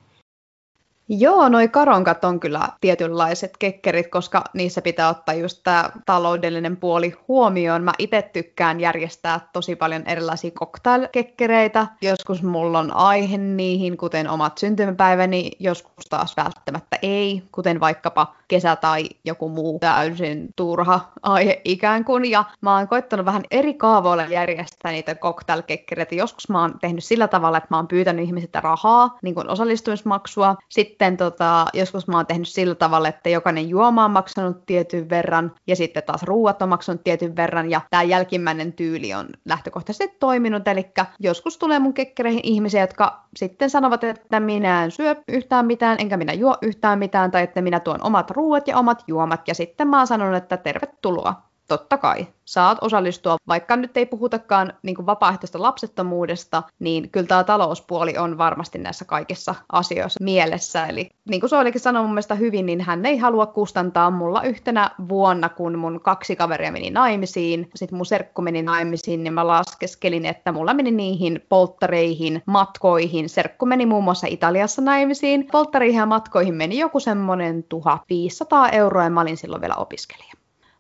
Joo, 1.10 1.50
noi 1.50 1.68
karonkat 1.68 2.24
on 2.24 2.40
kyllä 2.40 2.70
tietynlaiset 2.82 3.58
kekkerit, 3.58 4.08
koska 4.08 4.44
niissä 4.54 4.82
pitää 4.82 5.10
ottaa 5.10 5.36
just 5.36 5.62
tämä 5.64 5.90
taloudellinen 6.06 6.78
puoli 6.78 7.14
huomioon. 7.28 7.84
Mä 7.84 7.92
itse 8.00 8.22
tykkään 8.34 8.80
järjestää 8.80 9.50
tosi 9.54 9.76
paljon 9.76 10.04
erilaisia 10.08 10.52
cocktail-kekkereitä. 10.52 11.88
Joskus 12.02 12.44
mulla 12.44 12.80
on 12.80 12.92
aihe 12.96 13.38
niihin, 13.38 13.98
kuten 13.98 14.30
omat 14.30 14.58
syntymäpäiväni, 14.58 15.52
joskus 15.60 16.06
taas 16.10 16.38
välttämättä 16.38 17.00
ei, 17.02 17.44
kuten 17.52 17.80
vaikkapa 17.80 18.36
kesä 18.48 18.76
tai 18.76 19.10
joku 19.26 19.50
muu 19.50 19.80
täysin 19.80 20.50
turha 20.56 21.12
aihe 21.22 21.62
ikään 21.64 22.06
kuin. 22.06 22.32
Ja 22.32 22.44
mä 22.62 22.78
oon 22.78 22.88
koittanut 22.88 23.26
vähän 23.26 23.44
eri 23.52 23.74
kaavoilla 23.74 24.26
järjestää 24.26 24.92
niitä 24.92 25.16
cocktail-kekkereitä. 25.16 26.16
Joskus 26.16 26.50
mä 26.50 26.62
oon 26.62 26.80
tehnyt 26.82 27.04
sillä 27.04 27.28
tavalla, 27.28 27.58
että 27.58 27.68
mä 27.72 27.78
oon 27.78 27.88
pyytänyt 27.88 28.26
ihmisiltä 28.26 28.62
rahaa, 28.62 29.18
niin 29.22 29.36
kuin 29.36 29.50
osallistumismaksua. 29.50 30.56
Sitten 30.70 30.95
sitten 30.96 31.18
tota, 31.18 31.66
joskus 31.74 32.08
mä 32.08 32.18
oon 32.18 32.26
tehnyt 32.26 32.48
sillä 32.48 32.76
tavalla, 32.76 33.08
että 33.08 33.30
jokainen 33.30 33.70
juoma 33.70 34.06
on 34.06 34.12
maksanut 34.12 34.66
tietyn 34.66 35.10
verran 35.10 35.52
ja 35.68 35.76
sitten 35.76 36.04
taas 36.04 36.24
ruuat 36.24 36.62
on 36.62 36.70
maksanut 36.70 37.04
tietyn 37.04 37.36
verran 37.36 37.70
ja 37.70 37.82
tämä 37.90 38.04
jälkimmäinen 38.04 38.74
tyyli 38.74 39.14
on 39.14 39.28
lähtökohtaisesti 39.46 40.18
toiminut. 40.20 40.68
Eli 40.68 40.92
joskus 41.20 41.58
tulee 41.58 41.80
mun 41.80 41.94
kekkereihin 41.94 42.40
ihmisiä, 42.44 42.82
jotka 42.82 43.26
sitten 43.36 43.70
sanovat, 43.70 44.04
että 44.04 44.40
minä 44.40 44.84
en 44.84 44.92
syö 44.92 45.16
yhtään 45.28 45.66
mitään, 45.66 45.98
enkä 46.00 46.18
minä 46.18 46.34
juo 46.34 46.58
yhtään 46.62 47.00
mitään, 47.00 47.32
tai 47.32 47.44
että 47.44 47.62
minä 47.62 47.80
tuon 47.80 48.04
omat 48.04 48.32
ruuat 48.32 48.68
ja 48.68 48.78
omat 48.78 49.04
juomat, 49.08 49.48
ja 49.48 49.56
sitten 49.56 49.88
mä 49.88 49.98
oon 49.98 50.08
sanonut, 50.08 50.38
että 50.38 50.58
tervetuloa 50.58 51.45
totta 51.68 51.98
kai 51.98 52.28
saat 52.46 52.78
osallistua, 52.82 53.38
vaikka 53.48 53.76
nyt 53.76 53.98
ei 53.98 54.06
puhutakaan 54.06 54.74
niin 54.84 55.06
vapaaehtoista 55.06 55.62
lapsettomuudesta, 55.62 56.64
niin 56.80 57.10
kyllä 57.10 57.28
tämä 57.28 57.44
talouspuoli 57.44 58.18
on 58.18 58.38
varmasti 58.38 58.78
näissä 58.78 59.06
kaikissa 59.06 59.56
asioissa 59.72 60.24
mielessä. 60.24 60.86
Eli 60.86 61.10
niin 61.30 61.40
kuin 61.40 61.50
Soilikin 61.50 61.82
sanoi 61.82 62.04
mun 62.04 62.12
mielestä 62.12 62.36
hyvin, 62.36 62.66
niin 62.66 62.82
hän 62.82 63.06
ei 63.06 63.18
halua 63.18 63.46
kustantaa 63.46 64.12
mulla 64.12 64.44
yhtenä 64.44 64.92
vuonna, 65.10 65.50
kun 65.50 65.80
mun 65.80 66.02
kaksi 66.02 66.36
kaveria 66.36 66.72
meni 66.72 66.90
naimisiin, 66.90 67.70
sitten 67.76 67.98
mun 67.98 68.06
serkku 68.06 68.42
meni 68.42 68.62
naimisiin, 68.62 69.24
niin 69.24 69.34
mä 69.34 69.48
laskeskelin, 69.48 70.26
että 70.26 70.52
mulla 70.52 70.74
meni 70.74 70.92
niihin 70.92 71.46
polttareihin, 71.50 72.44
matkoihin. 72.46 73.30
Serkku 73.30 73.66
meni 73.66 73.86
muun 73.86 74.04
muassa 74.04 74.28
Italiassa 74.28 74.82
naimisiin. 74.82 75.48
Polttareihin 75.52 76.00
ja 76.00 76.06
matkoihin 76.06 76.56
meni 76.56 76.80
joku 76.80 77.00
semmoinen 77.00 77.64
1500 77.64 78.70
euroa 78.70 79.04
ja 79.04 79.10
mä 79.10 79.22
olin 79.22 79.38
silloin 79.38 79.62
vielä 79.62 79.76
opiskelija. 79.76 80.35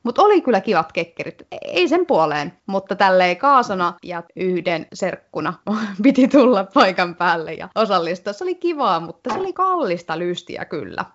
Mutta 0.06 0.22
oli 0.22 0.41
kyllä 0.41 0.62
kivat 0.62 0.91
kekkerit, 0.91 1.47
ei 1.62 1.88
sen 1.88 2.06
puoleen, 2.06 2.53
mutta 2.66 2.95
tälleen 2.95 3.38
kaasona 3.38 3.93
ja 4.03 4.24
yhden 4.36 4.88
serkkuna 4.93 5.53
piti 6.03 6.28
tulla 6.28 6.64
paikan 6.74 7.16
päälle 7.16 7.53
ja 7.53 7.70
osallistua. 7.76 8.34
Se 8.34 8.43
oli 8.43 8.56
kivaa, 8.56 8.99
mutta 8.99 9.34
se 9.34 9.39
oli 9.39 9.53
kallista 9.53 10.20
lystiä 10.20 10.66
kyllä. 10.66 11.06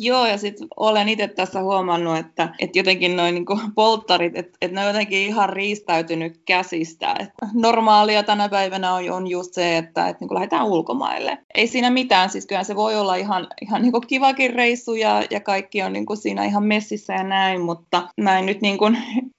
Joo, 0.00 0.26
ja 0.26 0.38
sitten 0.38 0.68
olen 0.76 1.08
itse 1.08 1.28
tässä 1.28 1.62
huomannut, 1.62 2.18
että, 2.18 2.48
että 2.58 2.78
jotenkin 2.78 3.16
noin 3.16 3.34
niin 3.34 3.44
polttarit, 3.74 4.36
että, 4.36 4.58
että 4.62 4.74
ne 4.74 4.80
on 4.80 4.86
jotenkin 4.86 5.18
ihan 5.18 5.48
riistäytynyt 5.48 6.40
käsistä. 6.44 7.14
Että 7.18 7.46
normaalia 7.54 8.22
tänä 8.22 8.48
päivänä 8.48 8.94
on, 8.94 9.10
on 9.10 9.26
just 9.26 9.54
se, 9.54 9.76
että, 9.76 10.08
että 10.08 10.24
niin 10.24 10.34
lähdetään 10.34 10.66
ulkomaille. 10.66 11.38
Ei 11.54 11.66
siinä 11.66 11.90
mitään, 11.90 12.30
siis 12.30 12.46
kyllä 12.46 12.64
se 12.64 12.76
voi 12.76 12.96
olla 12.96 13.14
ihan, 13.14 13.46
ihan 13.62 13.82
niin 13.82 13.92
kivakin 14.06 14.54
reissu 14.54 14.94
ja, 14.94 15.22
ja 15.30 15.40
kaikki 15.40 15.82
on 15.82 15.92
niin 15.92 16.06
siinä 16.14 16.44
ihan 16.44 16.64
messissä 16.64 17.12
ja 17.12 17.22
näin, 17.22 17.60
mutta 17.60 18.08
näin 18.16 18.46
nyt 18.46 18.60
niin 18.60 18.78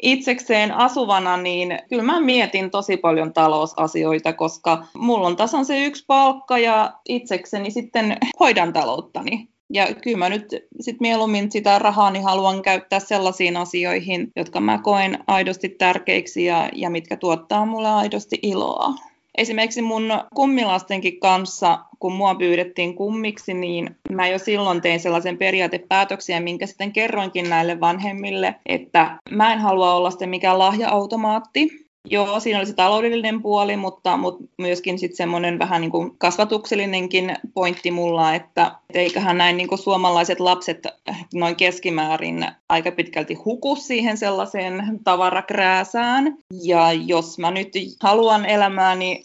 itsekseen 0.01 0.71
asuvana, 0.71 1.37
niin 1.37 1.79
kyllä 1.89 2.03
mä 2.03 2.19
mietin 2.19 2.71
tosi 2.71 2.97
paljon 2.97 3.33
talousasioita, 3.33 4.33
koska 4.33 4.85
mulla 4.93 5.27
on 5.27 5.35
tasan 5.35 5.65
se 5.65 5.85
yksi 5.85 6.03
palkka 6.07 6.57
ja 6.57 6.93
itsekseni 7.09 7.71
sitten 7.71 8.17
hoidan 8.39 8.73
talouttani. 8.73 9.49
Ja 9.73 9.87
kyllä 10.03 10.17
mä 10.17 10.29
nyt 10.29 10.55
sit 10.79 10.99
mieluummin 10.99 11.51
sitä 11.51 11.79
rahaa 11.79 12.11
niin 12.11 12.23
haluan 12.23 12.61
käyttää 12.61 12.99
sellaisiin 12.99 13.57
asioihin, 13.57 14.31
jotka 14.35 14.59
mä 14.59 14.79
koen 14.83 15.17
aidosti 15.27 15.69
tärkeiksi 15.69 16.45
ja, 16.45 16.69
ja 16.73 16.89
mitkä 16.89 17.17
tuottaa 17.17 17.65
mulle 17.65 17.89
aidosti 17.89 18.39
iloa. 18.41 18.93
Esimerkiksi 19.37 19.81
mun 19.81 20.03
kummilastenkin 20.35 21.19
kanssa, 21.19 21.79
kun 21.99 22.13
mua 22.13 22.35
pyydettiin 22.35 22.95
kummiksi, 22.95 23.53
niin 23.53 23.95
mä 24.11 24.27
jo 24.27 24.39
silloin 24.39 24.81
tein 24.81 24.99
sellaisen 24.99 25.37
periaatepäätöksiä, 25.37 26.39
minkä 26.39 26.65
sitten 26.65 26.91
kerroinkin 26.91 27.49
näille 27.49 27.79
vanhemmille, 27.79 28.55
että 28.65 29.19
mä 29.29 29.53
en 29.53 29.59
halua 29.59 29.93
olla 29.93 30.11
sitten 30.11 30.29
mikään 30.29 30.59
lahja-automaatti, 30.59 31.88
Joo, 32.11 32.39
siinä 32.39 32.59
oli 32.59 32.65
se 32.65 32.73
taloudellinen 32.73 33.41
puoli, 33.41 33.77
mutta, 33.77 34.17
mutta 34.17 34.43
myöskin 34.57 34.99
sitten 34.99 35.17
semmoinen 35.17 35.59
vähän 35.59 35.81
niin 35.81 35.91
kuin 35.91 36.17
kasvatuksellinenkin 36.17 37.35
pointti 37.53 37.91
mulla, 37.91 38.35
että 38.35 38.71
eiköhän 38.93 39.37
näin 39.37 39.57
niin 39.57 39.69
kuin 39.69 39.79
suomalaiset 39.79 40.39
lapset 40.39 40.87
noin 41.33 41.55
keskimäärin 41.55 42.45
aika 42.69 42.91
pitkälti 42.91 43.33
huku 43.33 43.75
siihen 43.75 44.17
sellaiseen 44.17 44.99
tavarakrääsään. 45.03 46.37
Ja 46.63 46.93
jos 46.93 47.39
mä 47.39 47.51
nyt 47.51 47.73
haluan 48.03 48.45
elämääni 48.45 49.21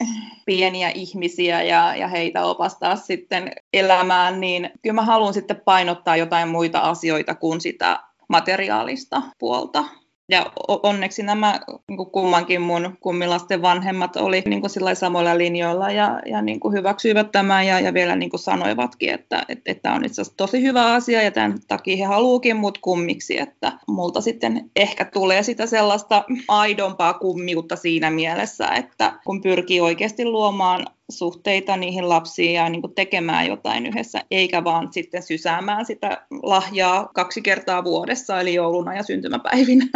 pieniä 0.47 0.91
ihmisiä 0.91 1.63
ja, 1.63 1.97
ja 1.97 2.09
heitä 2.09 2.45
opastaa 2.45 2.97
sitten 2.97 3.53
elämään, 3.73 4.41
niin 4.41 4.71
kyllä 4.83 4.95
mä 4.95 5.03
haluan 5.03 5.35
sitten 5.35 5.61
painottaa 5.65 6.17
jotain 6.17 6.49
muita 6.49 6.79
asioita 6.79 7.35
kuin 7.35 7.61
sitä 7.61 8.01
materiaalista 8.29 9.23
puolta. 9.39 9.85
Ja 10.29 10.53
onneksi 10.83 11.23
nämä 11.23 11.61
niin 11.89 12.07
kummankin 12.13 12.61
mun 12.61 12.97
kummilasten 13.01 13.63
vanhemmat 13.63 14.17
oli 14.17 14.43
niin 14.47 14.61
kuin 14.61 14.97
samoilla 14.97 15.39
linjoilla 15.39 15.91
ja, 15.91 16.21
ja 16.27 16.43
niin 16.43 16.61
kuin 16.61 16.75
hyväksyivät 16.75 17.33
tämän 17.33 17.67
ja, 17.67 17.81
ja 17.81 17.95
vielä 17.95 18.17
niin 18.17 18.31
kuin 18.31 18.41
sanoivatkin, 18.41 19.15
että, 19.15 19.45
että, 19.49 19.73
että 19.73 19.93
on 19.93 20.05
itse 20.05 20.21
asiassa 20.21 20.37
tosi 20.37 20.63
hyvä 20.63 20.95
asia 20.95 21.23
ja 21.23 21.31
tämän 21.31 21.59
takia 21.69 21.97
he 21.97 22.05
haluukin 22.05 22.57
mut 22.57 22.79
kummiksi, 22.79 23.41
että 23.41 23.73
multa 23.89 24.21
sitten 24.21 24.71
ehkä 24.77 25.05
tulee 25.05 25.43
sitä 25.43 25.67
sellaista 25.67 26.25
aidompaa 26.49 27.15
kummiutta 27.15 27.77
siinä 27.77 28.11
mielessä, 28.11 28.69
että 28.69 29.13
kun 29.27 29.41
pyrkii 29.41 29.81
oikeasti 29.81 30.25
luomaan 30.25 30.87
suhteita 31.11 31.77
niihin 31.77 32.09
lapsiin 32.09 32.55
ja 32.55 32.69
niin 32.69 32.81
kuin 32.81 32.95
tekemään 32.95 33.47
jotain 33.47 33.87
yhdessä, 33.87 34.21
eikä 34.31 34.65
vaan 34.65 34.93
sitten 34.93 35.23
sysäämään 35.23 35.87
sitä 35.87 36.27
lahjaa 36.43 37.09
kaksi 37.15 37.43
kertaa 37.43 37.85
vuodessa, 37.85 38.41
eli 38.41 38.55
jouluna 38.55 38.95
ja 38.95 39.03
syntymäpäivinä. 39.03 39.87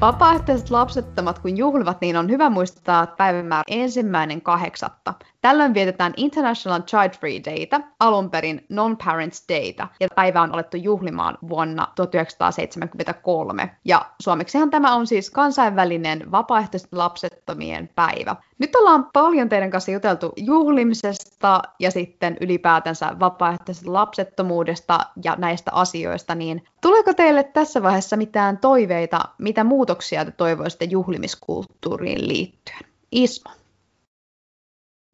Vapaaehtoiset 0.00 0.70
lapsettomat 0.70 1.38
kun 1.38 1.56
juhlivat, 1.56 2.00
niin 2.00 2.16
on 2.16 2.30
hyvä 2.30 2.50
muistaa, 2.50 3.02
että 3.02 3.16
päivämäärä 3.16 3.62
ensimmäinen 3.70 4.42
kahdeksatta. 4.42 5.14
Tällöin 5.46 5.74
vietetään 5.74 6.12
International 6.16 6.82
Child 6.82 7.10
Free 7.20 7.40
Dayta, 7.44 7.80
alun 8.00 8.30
perin 8.30 8.66
Non-Parents 8.68 9.44
Dayta, 9.48 9.88
ja 10.00 10.08
päivä 10.14 10.42
on 10.42 10.52
alettu 10.52 10.76
juhlimaan 10.76 11.38
vuonna 11.48 11.88
1973. 11.94 13.76
Ja 13.84 14.06
suomeksihan 14.22 14.70
tämä 14.70 14.94
on 14.94 15.06
siis 15.06 15.30
kansainvälinen 15.30 16.32
vapaaehtoiset 16.32 16.92
lapsettomien 16.92 17.90
päivä. 17.94 18.36
Nyt 18.58 18.76
ollaan 18.76 19.10
paljon 19.12 19.48
teidän 19.48 19.70
kanssa 19.70 19.90
juteltu 19.90 20.32
juhlimisesta 20.36 21.62
ja 21.78 21.90
sitten 21.90 22.36
ylipäätänsä 22.40 23.16
vapaaehtoisesta 23.20 23.92
lapsettomuudesta 23.92 24.98
ja 25.24 25.36
näistä 25.38 25.70
asioista, 25.74 26.34
niin 26.34 26.64
tuleeko 26.82 27.14
teille 27.14 27.44
tässä 27.44 27.82
vaiheessa 27.82 28.16
mitään 28.16 28.58
toiveita, 28.58 29.20
mitä 29.38 29.64
muutoksia 29.64 30.24
te 30.24 30.30
toivoisitte 30.30 30.84
juhlimiskulttuuriin 30.84 32.28
liittyen? 32.28 32.80
Ismo 33.12 33.50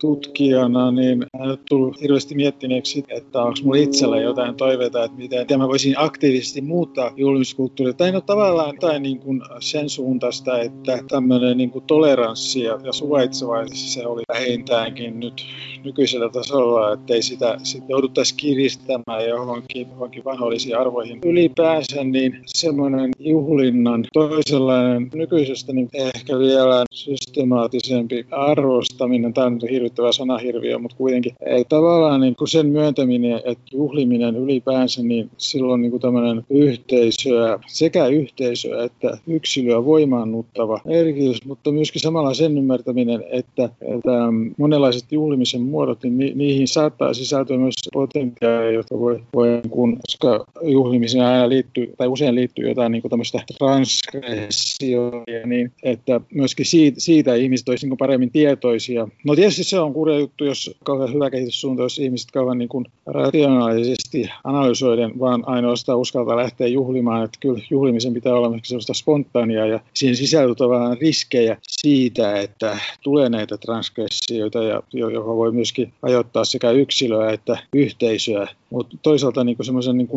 tutkijana, 0.03 0.91
niin 0.91 1.23
en 1.23 1.49
ole 1.49 1.59
tullut 1.69 2.01
hirveästi 2.01 2.35
miettineeksi, 2.35 3.05
että 3.09 3.43
onko 3.43 3.59
minulla 3.61 3.83
itsellä 3.83 4.21
jotain 4.21 4.55
toiveita, 4.55 5.05
että 5.05 5.19
miten, 5.19 5.47
mä 5.59 5.69
voisin 5.69 5.95
aktiivisesti 5.97 6.61
muuttaa 6.61 7.13
julkiskulttuuria. 7.17 7.93
Tai 7.93 8.13
no 8.13 8.21
tavallaan 8.21 8.75
jotain 8.75 9.03
niin 9.03 9.19
kuin 9.19 9.43
sen 9.61 9.89
suuntaista, 9.91 10.61
että 10.61 10.99
tämmöinen 11.09 11.57
niin 11.57 11.71
kuin 11.71 11.85
toleranssi 11.85 12.61
ja, 12.61 12.79
suvaitsevaisuus 12.93 13.95
se 13.95 14.07
oli 14.07 14.23
vähintäänkin 14.29 15.21
nyt 15.21 15.47
nykyisellä 15.85 16.29
tasolla, 16.29 16.93
että 16.93 17.15
ei 17.15 17.23
sitä 17.23 17.59
sit 17.63 17.85
jouduttaisi 17.89 18.35
kiristämään 18.37 19.29
johonkin, 19.29 19.89
johonkin 19.91 20.25
vanhoillisiin 20.25 20.79
arvoihin. 20.79 21.19
Ylipäänsä 21.25 22.05
niin 22.05 22.41
semmoinen 22.47 23.11
juhlinnan 23.19 24.05
toisenlainen 24.13 25.11
nykyisestä 25.15 25.73
niin 25.73 25.89
ehkä 25.93 26.39
vielä 26.39 26.85
systemaattisempi 26.95 28.27
arvostaminen, 28.31 29.35
tämä 29.35 29.47
on 29.47 29.59
hirveän 29.71 29.92
hirvittävä 29.93 30.13
sanahirviö, 30.13 30.79
mutta 30.79 30.97
kuitenkin 30.97 31.35
ei 31.47 31.65
tavallaan 31.69 32.21
niin 32.21 32.37
kuin 32.37 32.49
sen 32.49 32.67
myöntäminen, 32.67 33.41
että 33.45 33.65
juhliminen 33.73 34.37
ylipäänsä, 34.37 35.03
niin 35.03 35.31
silloin 35.37 35.81
niin 35.81 35.91
kuin 35.91 36.01
tämmöinen 36.01 36.43
yhteisöä, 36.51 37.59
sekä 37.67 38.07
yhteisöä 38.07 38.85
että 38.85 39.19
yksilöä 39.27 39.85
voimaannuttava 39.85 40.81
merkitys, 40.85 41.45
mutta 41.45 41.73
myöskin 41.73 42.01
samalla 42.01 42.35
sen 42.35 42.59
ymmärtäminen, 42.59 43.25
että, 43.31 43.65
että 43.65 44.11
monenlaiset 44.59 45.13
juhlimisen 45.13 45.63
muodot, 45.63 46.03
niin 46.03 46.19
ni, 46.19 46.33
niihin 46.35 46.69
saattaa 46.69 47.15
sisältyä 47.15 47.57
myös 47.57 47.75
potentiaalia, 47.93 48.71
jotka 48.71 48.99
voi, 48.99 49.23
voi 49.35 49.61
kun, 49.71 49.97
koska 49.97 50.45
juhlimiseen 50.63 51.25
aina 51.25 51.49
liittyy, 51.49 51.95
tai 51.99 52.09
usein 52.09 52.35
liittyy 52.35 52.69
jotain 52.69 52.93
niin 52.93 53.03
kuin 53.03 53.11
tämmöistä 53.11 53.43
transgressioa, 53.59 55.25
niin 55.47 55.73
että 55.83 56.21
myöskin 56.35 56.67
siitä, 56.67 57.01
siitä 57.01 57.35
ihmiset 57.35 57.69
olisivat 57.69 57.91
niin 57.91 57.99
paremmin 57.99 58.31
tietoisia. 58.31 59.09
No 59.25 59.35
tietysti 59.35 59.65
se 59.65 59.81
kurja 59.91 60.19
juttu, 60.19 60.45
jos 60.45 60.77
kauhean 60.85 61.15
hyvä 61.15 61.31
kehityssuunta, 61.31 61.83
jos 61.83 61.99
ihmiset 61.99 62.31
kauhean 62.31 62.59
niin 62.59 62.69
kuin 62.69 62.87
rationaalisesti 63.07 64.31
analysoiden 64.45 65.19
vaan 65.21 65.43
ainoastaan 65.47 65.99
uskaltaa 65.99 66.37
lähteä 66.37 66.67
juhlimaan, 66.67 67.25
että 67.25 67.39
kyllä 67.41 67.61
juhlimisen 67.71 68.15
pitää 68.15 68.35
olla 68.35 68.59
sellaista 68.63 68.95
spontaania 68.95 69.67
ja 69.67 69.81
siihen 69.95 70.17
sisältyy 70.17 70.55
tavallaan 70.55 70.99
riskejä 71.01 71.57
siitä, 71.63 72.41
että 72.41 72.79
tulee 73.03 73.29
näitä 73.29 73.59
transgressioita, 73.59 74.63
ja, 74.63 74.83
joka 74.93 75.37
voi 75.37 75.53
myöskin 75.53 75.93
ajoittaa 76.03 76.45
sekä 76.45 76.71
yksilöä 76.71 77.33
että 77.33 77.59
yhteisöä. 77.73 78.49
Mutta 78.73 78.97
toisaalta 79.03 79.45
niin 79.45 79.57
semmoisen 79.63 79.99
niin 79.99 80.09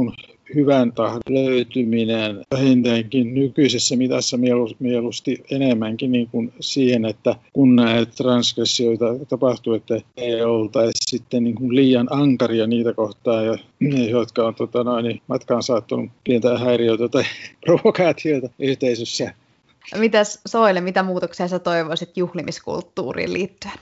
hyvän 0.55 0.91
tahdon 0.91 1.21
löytyminen 1.29 2.43
vähintäänkin 2.51 3.33
nykyisessä 3.33 3.95
mitassa 3.95 4.37
mieluusti 4.79 5.43
enemmänkin 5.51 6.11
niin 6.11 6.27
kuin 6.29 6.53
siihen, 6.59 7.05
että 7.05 7.35
kun 7.53 7.75
näitä 7.75 8.11
transgressioita 8.17 9.05
tapahtuu, 9.29 9.73
että 9.73 10.01
ei 10.17 10.41
oltaisi 10.41 10.97
sitten 11.09 11.43
niin 11.43 11.55
kuin 11.55 11.75
liian 11.75 12.07
ankaria 12.11 12.67
niitä 12.67 12.93
kohtaa, 12.93 13.41
ja, 13.41 13.57
jotka 14.09 14.47
on 14.47 14.55
tota 14.55 14.83
noin, 14.83 15.21
matkaan 15.27 15.63
saattanut 15.63 16.09
pientä 16.23 16.57
häiriötä 16.57 17.09
tai 17.09 17.23
provokaatioita 17.65 18.49
yhteisössä. 18.59 19.33
Mitäs 19.97 20.41
Soile, 20.47 20.81
mitä 20.81 21.03
muutoksia 21.03 21.47
sä 21.47 21.59
toivoisit 21.59 22.17
juhlimiskulttuuriin 22.17 23.33
liittyen? 23.33 23.73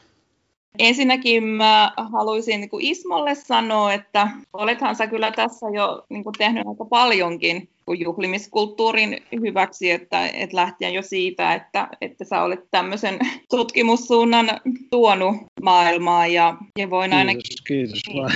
Ensinnäkin 0.79 1.43
mä 1.43 1.93
haluaisin 2.11 2.59
niin 2.61 2.69
kuin 2.69 2.85
Ismolle 2.85 3.35
sanoa, 3.35 3.93
että 3.93 4.27
olethan 4.53 4.95
sä 4.95 5.07
kyllä 5.07 5.31
tässä 5.31 5.65
jo 5.73 6.05
niin 6.09 6.23
kuin 6.23 6.33
tehnyt 6.37 6.67
aika 6.67 6.85
paljonkin 6.85 7.69
juhlimiskulttuurin 7.99 9.23
hyväksi, 9.41 9.91
että, 9.91 10.27
että 10.27 10.57
lähtien 10.57 10.93
jo 10.93 11.01
siitä, 11.01 11.53
että, 11.53 11.87
että 12.01 12.25
sä 12.25 12.43
olet 12.43 12.59
tämmöisen 12.71 13.19
tutkimussuunnan 13.49 14.49
tuonut 14.89 15.35
maailmaan 15.61 16.33
ja, 16.33 16.57
ja 16.79 16.89
voin 16.89 17.11
kiitos, 17.11 17.19
ainakin... 17.19 17.43
Kiitos 17.67 18.01
vaan. 18.15 18.31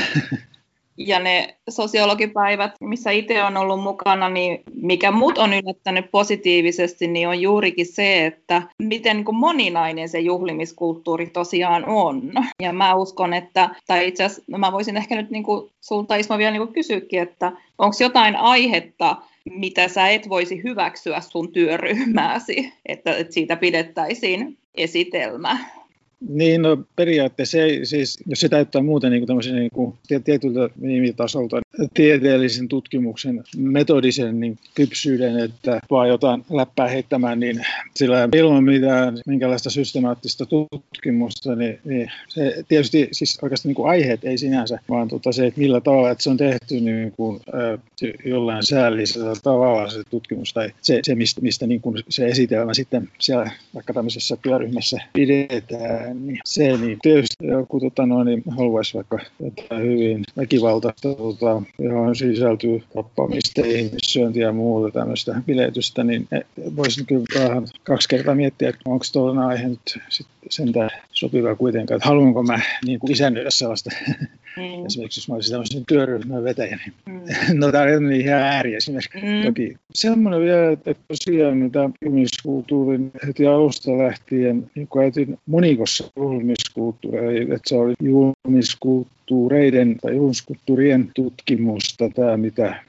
Ja 0.98 1.20
ne 1.20 1.56
sosiologipäivät, 1.70 2.72
missä 2.82 3.12
itse 3.12 3.44
on 3.44 3.58
ollut 3.58 3.84
mukana, 3.84 4.30
niin 4.30 4.64
mikä 4.82 5.12
mut 5.12 5.38
on 5.38 5.54
yllättänyt 5.54 6.12
positiivisesti, 6.12 7.08
niin 7.08 7.28
on 7.28 7.42
juurikin 7.42 7.86
se, 7.86 8.26
että 8.26 8.62
miten 8.80 9.26
moninainen 9.32 10.10
se 10.10 10.20
juhlimiskulttuuri 10.20 11.28
tosiaan 11.28 11.86
on. 11.86 12.32
Ja 12.62 12.74
mä 12.74 12.96
uskon, 12.96 13.34
että, 13.34 13.70
tai 13.88 14.08
itse 14.08 14.24
asiassa 14.24 14.44
no 14.48 14.58
mä 14.58 14.72
voisin 14.72 14.98
ehkä 14.98 15.16
nyt 15.16 15.30
niin 15.30 15.44
kuin 15.44 15.72
sulta 15.82 16.16
Ismo 16.16 16.38
vielä 16.38 16.52
niin 16.52 16.74
kysyäkin, 16.74 17.22
että 17.22 17.52
onko 17.78 17.96
jotain 18.00 18.36
aihetta, 18.36 19.16
mitä 19.50 19.88
sä 19.88 20.08
et 20.08 20.30
voisi 20.30 20.64
hyväksyä 20.64 21.22
sun 21.22 21.52
työryhmääsi, 21.52 22.74
että, 22.86 23.16
että 23.16 23.34
siitä 23.34 23.56
pidettäisiin 23.56 24.58
esitelmä. 24.76 25.77
Niin, 26.20 26.62
no 26.62 26.84
periaatteessa 26.96 27.58
ei, 27.58 27.86
siis, 27.86 28.20
jos 28.26 28.40
se 28.40 28.50
täyttää 28.50 28.82
muuten 28.82 29.12
niin 29.12 29.28
niin 29.56 30.24
tietyltä 30.24 30.70
minimitasolta 30.76 31.62
tieteellisen 31.94 32.68
tutkimuksen 32.68 33.44
metodisen 33.58 34.40
niin 34.40 34.58
kypsyyden, 34.76 35.40
että 35.40 35.80
vaan 35.92 36.10
jotain 36.10 36.46
läppää 36.50 36.88
heittämään, 36.88 37.40
niin 37.40 37.66
sillä 37.96 38.30
ilman 38.36 38.64
mitään 38.64 39.18
minkälaista 39.28 39.70
systemaattista 39.70 40.46
tutkimusta, 40.46 41.56
niin, 41.56 41.80
niin 41.86 42.12
se 42.28 42.64
tietysti 42.68 43.08
siis 43.12 43.40
oikeastaan 43.42 43.70
niin 43.70 43.76
kuin 43.76 43.90
aiheet 43.90 44.24
ei 44.24 44.38
sinänsä, 44.38 44.80
vaan 44.90 45.08
tota 45.08 45.32
se, 45.32 45.48
että 45.48 45.60
millä 45.60 45.82
tavalla 45.82 46.12
että 46.12 46.24
se 46.24 46.30
on 46.30 46.38
tehty 46.38 46.80
niin 46.80 47.12
kuin, 47.12 47.40
äh, 47.54 47.80
jollain 48.26 48.64
säällisellä 48.64 49.34
tavalla 49.44 49.90
se 49.90 50.04
tutkimus 50.10 50.54
tai 50.54 50.70
se, 50.82 51.00
se 51.04 51.16
mistä, 51.16 51.42
mistä 51.42 51.68
niin 51.68 51.82
kuin 51.82 52.04
se 52.10 52.28
esitelmä 52.28 52.74
sitten 52.74 53.10
siellä 53.20 53.52
vaikka 53.74 53.94
tämmöisessä 53.94 54.38
työryhmässä 54.42 55.02
pidetään, 55.14 56.28
niin 56.28 56.40
se 56.46 56.78
niin 56.78 56.98
tietysti 57.02 57.48
joku 57.48 57.80
tota, 57.80 58.06
no, 58.06 58.24
niin 58.24 58.44
haluaisi 58.58 58.94
vaikka 58.94 59.20
jotain 59.40 59.84
hyvin 59.84 60.24
väkivaltaista, 60.38 61.16
tota, 61.16 61.62
johon 61.80 62.16
sisältyy 62.16 62.84
tappamista, 62.96 63.62
ihmissyöntiä 63.66 64.46
ja 64.46 64.54
muuta 64.54 65.00
tämmöistä 65.00 65.42
biletystä, 65.46 66.04
niin 66.04 66.28
voisin 66.76 67.06
kyllä 67.06 67.26
vähän 67.50 67.68
kaksi 67.84 68.10
kertaa 68.10 68.36
miettiä, 68.36 68.70
että 68.70 68.82
onko 68.86 69.06
tuollainen 69.14 69.44
aihe 69.44 69.68
nyt 69.68 70.00
sit 70.10 70.28
sentään 70.50 70.90
sopiva 71.12 71.56
kuitenkaan, 71.56 71.96
että 71.96 72.10
haluanko 72.10 72.44
mä 72.44 72.60
niin 72.86 73.00
kuin 73.00 73.12
isännöidä 73.12 73.50
sellaista, 73.50 73.90
mm. 74.58 74.86
esimerkiksi 74.86 75.20
jos 75.20 75.30
mä 75.30 75.36
olisin 75.36 75.52
tämmöisen 75.52 75.86
työryhmän 75.86 76.44
vetäjä, 76.44 76.80
niin 76.86 76.94
mm. 77.06 77.22
no 77.60 77.72
tämä 77.72 77.84
on 77.84 78.14
ihan 78.14 78.42
ääriesimerkki 78.42 79.18
mm. 79.18 79.44
toki. 79.46 79.78
Semmoinen 79.98 80.42
vielä, 80.42 80.72
että 80.72 80.96
tosiaan 81.08 81.58
mitä 81.58 81.90
ihmiskulttuurin 82.06 83.12
heti 83.28 83.48
alusta 83.48 83.98
lähtien, 83.98 84.72
niin 84.76 84.88
ajatin 85.00 85.38
monikossa 85.46 86.12
julmiskulttuuria, 86.16 87.42
että 87.42 87.58
se 87.66 87.76
oli 87.76 87.94
julmiskulttuureiden 88.04 89.98
tai 90.02 90.16
julmiskulttuurien 90.16 91.12
tutkimusta, 91.16 92.10
tämä 92.10 92.38
mitä 92.38 92.84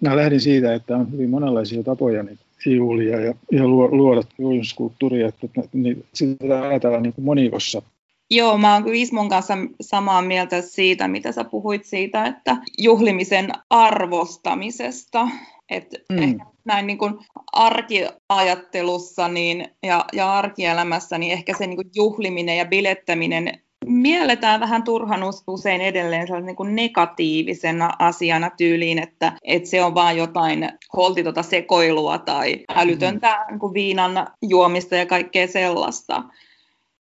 mä 0.00 0.16
lähdin 0.16 0.40
siitä, 0.40 0.74
että 0.74 0.96
on 0.96 1.12
hyvin 1.12 1.30
monenlaisia 1.30 1.82
tapoja 1.82 2.22
niin 2.22 2.38
juhlia 2.66 3.20
ja, 3.20 3.34
ja 3.52 3.68
luoda 3.68 4.22
julmiskulttuuria, 4.38 5.28
että, 5.28 5.46
niin 5.72 6.04
sitä 6.14 6.62
ajatellaan 6.62 7.02
niin 7.02 7.14
monikossa. 7.20 7.82
Joo, 8.30 8.58
mä 8.58 8.74
oon 8.74 8.94
Ismon 8.94 9.28
kanssa 9.28 9.54
samaa 9.80 10.22
mieltä 10.22 10.62
siitä, 10.62 11.08
mitä 11.08 11.32
sä 11.32 11.44
puhuit 11.44 11.84
siitä, 11.84 12.24
että 12.24 12.56
juhlimisen 12.78 13.50
arvostamisesta, 13.70 15.28
että 15.70 15.96
mm. 16.08 16.22
ehkä 16.22 16.46
näin 16.64 16.86
niin 16.86 16.98
kuin 16.98 17.18
arkiajattelussa 17.52 19.28
niin, 19.28 19.68
ja, 19.82 20.04
ja 20.12 20.32
arkielämässä, 20.32 21.18
niin 21.18 21.32
ehkä 21.32 21.54
se 21.58 21.66
niin 21.66 21.76
kuin 21.76 21.90
juhliminen 21.94 22.58
ja 22.58 22.64
bilettäminen 22.64 23.60
mielletään 23.86 24.60
vähän 24.60 24.82
turhan 24.82 25.20
usein 25.46 25.80
edelleen 25.80 26.26
niin 26.46 26.56
kuin 26.56 26.76
negatiivisena 26.76 27.90
asiana 27.98 28.50
tyyliin, 28.50 28.98
että, 28.98 29.32
että 29.44 29.68
se 29.68 29.84
on 29.84 29.94
vain 29.94 30.18
jotain 30.18 30.68
holtitonta 30.96 31.42
sekoilua 31.42 32.18
tai 32.18 32.64
älytöntä 32.74 33.28
mm. 33.28 33.52
niin 33.52 33.60
kuin 33.60 33.74
viinan 33.74 34.26
juomista 34.42 34.96
ja 34.96 35.06
kaikkea 35.06 35.46
sellaista. 35.46 36.22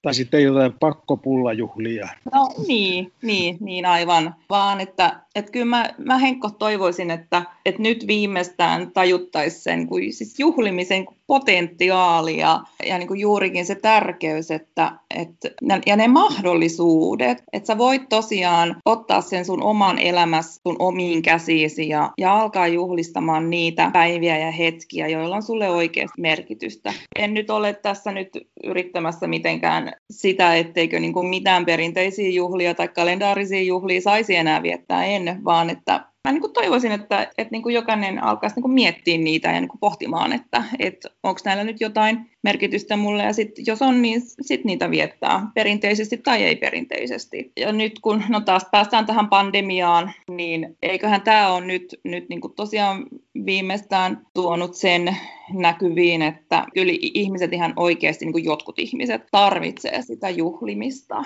Tai 0.02 0.14
sitten 0.14 0.44
jotain 0.44 0.74
pakkopullajuhlia. 0.80 2.08
No 2.34 2.50
niin, 2.68 3.12
niin, 3.22 3.58
niin 3.60 3.86
aivan. 3.86 4.36
Vaan 4.50 4.82
että, 4.82 5.20
että 5.36 5.52
kyllä 5.52 5.66
mä, 5.66 5.90
mä 5.98 6.18
Henkko 6.18 6.50
toivoisin, 6.50 7.12
että, 7.12 7.44
että 7.66 7.82
nyt 7.82 8.08
viimeistään 8.08 8.92
tajuttaisi 8.92 9.60
sen 9.60 9.88
kuin, 9.88 10.14
siis 10.14 10.40
juhlimisen 10.40 11.06
potentiaali 11.28 12.38
ja, 12.38 12.60
ja 12.86 12.98
niin 12.98 13.08
kuin 13.08 13.20
juurikin 13.20 13.66
se 13.66 13.76
tärkeys 13.76 14.52
että, 14.52 14.92
että, 15.16 15.50
ja 15.86 15.96
ne 15.96 16.08
mahdollisuudet, 16.08 17.44
että 17.54 17.68
sä 17.68 17.78
voit 17.78 18.10
tosiaan 18.10 18.76
ottaa 18.86 19.22
sen 19.22 19.46
sun 19.46 19.64
oman 19.64 20.00
elämässä 20.00 20.62
sun 20.68 20.76
omiin 20.80 21.22
käsiisi 21.22 21.90
ja, 21.90 22.12
ja 22.18 22.42
alkaa 22.42 22.68
juhlistamaan 22.68 23.50
niitä 23.50 23.90
päiviä 23.94 24.38
ja 24.38 24.52
hetkiä, 24.52 25.08
joilla 25.08 25.36
on 25.36 25.44
sulle 25.44 25.70
oikeasti 25.70 26.22
merkitystä. 26.22 26.94
En 27.20 27.34
nyt 27.34 27.50
ole 27.50 27.74
tässä 27.74 28.12
nyt 28.12 28.30
yrittämässä 28.64 29.28
mitenkään 29.28 29.94
sitä, 30.12 30.56
etteikö 30.56 31.00
niin 31.00 31.14
kuin 31.14 31.28
mitään 31.28 31.66
perinteisiä 31.66 32.30
juhlia 32.30 32.74
tai 32.74 32.88
kalendaarisia 32.88 33.62
juhlia 33.62 34.02
saisi 34.02 34.36
enää 34.36 34.64
viettää 34.64 35.06
ennen, 35.30 35.46
vaan 35.46 35.70
että 35.70 36.06
mä 36.28 36.32
niin 36.32 36.42
kuin 36.42 36.54
toivoisin, 36.54 36.92
että, 36.92 37.22
että 37.38 37.52
niin 37.52 37.64
kuin 37.64 37.76
jokainen 37.76 38.24
alkaisi 38.24 38.56
niin 38.56 38.62
kuin 38.62 38.74
miettiä 38.74 39.18
niitä 39.18 39.52
ja 39.52 39.60
niin 39.60 39.68
kuin 39.68 39.80
pohtimaan, 39.80 40.34
että, 40.34 40.64
että 40.80 41.10
onko 41.24 41.40
näillä 41.46 41.64
nyt 41.64 41.82
jotain 41.82 42.30
merkitystä 42.44 42.98
mulle, 42.98 43.24
ja 43.24 43.34
sit, 43.34 43.52
jos 43.68 43.82
on, 43.82 44.02
niin 44.02 44.22
sitten 44.22 44.66
niitä 44.66 44.92
viettää 44.92 45.48
perinteisesti 45.54 46.18
tai 46.18 46.44
ei 46.44 46.56
perinteisesti. 46.56 47.52
Ja 47.58 47.72
nyt 47.72 48.00
kun 48.00 48.24
no 48.30 48.42
taas 48.42 48.66
päästään 48.72 49.06
tähän 49.06 49.30
pandemiaan, 49.30 50.12
niin 50.30 50.78
eiköhän 50.82 51.22
tämä 51.22 51.54
ole 51.54 51.66
nyt, 51.66 52.00
nyt 52.04 52.30
niin 52.30 52.42
kuin 52.42 52.54
tosiaan 52.54 53.06
viimeistään 53.46 54.28
tuonut 54.34 54.76
sen 54.76 55.18
näkyviin, 55.54 56.22
että 56.22 56.66
kyllä 56.74 56.94
ihmiset 57.00 57.54
ihan 57.54 57.74
oikeasti, 57.76 58.26
niin 58.26 58.34
kuin 58.34 58.46
jotkut 58.46 58.80
ihmiset, 58.80 59.22
tarvitsee 59.32 60.02
sitä 60.02 60.30
juhlimista. 60.30 61.24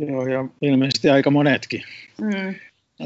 Joo, 0.00 0.26
ja 0.26 0.44
ilmeisesti 0.62 1.10
aika 1.10 1.30
monetkin. 1.30 1.82
Mm. 2.20 2.54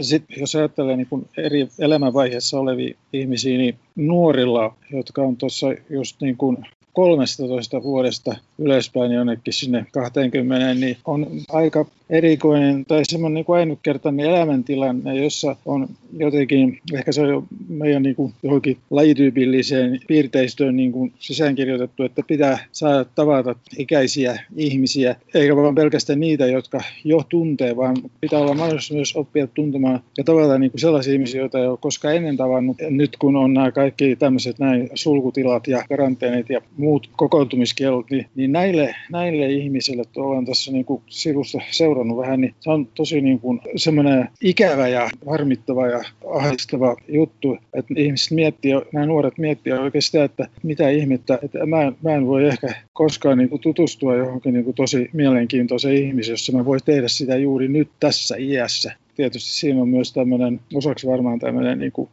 Sitten 0.01 0.41
jos 0.41 0.55
ajattelee 0.57 0.97
niin 0.97 1.07
kuin 1.07 1.29
eri 1.37 1.69
elämänvaiheessa 1.79 2.59
olevia 2.61 2.95
ihmisiä, 3.13 3.59
niin 3.59 3.79
nuorilla, 3.97 4.77
jotka 4.93 5.23
on 5.23 5.37
tuossa 5.37 5.67
just 5.91 6.21
niin 6.21 6.37
kuin 6.37 6.57
13 6.93 7.83
vuodesta 7.83 8.37
ylöspäin 8.59 9.13
jonnekin 9.13 9.53
sinne 9.53 9.87
20, 9.93 10.75
niin 10.75 10.97
on 11.05 11.27
aika 11.49 11.87
erikoinen 12.11 12.85
tai 12.85 13.03
semmoinen 13.05 13.35
niin 13.35 13.45
kuin 13.45 13.59
ainutkertainen 13.59 14.27
elämäntilanne, 14.27 15.25
jossa 15.25 15.57
on 15.67 15.89
jotenkin, 16.19 16.81
ehkä 16.95 17.13
se 17.13 17.23
on 17.23 17.29
jo 17.29 17.45
meidän 17.69 18.03
niin 18.03 18.15
kuin 18.15 18.33
johonkin 18.43 18.79
lajityypilliseen 18.91 20.01
piirteistöön 20.09 20.77
niin 20.77 20.93
kuin 20.93 21.13
sisäänkirjoitettu, 21.19 22.03
että 22.03 22.23
pitää 22.27 22.59
saada 22.73 23.05
tavata 23.05 23.55
ikäisiä 23.79 24.41
ihmisiä, 24.57 25.17
eikä 25.35 25.57
vaan 25.57 25.75
pelkästään 25.75 26.21
niitä, 26.21 26.47
jotka 26.47 26.81
jo 27.05 27.23
tuntee, 27.29 27.77
vaan 27.77 27.97
pitää 28.21 28.39
olla 28.39 28.55
mahdollisuus 28.55 28.97
myös 28.97 29.17
oppia 29.17 29.47
tuntemaan 29.47 30.01
ja 30.19 30.25
tavata 30.25 30.59
niin 30.59 30.71
kuin 30.71 30.81
sellaisia 30.81 31.13
ihmisiä, 31.13 31.41
joita 31.41 31.59
ei 31.59 31.67
ole 31.67 31.79
koskaan 31.81 32.17
ennen 32.17 32.37
tavannut. 32.37 32.77
Nyt 32.91 33.17
kun 33.17 33.37
on 33.37 33.55
nämä 33.55 33.73
kaikki 33.73 34.17
tämmöiset 34.17 34.59
näin 34.59 34.91
sulkutilat 34.95 35.67
ja 35.67 35.85
karanteenit 35.89 36.51
ja 36.51 36.61
muut 36.77 37.11
kokoontumiskielot, 37.17 38.11
niin, 38.11 38.27
niin 38.35 38.48
näille, 38.53 38.95
näille 39.13 39.53
ihmisille, 39.53 40.03
että 40.03 40.21
olen 40.21 40.47
tässä 40.47 40.73
niin 40.73 40.85
kuin 40.85 41.03
sivusta 41.09 41.59
seurannut 41.71 42.19
vähän, 42.19 42.41
niin 42.41 42.55
se 42.61 42.71
on 42.71 42.87
tosi 42.87 43.21
niin 43.21 43.41
kuin 43.41 43.61
semmoinen 43.77 44.29
ikävä 44.43 44.89
ja 44.89 45.11
harmittava 45.31 45.87
ja 45.87 46.01
ahdistava 46.35 46.97
juttu, 47.09 47.59
että 47.75 47.95
ihmiset 47.97 48.31
miettii, 48.31 48.73
nämä 48.93 49.07
nuoret 49.07 49.39
miettii 49.39 49.73
sitä, 49.99 50.25
että 50.25 50.49
mitä 50.63 50.91
ihmettä, 50.91 51.39
että 51.43 51.67
mä, 51.67 51.93
mä 52.03 52.15
en 52.15 52.27
voi 52.27 52.47
ehkä 52.47 52.75
koskaan 52.93 53.39
niin 53.39 53.49
kuin 53.49 53.63
tutustua 53.63 54.17
johonkin 54.17 54.55
niin 54.55 54.65
kuin 54.65 54.75
tosi 54.75 55.11
mielenkiintoiseen 55.13 55.97
ihmiseen, 55.97 56.33
jossa 56.33 56.53
mä 56.53 56.65
voi 56.65 56.79
tehdä 56.85 57.09
sitä 57.09 57.37
juuri 57.37 57.69
nyt 57.69 57.89
tässä 58.01 58.37
iässä 58.39 58.93
tietysti 59.19 59.51
siinä 59.51 59.83
on 59.83 59.89
myös 59.89 60.13
tämmöinen, 60.13 60.61
osaksi 60.75 61.07
varmaan 61.07 61.39
tämmöinen 61.39 61.79
niin 61.79 61.93
kuin, 61.93 62.09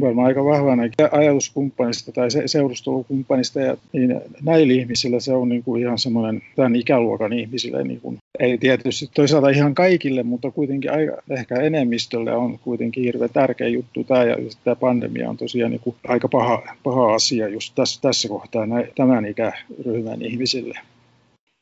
varmaan 0.00 0.26
aika 0.26 0.44
vahvana 0.44 0.82
ajatuskumppanista 1.12 2.12
tai 2.12 2.28
seurustelukumppanista, 2.46 3.60
ja 3.60 3.76
niin 3.92 4.20
näillä 4.42 4.72
ihmisillä 4.72 5.20
se 5.20 5.32
on 5.32 5.48
niin 5.48 5.62
kuin 5.62 5.82
ihan 5.82 5.98
semmoinen 5.98 6.42
tämän 6.56 6.76
ikäluokan 6.76 7.32
ihmisille, 7.32 7.84
niin 7.84 8.00
kuin, 8.00 8.18
ei 8.38 8.58
tietysti 8.58 9.10
toisaalta 9.14 9.48
ihan 9.48 9.74
kaikille, 9.74 10.22
mutta 10.22 10.50
kuitenkin 10.50 10.92
aika, 10.92 11.12
ehkä 11.30 11.60
enemmistölle 11.60 12.32
on 12.32 12.58
kuitenkin 12.58 13.04
hirveän 13.04 13.30
tärkeä 13.30 13.68
juttu 13.68 14.04
tämä, 14.04 14.24
ja 14.24 14.36
tämä 14.64 14.76
pandemia 14.76 15.30
on 15.30 15.36
tosiaan 15.36 15.70
niin 15.70 15.80
kuin 15.80 15.96
aika 16.08 16.28
paha, 16.28 16.62
paha 16.82 17.14
asia 17.14 17.48
just 17.48 17.74
tässä, 17.74 18.00
tässä 18.02 18.28
kohtaa 18.28 18.66
näin, 18.66 18.88
tämän 18.96 19.26
ikäryhmän 19.26 20.22
ihmisille. 20.22 20.78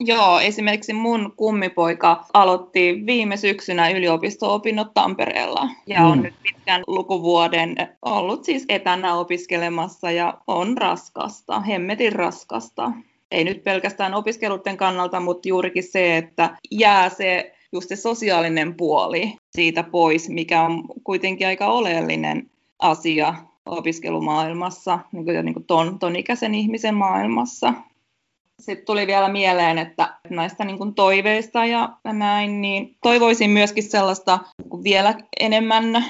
Joo, 0.01 0.41
esimerkiksi 0.41 0.93
mun 0.93 1.33
kummipoika 1.37 2.25
aloitti 2.35 3.03
viime 3.07 3.37
syksynä 3.37 3.91
yliopisto-opinnot 3.91 4.95
Tampereella 4.95 5.69
ja 5.87 6.07
on 6.07 6.19
mm. 6.19 6.25
nyt 6.25 6.35
pitkän 6.43 6.83
lukuvuoden 6.87 7.75
ollut 8.03 8.45
siis 8.45 8.65
etänä 8.69 9.15
opiskelemassa 9.15 10.11
ja 10.11 10.39
on 10.47 10.79
raskasta, 10.79 11.61
hemmetin 11.61 12.13
raskasta. 12.13 12.93
Ei 13.31 13.45
nyt 13.45 13.65
pelkästään 13.65 14.15
opiskeluiden 14.15 14.77
kannalta, 14.77 15.21
mutta 15.21 15.49
juurikin 15.49 15.83
se, 15.83 16.17
että 16.17 16.57
jää 16.71 17.09
se 17.09 17.55
just 17.73 17.89
se 17.89 17.97
sosiaalinen 17.97 18.75
puoli 18.75 19.37
siitä 19.57 19.83
pois, 19.83 20.29
mikä 20.29 20.63
on 20.63 20.85
kuitenkin 21.05 21.47
aika 21.47 21.67
oleellinen 21.67 22.51
asia 22.79 23.35
opiskelumaailmassa, 23.67 24.99
niin 25.13 25.25
kuin, 25.25 25.45
niin 25.45 25.55
kuin 25.55 25.65
ton, 25.65 25.99
ton 25.99 26.17
ikäisen 26.17 26.55
ihmisen 26.55 26.95
maailmassa. 26.95 27.75
Sitten 28.61 28.87
tuli 28.87 29.07
vielä 29.07 29.29
mieleen, 29.29 29.79
että 29.79 30.15
näistä 30.31 30.65
niin 30.65 30.79
kuin 30.79 30.95
toiveista 30.95 31.65
ja 31.65 31.89
näin, 32.05 32.61
niin 32.61 32.97
toivoisin 33.03 33.51
myöskin 33.51 33.83
sellaista 33.83 34.39
vielä 34.85 35.15
enemmän 35.41 36.05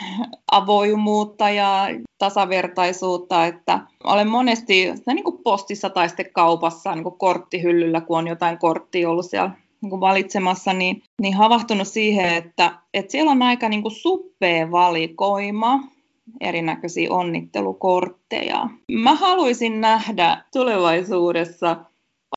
avoimuutta 0.50 1.50
ja 1.50 1.86
tasavertaisuutta, 2.18 3.46
että 3.46 3.80
olen 4.04 4.28
monesti 4.28 4.92
niin 5.06 5.24
kuin 5.24 5.38
postissa 5.42 5.90
tai 5.90 6.08
sitten 6.08 6.32
kaupassa 6.32 6.94
niin 6.94 7.02
kuin 7.02 7.18
korttihyllyllä, 7.18 8.00
kun 8.00 8.18
on 8.18 8.28
jotain 8.28 8.58
korttia 8.58 9.10
ollut 9.10 9.26
siellä 9.26 9.50
niin 9.80 9.90
kuin 9.90 10.00
valitsemassa, 10.00 10.72
niin, 10.72 11.02
niin 11.22 11.34
havahtunut 11.34 11.88
siihen, 11.88 12.34
että, 12.34 12.72
että 12.94 13.12
siellä 13.12 13.30
on 13.30 13.42
aika 13.42 13.68
niin 13.68 13.82
kuin 13.82 13.94
suppea 13.94 14.70
valikoima 14.70 15.80
erinäköisiä 16.40 17.12
onnittelukortteja. 17.12 18.68
Mä 18.92 19.14
haluaisin 19.14 19.80
nähdä 19.80 20.44
tulevaisuudessa 20.52 21.76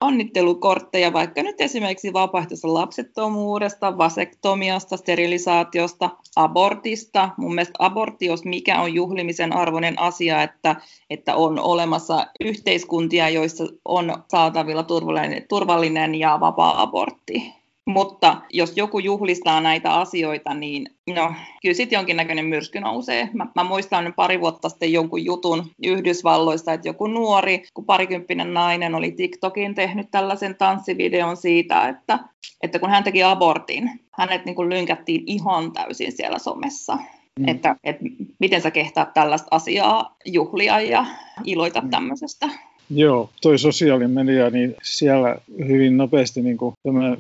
onnittelukortteja 0.02 1.14
vaikka 1.14 1.43
nyt 1.43 1.62
esimerkiksi 1.62 2.14
vapaaehtoisesta 2.14 2.74
lapsettomuudesta, 2.74 3.97
vasektomiasta, 3.97 4.97
sterilisaatiosta, 4.97 6.10
abortista. 6.36 7.30
Mun 7.38 7.56
mielestä 7.56 7.76
abortti, 7.80 8.26
jos 8.26 8.45
mikä 8.45 8.82
on 8.82 8.93
juhlimisen 8.93 9.54
arvoinen 9.54 9.99
asia, 9.99 10.43
että, 10.43 10.76
että 11.10 11.36
on 11.36 11.60
olemassa 11.60 12.28
yhteiskuntia, 12.39 13.30
joissa 13.30 13.64
on 13.86 14.24
saatavilla 14.28 14.84
turvallinen, 14.84 15.45
turvallinen 15.49 16.16
ja 16.16 16.39
vapaa 16.39 16.82
abortti. 16.82 17.61
Mutta 17.92 18.42
jos 18.54 18.78
joku 18.78 19.00
juhlistaa 19.00 19.62
näitä 19.62 19.94
asioita, 19.94 20.54
niin 20.54 20.89
no, 21.10 21.34
kyllä 21.62 21.76
sitten 21.76 21.98
jonkinnäköinen 21.98 22.46
myrsky 22.46 22.80
nousee. 22.80 23.30
Mä, 23.34 23.48
mä 23.56 23.64
muistan 23.64 24.14
pari 24.16 24.42
vuotta 24.42 24.70
sitten 24.70 24.94
jonkun 24.94 25.26
jutun 25.26 25.72
Yhdysvalloista, 25.84 26.74
että 26.74 26.88
joku 26.88 27.08
nuori, 27.08 27.64
kun 27.74 27.86
parikymppinen 27.86 28.54
nainen 28.54 28.96
oli 28.96 29.12
TikTokin 29.12 29.76
tehnyt 29.76 30.12
tällaisen 30.12 30.56
tanssivideon 30.56 31.38
siitä, 31.38 31.88
että, 31.88 32.20
että 32.64 32.80
kun 32.80 32.89
hän 32.89 33.04
teki 33.04 33.24
abortin, 33.24 33.89
hänet 34.18 34.46
niin 34.46 34.56
kuin 34.56 34.70
lynkättiin 34.70 35.24
ihan 35.28 35.72
täysin 35.72 36.12
siellä 36.12 36.39
somessa. 36.39 36.98
Mm. 37.39 37.48
Että, 37.48 37.76
että 37.84 38.04
miten 38.39 38.62
sä 38.62 38.72
kehtaat 38.72 39.14
tällaista 39.14 39.48
asiaa 39.52 40.16
juhlia 40.26 40.80
ja 40.80 41.06
iloita 41.44 41.82
mm. 41.82 41.89
tämmöisestä. 41.89 42.50
Joo, 42.90 43.30
toi 43.42 43.60
sosiaalinen 43.60 44.12
media, 44.12 44.50
niin 44.50 44.76
siellä 44.84 45.38
hyvin 45.68 45.98
nopeasti 45.98 46.42
niin 46.42 46.58
kuin, 46.58 46.76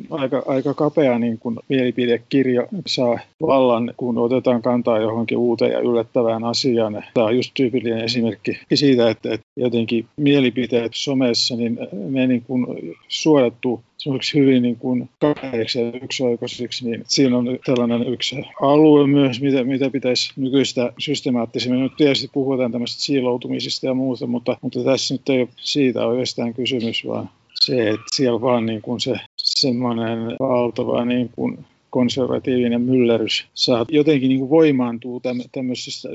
aika, 0.09 0.43
aika 0.47 0.73
kapea 0.73 1.19
niin 1.19 1.37
kuin, 1.39 1.57
mielipidekirja 1.69 2.67
saa 2.85 3.19
vallan, 3.41 3.93
kun 3.97 4.17
otetaan 4.17 4.61
kantaa 4.61 4.99
johonkin 4.99 5.37
uuteen 5.37 5.71
ja 5.71 5.79
yllättävään 5.79 6.43
asiaan. 6.43 7.03
Tämä 7.13 7.25
on 7.25 7.35
just 7.35 7.51
tyypillinen 7.53 8.03
esimerkki 8.03 8.59
siitä, 8.73 9.09
että, 9.09 9.33
että 9.33 9.47
jotenkin 9.57 10.05
mielipiteet 10.17 10.91
somessa, 10.95 11.55
niin 11.55 11.79
ne 11.91 12.27
niin 12.27 12.41
kuin 12.41 12.67
suodattuu 13.07 13.83
semmoiksi 14.03 14.39
hyvin 14.39 14.63
niin 14.63 14.75
kuin 14.75 15.09
kapeiksi 15.19 15.79
ja 15.79 15.91
yksioikoisiksi, 16.03 16.89
niin 16.89 17.03
siinä 17.07 17.37
on 17.37 17.59
tällainen 17.65 18.07
yksi 18.07 18.35
alue 18.61 19.07
myös, 19.07 19.41
mitä, 19.41 19.63
mitä 19.63 19.89
pitäisi 19.89 20.33
nykyistä 20.35 20.93
systemaattisemmin. 20.97 21.79
Nyt 21.79 21.95
tietysti 21.97 22.29
puhutaan 22.33 22.71
tämmöistä 22.71 23.01
siiloutumisista 23.01 23.85
ja 23.85 23.93
muuta, 23.93 24.27
mutta, 24.27 24.57
mutta 24.61 24.83
tässä 24.83 25.13
nyt 25.13 25.29
ei 25.29 25.39
ole 25.39 25.49
siitä 25.55 26.05
oikeastaan 26.07 26.53
kysymys, 26.53 27.07
vaan 27.07 27.29
se, 27.53 27.89
että 27.89 28.05
siellä 28.15 28.41
vaan 28.41 28.65
niin 28.65 28.81
kuin 28.81 29.01
se 29.01 29.15
semmoinen 29.37 30.19
valtava 30.39 31.05
niin 31.05 31.29
kuin 31.35 31.65
konservatiivinen 31.91 32.81
myllerys 32.81 33.45
saa 33.53 33.85
jotenkin 33.89 34.29
niin 34.29 34.39
kuin 34.39 34.49
voimaantuu 34.49 35.21
tämmöisessä 35.51 36.09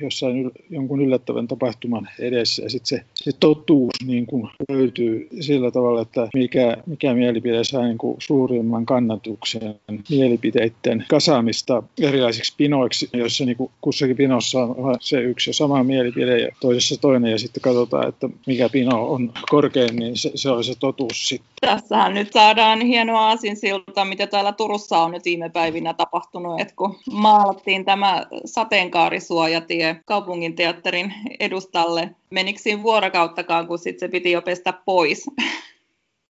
jossain 0.00 0.50
jonkun 0.70 1.00
yllättävän 1.00 1.48
tapahtuman 1.48 2.08
edessä 2.18 2.62
ja 2.62 2.70
sitten 2.70 2.88
se, 2.98 3.04
se 3.14 3.30
totuus 3.40 3.94
niin 4.06 4.26
kuin 4.26 4.48
löytyy 4.68 5.28
sillä 5.40 5.70
tavalla, 5.70 6.02
että 6.02 6.28
mikä, 6.34 6.76
mikä 6.86 7.14
mielipide 7.14 7.64
saa 7.64 7.82
niin 7.82 7.98
kuin 7.98 8.16
suurimman 8.18 8.86
kannatuksen 8.86 9.74
mielipiteiden 10.10 11.04
kasaamista 11.08 11.82
erilaisiksi 12.00 12.54
pinoiksi, 12.56 13.08
jossa 13.12 13.44
niin 13.44 13.56
kuin 13.56 13.70
kussakin 13.80 14.16
pinossa 14.16 14.62
on 14.62 14.96
se 15.00 15.20
yksi 15.20 15.50
ja 15.50 15.54
sama 15.54 15.84
mielipide 15.84 16.40
ja 16.40 16.48
toisessa 16.60 17.00
toinen 17.00 17.30
ja 17.30 17.38
sitten 17.38 17.62
katsotaan, 17.62 18.08
että 18.08 18.28
mikä 18.46 18.68
pino 18.68 19.10
on 19.10 19.32
korkein, 19.50 19.96
niin 19.96 20.16
se, 20.16 20.30
se 20.34 20.50
on 20.50 20.64
se 20.64 20.74
totuus 20.80 21.28
sitten. 21.28 21.48
Tässähän 21.60 22.14
nyt 22.14 22.32
saadaan 22.32 22.80
hienoa 22.80 23.30
asinsilta, 23.30 24.04
mitä 24.04 24.26
täällä 24.26 24.52
Turussa 24.52 24.98
on 24.98 25.10
nyt 25.10 25.21
viime 25.24 25.48
päivinä 25.50 25.94
tapahtunut, 25.94 26.60
että 26.60 26.74
kun 26.76 26.96
maalattiin 27.12 27.84
tämä 27.84 28.26
sateenkaarisuojatie 28.44 30.00
kaupungin 30.04 30.54
teatterin 30.54 31.14
edustalle, 31.40 32.10
menikö 32.30 32.58
siinä 32.58 32.82
vuorokauttakaan, 32.82 33.66
kun 33.66 33.78
sitten 33.78 34.08
se 34.08 34.12
piti 34.12 34.30
jo 34.30 34.42
pestä 34.42 34.72
pois. 34.72 35.26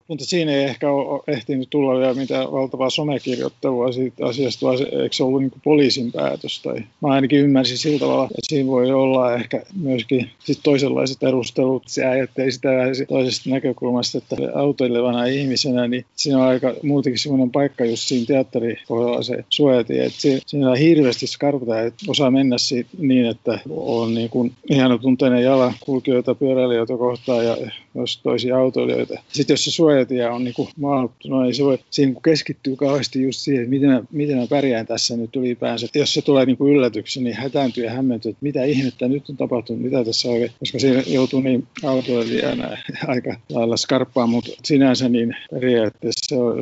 Mutta 0.08 0.26
siinä 0.26 0.52
ei 0.52 0.64
ehkä 0.64 0.92
ole 0.92 1.24
ehtinyt 1.28 1.70
tulla 1.70 2.00
vielä 2.00 2.14
mitään 2.14 2.52
valtavaa 2.52 2.90
somekirjoittelua 2.90 3.92
siitä 3.92 4.26
asiasta, 4.26 4.66
vai 4.66 4.78
eikö 4.84 5.16
se 5.16 5.24
ollut 5.24 5.42
niin 5.42 5.52
poliisin 5.64 6.12
päätös? 6.12 6.62
Tai 6.62 6.76
mä 7.02 7.08
ainakin 7.08 7.40
ymmärsin 7.40 7.78
sillä 7.78 8.00
tavalla, 8.00 8.26
että 8.26 8.50
siinä 8.50 8.72
voi 8.72 8.92
olla 8.92 9.36
ehkä 9.36 9.64
myöskin 9.82 10.30
sit 10.40 10.60
toisenlaiset 10.64 11.20
perustelut. 11.20 11.84
Se 11.88 12.06
ajatteli 12.06 12.52
sitä 12.52 12.70
toisesta 13.08 13.50
näkökulmasta, 13.50 14.18
että 14.18 14.36
autoilevana 14.56 15.26
ihmisenä, 15.26 15.88
niin 15.88 16.06
siinä 16.16 16.40
on 16.40 16.46
aika 16.48 16.74
muutenkin 16.84 17.20
semmoinen 17.20 17.52
paikka 17.52 17.86
just 17.86 18.04
siinä 18.04 18.26
teatterikohdalla 18.26 19.24
se 19.24 19.44
suojatie, 19.50 20.06
että 20.06 20.18
siinä 20.46 20.72
on 20.72 20.78
hirveästi 20.78 21.28
skarpata, 21.28 21.82
että 21.82 22.06
osaa 22.08 22.32
mennä 22.32 22.58
siitä 22.58 22.90
niin, 22.98 23.26
että 23.26 23.60
on 23.70 24.14
niin 24.14 24.30
kuin 24.30 24.52
ihan 24.70 25.00
tunteinen 25.00 25.44
jalankulkijoita, 25.44 26.36
pyöräilijöitä 26.36 26.98
kohtaan 26.98 27.46
ja 27.46 27.58
myös 27.94 28.20
toisia 28.24 28.58
autoilijoita. 28.58 29.22
Sitten 29.32 29.54
jos 29.54 29.66
se 29.66 29.72
suojatie 29.96 30.30
on 30.30 30.44
niin 30.44 30.54
maalattu, 30.78 31.28
no 31.28 31.46
ei 31.46 31.54
se 31.54 31.64
voi, 31.64 31.78
siinä 31.90 32.12
niin 32.12 32.22
keskittyy 32.22 32.76
kauheasti 32.76 33.24
just 33.24 33.40
siihen, 33.40 33.64
että 33.64 33.70
miten 33.70 33.90
mä, 33.90 34.04
miten 34.12 34.38
mä 34.38 34.48
pärjään 34.48 34.88
tässä 34.88 35.18
nyt 35.18 35.36
ylipäänsä. 35.36 35.88
Jos 35.96 36.14
se 36.14 36.22
tulee 36.22 36.46
niin 36.46 36.58
yllätyksen, 36.60 37.24
niin 37.24 37.36
hätääntyy 37.36 37.84
ja 37.84 37.92
hämmentyy, 37.92 38.30
että 38.30 38.44
mitä 38.44 38.64
ihmettä 38.64 39.08
nyt 39.08 39.30
on 39.30 39.38
tapahtunut, 39.38 39.82
mitä 39.82 40.04
tässä 40.04 40.30
oikein, 40.30 40.52
koska 40.60 40.80
siinä 40.80 41.04
joutuu 41.08 41.42
niin 41.42 41.68
autoilijana 41.84 42.78
aika 43.08 43.36
lailla 43.50 43.78
skarppaan, 43.78 44.30
mutta 44.30 44.52
sinänsä 44.64 45.10
niin 45.10 45.36
periaatteessa 45.52 46.36
se 46.36 46.36
on 46.36 46.58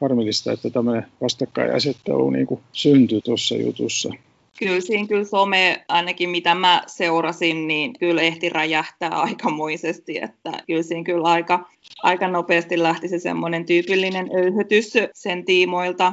harmillista, 0.00 0.52
että 0.52 0.70
tämmöinen 0.70 1.06
vastakkainasettelu 1.20 2.30
niin 2.30 2.46
syntyy 2.72 3.20
tuossa 3.20 3.56
jutussa 3.56 4.10
kyllä 4.58 4.80
siinä 4.80 5.08
kyllä 5.08 5.24
some, 5.24 5.84
ainakin 5.88 6.30
mitä 6.30 6.54
mä 6.54 6.82
seurasin, 6.86 7.68
niin 7.68 7.92
kyllä 7.98 8.22
ehti 8.22 8.48
räjähtää 8.48 9.10
aikamoisesti, 9.22 10.18
että 10.18 10.52
kyllä 10.66 10.82
siinä 10.82 11.04
kyllä 11.04 11.28
aika, 11.28 11.68
aika 12.02 12.28
nopeasti 12.28 12.82
lähti 12.82 13.08
se 13.08 13.18
semmoinen 13.18 13.66
tyypillinen 13.66 14.30
öyhötys 14.36 14.92
sen 15.14 15.44
tiimoilta. 15.44 16.12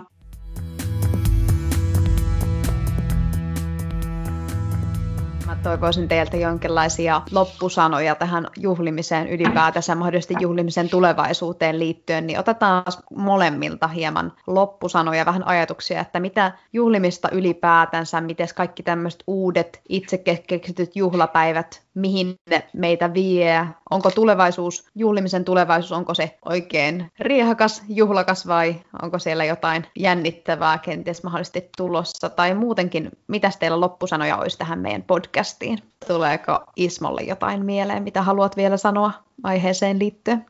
Toivoisin 5.64 6.08
teiltä 6.08 6.38
jonkinlaisia 6.38 7.22
loppusanoja 7.32 8.16
tähän 8.16 8.48
juhlimiseen 8.58 9.28
ylipäätänsä, 9.28 9.96
mahdollisesti 9.96 10.36
juhlimisen 10.40 10.90
tulevaisuuteen 10.90 11.80
liittyen, 11.80 12.28
niin 12.28 12.40
otetaan 12.40 12.84
molemmilta 13.16 13.88
hieman 13.88 14.34
loppusanoja, 14.48 15.26
vähän 15.26 15.48
ajatuksia, 15.48 16.00
että 16.00 16.20
mitä 16.20 16.52
juhlimista 16.74 17.30
ylipäätänsä, 17.32 18.22
miten 18.22 18.48
kaikki 18.56 18.84
tämmöiset 18.84 19.24
uudet 19.28 19.82
itse 19.90 20.24
keksityt 20.48 20.96
juhlapäivät, 20.96 21.83
mihin 21.96 22.36
meitä 22.74 23.14
vie, 23.14 23.68
onko 23.90 24.12
tulevaisuus, 24.12 24.86
juhlimisen 24.96 25.46
tulevaisuus, 25.46 25.92
onko 25.92 26.14
se 26.14 26.38
oikein 26.46 27.12
riehakas, 27.20 27.84
juhlakas 27.88 28.48
vai 28.48 28.76
onko 29.02 29.20
siellä 29.20 29.46
jotain 29.46 29.86
jännittävää 29.96 30.78
kenties 30.78 31.24
mahdollisesti 31.24 31.70
tulossa, 31.78 32.30
tai 32.30 32.54
muutenkin, 32.54 33.12
mitä 33.28 33.52
teillä 33.60 33.80
loppusanoja 33.80 34.38
olisi 34.38 34.58
tähän 34.58 34.80
meidän 34.80 35.04
podcastiin. 35.04 35.80
Tuleeko 36.08 36.60
Ismolle 36.76 37.22
jotain 37.22 37.66
mieleen, 37.66 38.04
mitä 38.04 38.22
haluat 38.22 38.58
vielä 38.58 38.78
sanoa 38.78 39.12
aiheeseen 39.44 40.00
liittyen? 40.00 40.46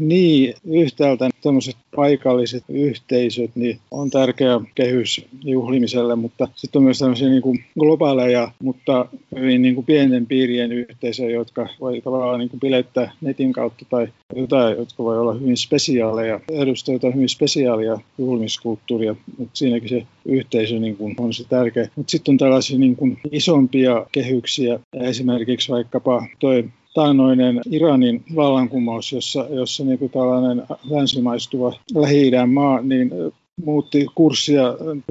Niin, 0.00 0.54
yhtäältä 0.64 1.30
tämmöiset 1.42 1.76
paikalliset 1.96 2.64
yhteisöt 2.68 3.50
niin 3.54 3.78
on 3.90 4.10
tärkeä 4.10 4.60
kehys 4.74 5.26
juhlimiselle, 5.44 6.16
mutta 6.16 6.48
sitten 6.54 6.78
on 6.78 6.84
myös 6.84 6.98
tämmöisiä 6.98 7.28
niin 7.28 7.42
kuin 7.42 7.64
globaaleja, 7.78 8.50
mutta 8.62 9.06
hyvin 9.36 9.62
niin 9.62 9.74
kuin 9.74 9.84
pienten 9.84 10.26
piirien 10.26 10.72
yhteisöjä, 10.72 11.30
jotka 11.30 11.68
voi 11.80 12.00
tavallaan 12.00 12.38
niin 12.38 12.48
kuin 12.48 12.60
bilettää 12.60 13.12
netin 13.20 13.52
kautta 13.52 13.84
tai 13.90 14.08
jotain, 14.36 14.76
jotka 14.76 15.04
voi 15.04 15.18
olla 15.18 15.34
hyvin 15.34 15.56
spesiaaleja, 15.56 16.40
edustaa 16.52 16.92
jotain 16.92 17.14
hyvin 17.14 17.28
spesiaalia 17.28 17.98
juhlimiskulttuuria, 18.18 19.16
mutta 19.38 19.56
siinäkin 19.56 19.88
se 19.88 20.06
yhteisö 20.24 20.78
niin 20.78 20.96
kuin 20.96 21.14
on 21.18 21.34
se 21.34 21.44
tärkeä. 21.48 21.88
Mutta 21.96 22.10
sitten 22.10 22.32
on 22.32 22.38
tällaisia 22.38 22.78
niin 22.78 22.96
kuin 22.96 23.18
isompia 23.32 24.06
kehyksiä, 24.12 24.80
esimerkiksi 24.92 25.72
vaikkapa 25.72 26.26
toi 26.38 26.64
taannoinen 26.96 27.60
Iranin 27.70 28.24
vallankumous, 28.36 29.12
jossa, 29.12 29.46
jossa 29.50 29.84
niin 29.84 29.98
kuin 29.98 30.10
tällainen 30.10 30.62
länsimaistuva 30.90 31.72
lähi 31.94 32.30
maa 32.46 32.82
niin 32.82 33.10
muutti 33.64 34.06
kurssia 34.14 34.62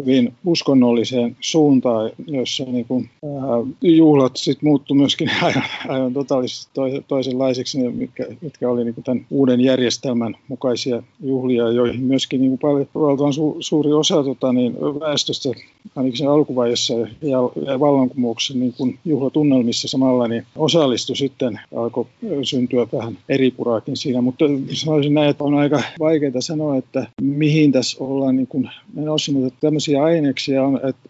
hyvin 0.02 0.34
uskonnolliseen 0.46 1.38
suuntaan, 1.40 2.12
jossa 2.28 2.64
niin 2.64 2.86
kuin, 2.86 3.10
ää, 3.24 3.74
juhlat 3.82 4.36
sitten 4.36 4.70
muuttui 4.70 4.98
myöskin 4.98 5.32
aivan, 5.42 5.64
aivan 5.88 6.14
totaalisesti 6.14 6.72
toisenlaisiksi, 7.08 7.78
mitkä, 7.90 8.28
mitkä 8.42 8.70
oli 8.70 8.84
niin 8.84 8.94
kuin 8.94 9.04
tämän 9.04 9.26
uuden 9.30 9.62
järjestelmän 9.62 10.36
mukaisia 10.48 11.04
juhlia, 11.24 11.72
joihin 11.72 12.04
myöskin 12.04 12.42
niin 12.42 12.58
kuin 12.58 12.88
paljon 12.94 13.34
su, 13.34 13.58
suuri 13.60 13.94
osa 13.94 14.24
tota, 14.24 14.54
niin 14.54 14.74
väestöstä, 15.00 15.50
ainakin 15.96 16.18
sen 16.18 16.30
alkuvaiheessa 16.30 16.94
ja, 16.94 17.38
ja 17.66 17.80
vallankumouksen 17.80 18.60
niin 18.60 18.74
kuin 18.78 19.00
juhlatunnelmissa 19.06 19.88
samalla, 19.88 20.28
niin 20.28 20.46
osallistui 20.56 21.16
sitten, 21.16 21.60
alkoi 21.76 22.06
syntyä 22.44 22.88
vähän 22.94 23.18
eri 23.30 23.52
puraakin 23.52 23.98
siinä, 23.98 24.22
mutta 24.22 24.46
sanoisin 24.74 25.14
näin, 25.14 25.30
että 25.30 25.44
on 25.44 25.54
aika 25.54 25.82
vaikeaa 26.00 26.42
sanoa, 26.42 26.78
että 26.78 27.08
mihin 27.22 27.72
tässä 27.72 28.04
ollaan 28.04 28.35
niin 28.36 28.48
kuin 28.48 28.70
menossa, 28.94 29.32
mutta 29.32 29.58
tämmöisiä 29.62 30.04
aineksia 30.04 30.64
on, 30.64 30.76
että, 30.76 31.10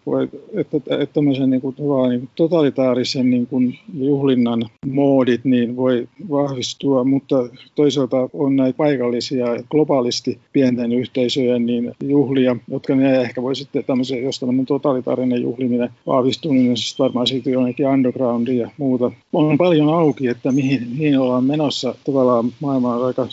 että, 0.60 0.76
että, 0.76 0.96
että 1.02 1.14
tämmöisen 1.14 1.50
niin 1.50 1.60
kuin, 1.60 1.74
niin 2.08 2.20
kuin 2.20 2.30
totalitaarisen 2.34 3.30
niin 3.30 3.46
kuin 3.46 3.78
juhlinnan 3.94 4.62
moodit 4.86 5.44
niin 5.44 5.76
voi 5.76 6.08
vahvistua, 6.30 7.04
mutta 7.04 7.48
toisaalta 7.74 8.28
on 8.32 8.56
näitä 8.56 8.76
paikallisia 8.76 9.46
globaalisti 9.70 10.38
pienten 10.52 10.92
yhteisöjen 10.92 11.66
niin 11.66 11.92
juhlia, 12.02 12.56
jotka 12.70 12.94
ne 12.94 13.20
ehkä 13.20 13.42
voi 13.42 13.56
sitten 13.56 13.84
tämmöisen, 13.84 14.22
jos 14.22 14.40
tämmöinen 14.40 14.66
totalitaarinen 14.66 15.42
juhliminen 15.42 15.90
vahvistuu, 16.06 16.52
niin 16.52 16.76
se 16.76 16.98
varmaan 16.98 17.26
siirtyy 17.26 17.52
jonnekin 17.52 17.86
undergroundiin 17.86 18.58
ja 18.58 18.70
muuta. 18.78 19.12
On 19.32 19.58
paljon 19.58 19.88
auki, 19.88 20.28
että 20.28 20.52
mihin, 20.52 20.88
mihin 20.98 21.18
ollaan 21.18 21.44
menossa 21.44 21.94
tavallaan 22.04 22.52
maailman 22.60 23.04
aika 23.04 23.28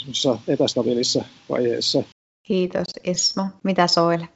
epästabiilissa 0.48 1.26
vaiheessa. 1.50 2.04
Kiitos 2.44 2.88
Ismo. 3.04 3.46
Mitä 3.64 3.88
Soile? 3.88 4.30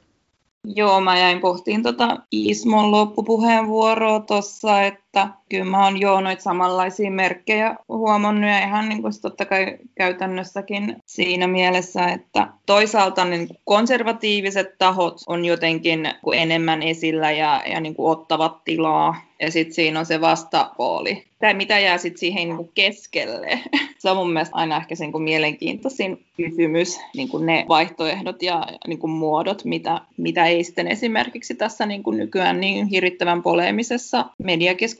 Joo, 0.64 1.00
mä 1.00 1.18
jäin 1.18 1.40
pohtiin 1.40 1.82
tota 1.82 2.18
Ismon 2.32 2.90
loppupuheenvuoroa 2.90 4.20
tuossa, 4.20 4.82
että 4.82 5.07
kyllä 5.48 5.64
mä 5.64 5.84
oon 5.84 6.00
joo 6.00 6.20
noita 6.20 6.42
samanlaisia 6.42 7.10
merkkejä 7.10 7.76
huomannut 7.88 8.50
ja 8.50 8.58
ihan 8.58 8.88
niin 8.88 9.02
kuin 9.02 9.12
totta 9.22 9.44
kai 9.44 9.78
käytännössäkin 9.94 10.96
siinä 11.06 11.46
mielessä, 11.46 12.06
että 12.06 12.48
toisaalta 12.66 13.24
niin 13.24 13.48
konservatiiviset 13.64 14.78
tahot 14.78 15.20
on 15.26 15.44
jotenkin 15.44 16.00
enemmän 16.34 16.82
esillä 16.82 17.30
ja, 17.30 17.62
ja 17.66 17.80
niin 17.80 17.94
kuin 17.94 18.10
ottavat 18.10 18.64
tilaa 18.64 19.14
ja 19.40 19.50
sitten 19.50 19.74
siinä 19.74 20.00
on 20.00 20.06
se 20.06 20.20
vastapuoli. 20.20 21.24
Tai 21.38 21.54
mitä 21.54 21.78
jää 21.78 21.98
sitten 21.98 22.18
siihen 22.18 22.48
niin 22.48 22.56
kuin 22.56 22.70
keskelle. 22.74 23.60
Se 23.98 24.10
on 24.10 24.16
mun 24.16 24.32
mielestä 24.32 24.56
aina 24.56 24.76
ehkä 24.76 24.94
sen 24.94 25.12
kuin 25.12 25.24
mielenkiintoisin 25.24 26.24
kysymys, 26.36 27.00
niin 27.16 27.28
kuin 27.28 27.46
ne 27.46 27.64
vaihtoehdot 27.68 28.42
ja 28.42 28.66
niin 28.86 28.98
kuin 28.98 29.10
muodot, 29.10 29.64
mitä, 29.64 30.00
mitä 30.16 30.46
ei 30.46 30.64
sitten 30.64 30.88
esimerkiksi 30.88 31.54
tässä 31.54 31.86
niin 31.86 32.02
kuin 32.02 32.18
nykyään 32.18 32.60
niin 32.60 32.86
hirvittävän 32.86 33.42
poleemisessa 33.42 34.24
mediakeskustelussa 34.38 34.97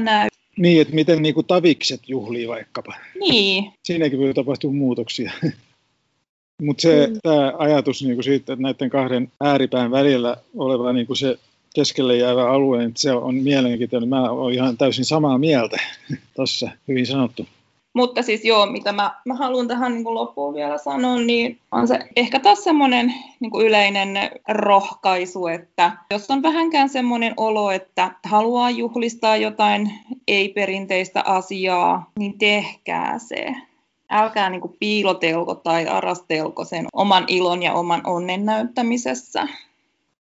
näy. 0.00 0.28
Niin, 0.56 0.82
että 0.82 0.94
miten 0.94 1.22
niin 1.22 1.34
kuin 1.34 1.46
tavikset 1.46 2.08
juhlii 2.08 2.48
vaikkapa. 2.48 2.94
Niin. 3.20 3.72
Siinäkin 3.84 4.18
voi 4.18 4.34
tapahtua 4.34 4.72
muutoksia. 4.72 5.32
Mutta 6.62 6.82
se 6.82 7.06
mm. 7.06 7.18
tämä 7.22 7.52
ajatus 7.58 8.02
niin 8.02 8.14
kuin 8.14 8.24
siitä, 8.24 8.52
että 8.52 8.62
näiden 8.62 8.90
kahden 8.90 9.32
ääripään 9.40 9.90
välillä 9.90 10.36
oleva 10.56 10.92
niin 10.92 11.06
kuin 11.06 11.16
se 11.16 11.38
keskelle 11.74 12.16
jäävä 12.16 12.50
alue, 12.50 12.78
niin 12.78 12.92
se 12.96 13.12
on 13.12 13.34
mielenkiintoinen. 13.34 14.08
Mä 14.08 14.30
olen 14.30 14.54
ihan 14.54 14.76
täysin 14.76 15.04
samaa 15.04 15.38
mieltä 15.38 15.76
tuossa, 16.36 16.70
hyvin 16.88 17.06
sanottu. 17.06 17.46
Mutta 17.98 18.22
siis 18.22 18.44
joo, 18.44 18.66
mitä 18.66 18.92
mä, 18.92 19.14
mä 19.24 19.34
haluan 19.34 19.68
tähän 19.68 19.92
niin 19.92 20.04
kuin 20.04 20.14
loppuun 20.14 20.54
vielä 20.54 20.78
sanoa, 20.78 21.16
niin 21.16 21.58
on 21.72 21.88
se 21.88 21.98
ehkä 22.16 22.40
taas 22.40 22.64
semmoinen 22.64 23.14
niin 23.40 23.50
kuin 23.50 23.66
yleinen 23.66 24.08
rohkaisu, 24.48 25.46
että 25.46 25.92
jos 26.10 26.30
on 26.30 26.42
vähänkään 26.42 26.88
semmoinen 26.88 27.34
olo, 27.36 27.70
että 27.70 28.10
haluaa 28.24 28.70
juhlistaa 28.70 29.36
jotain 29.36 29.92
ei-perinteistä 30.28 31.22
asiaa, 31.22 32.10
niin 32.18 32.38
tehkää 32.38 33.18
se. 33.18 33.54
Älkää 34.10 34.50
niin 34.50 34.60
kuin 34.60 34.76
piilotelko 34.80 35.54
tai 35.54 35.86
arastelko 35.86 36.64
sen 36.64 36.86
oman 36.92 37.24
ilon 37.28 37.62
ja 37.62 37.72
oman 37.72 38.00
onnen 38.04 38.44
näyttämisessä. 38.44 39.48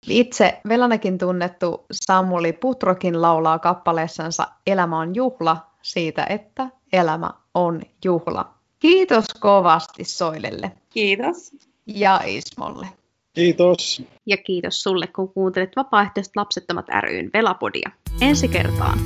Itse 0.08 0.60
Velanakin 0.68 1.18
tunnettu 1.18 1.84
Samuli 1.92 2.52
Putrokin 2.52 3.22
laulaa 3.22 3.58
kappaleessansa 3.58 4.48
Elämä 4.66 4.98
on 4.98 5.14
juhla 5.14 5.56
siitä, 5.82 6.26
että 6.28 6.68
elämä 6.92 7.39
on 7.54 7.82
juhla. 8.04 8.54
Kiitos 8.78 9.26
kovasti 9.40 10.04
Soilelle. 10.04 10.72
Kiitos. 10.90 11.50
Ja 11.86 12.20
Ismolle. 12.26 12.86
Kiitos. 13.34 14.02
Ja 14.26 14.36
kiitos 14.36 14.82
sulle, 14.82 15.06
kun 15.06 15.32
kuuntelet 15.32 15.76
Vapaaehtoiset 15.76 16.36
lapsettomat 16.36 16.86
ryn 17.00 17.30
Velapodia. 17.34 17.90
Ensi 18.20 18.48
kertaan. 18.48 18.98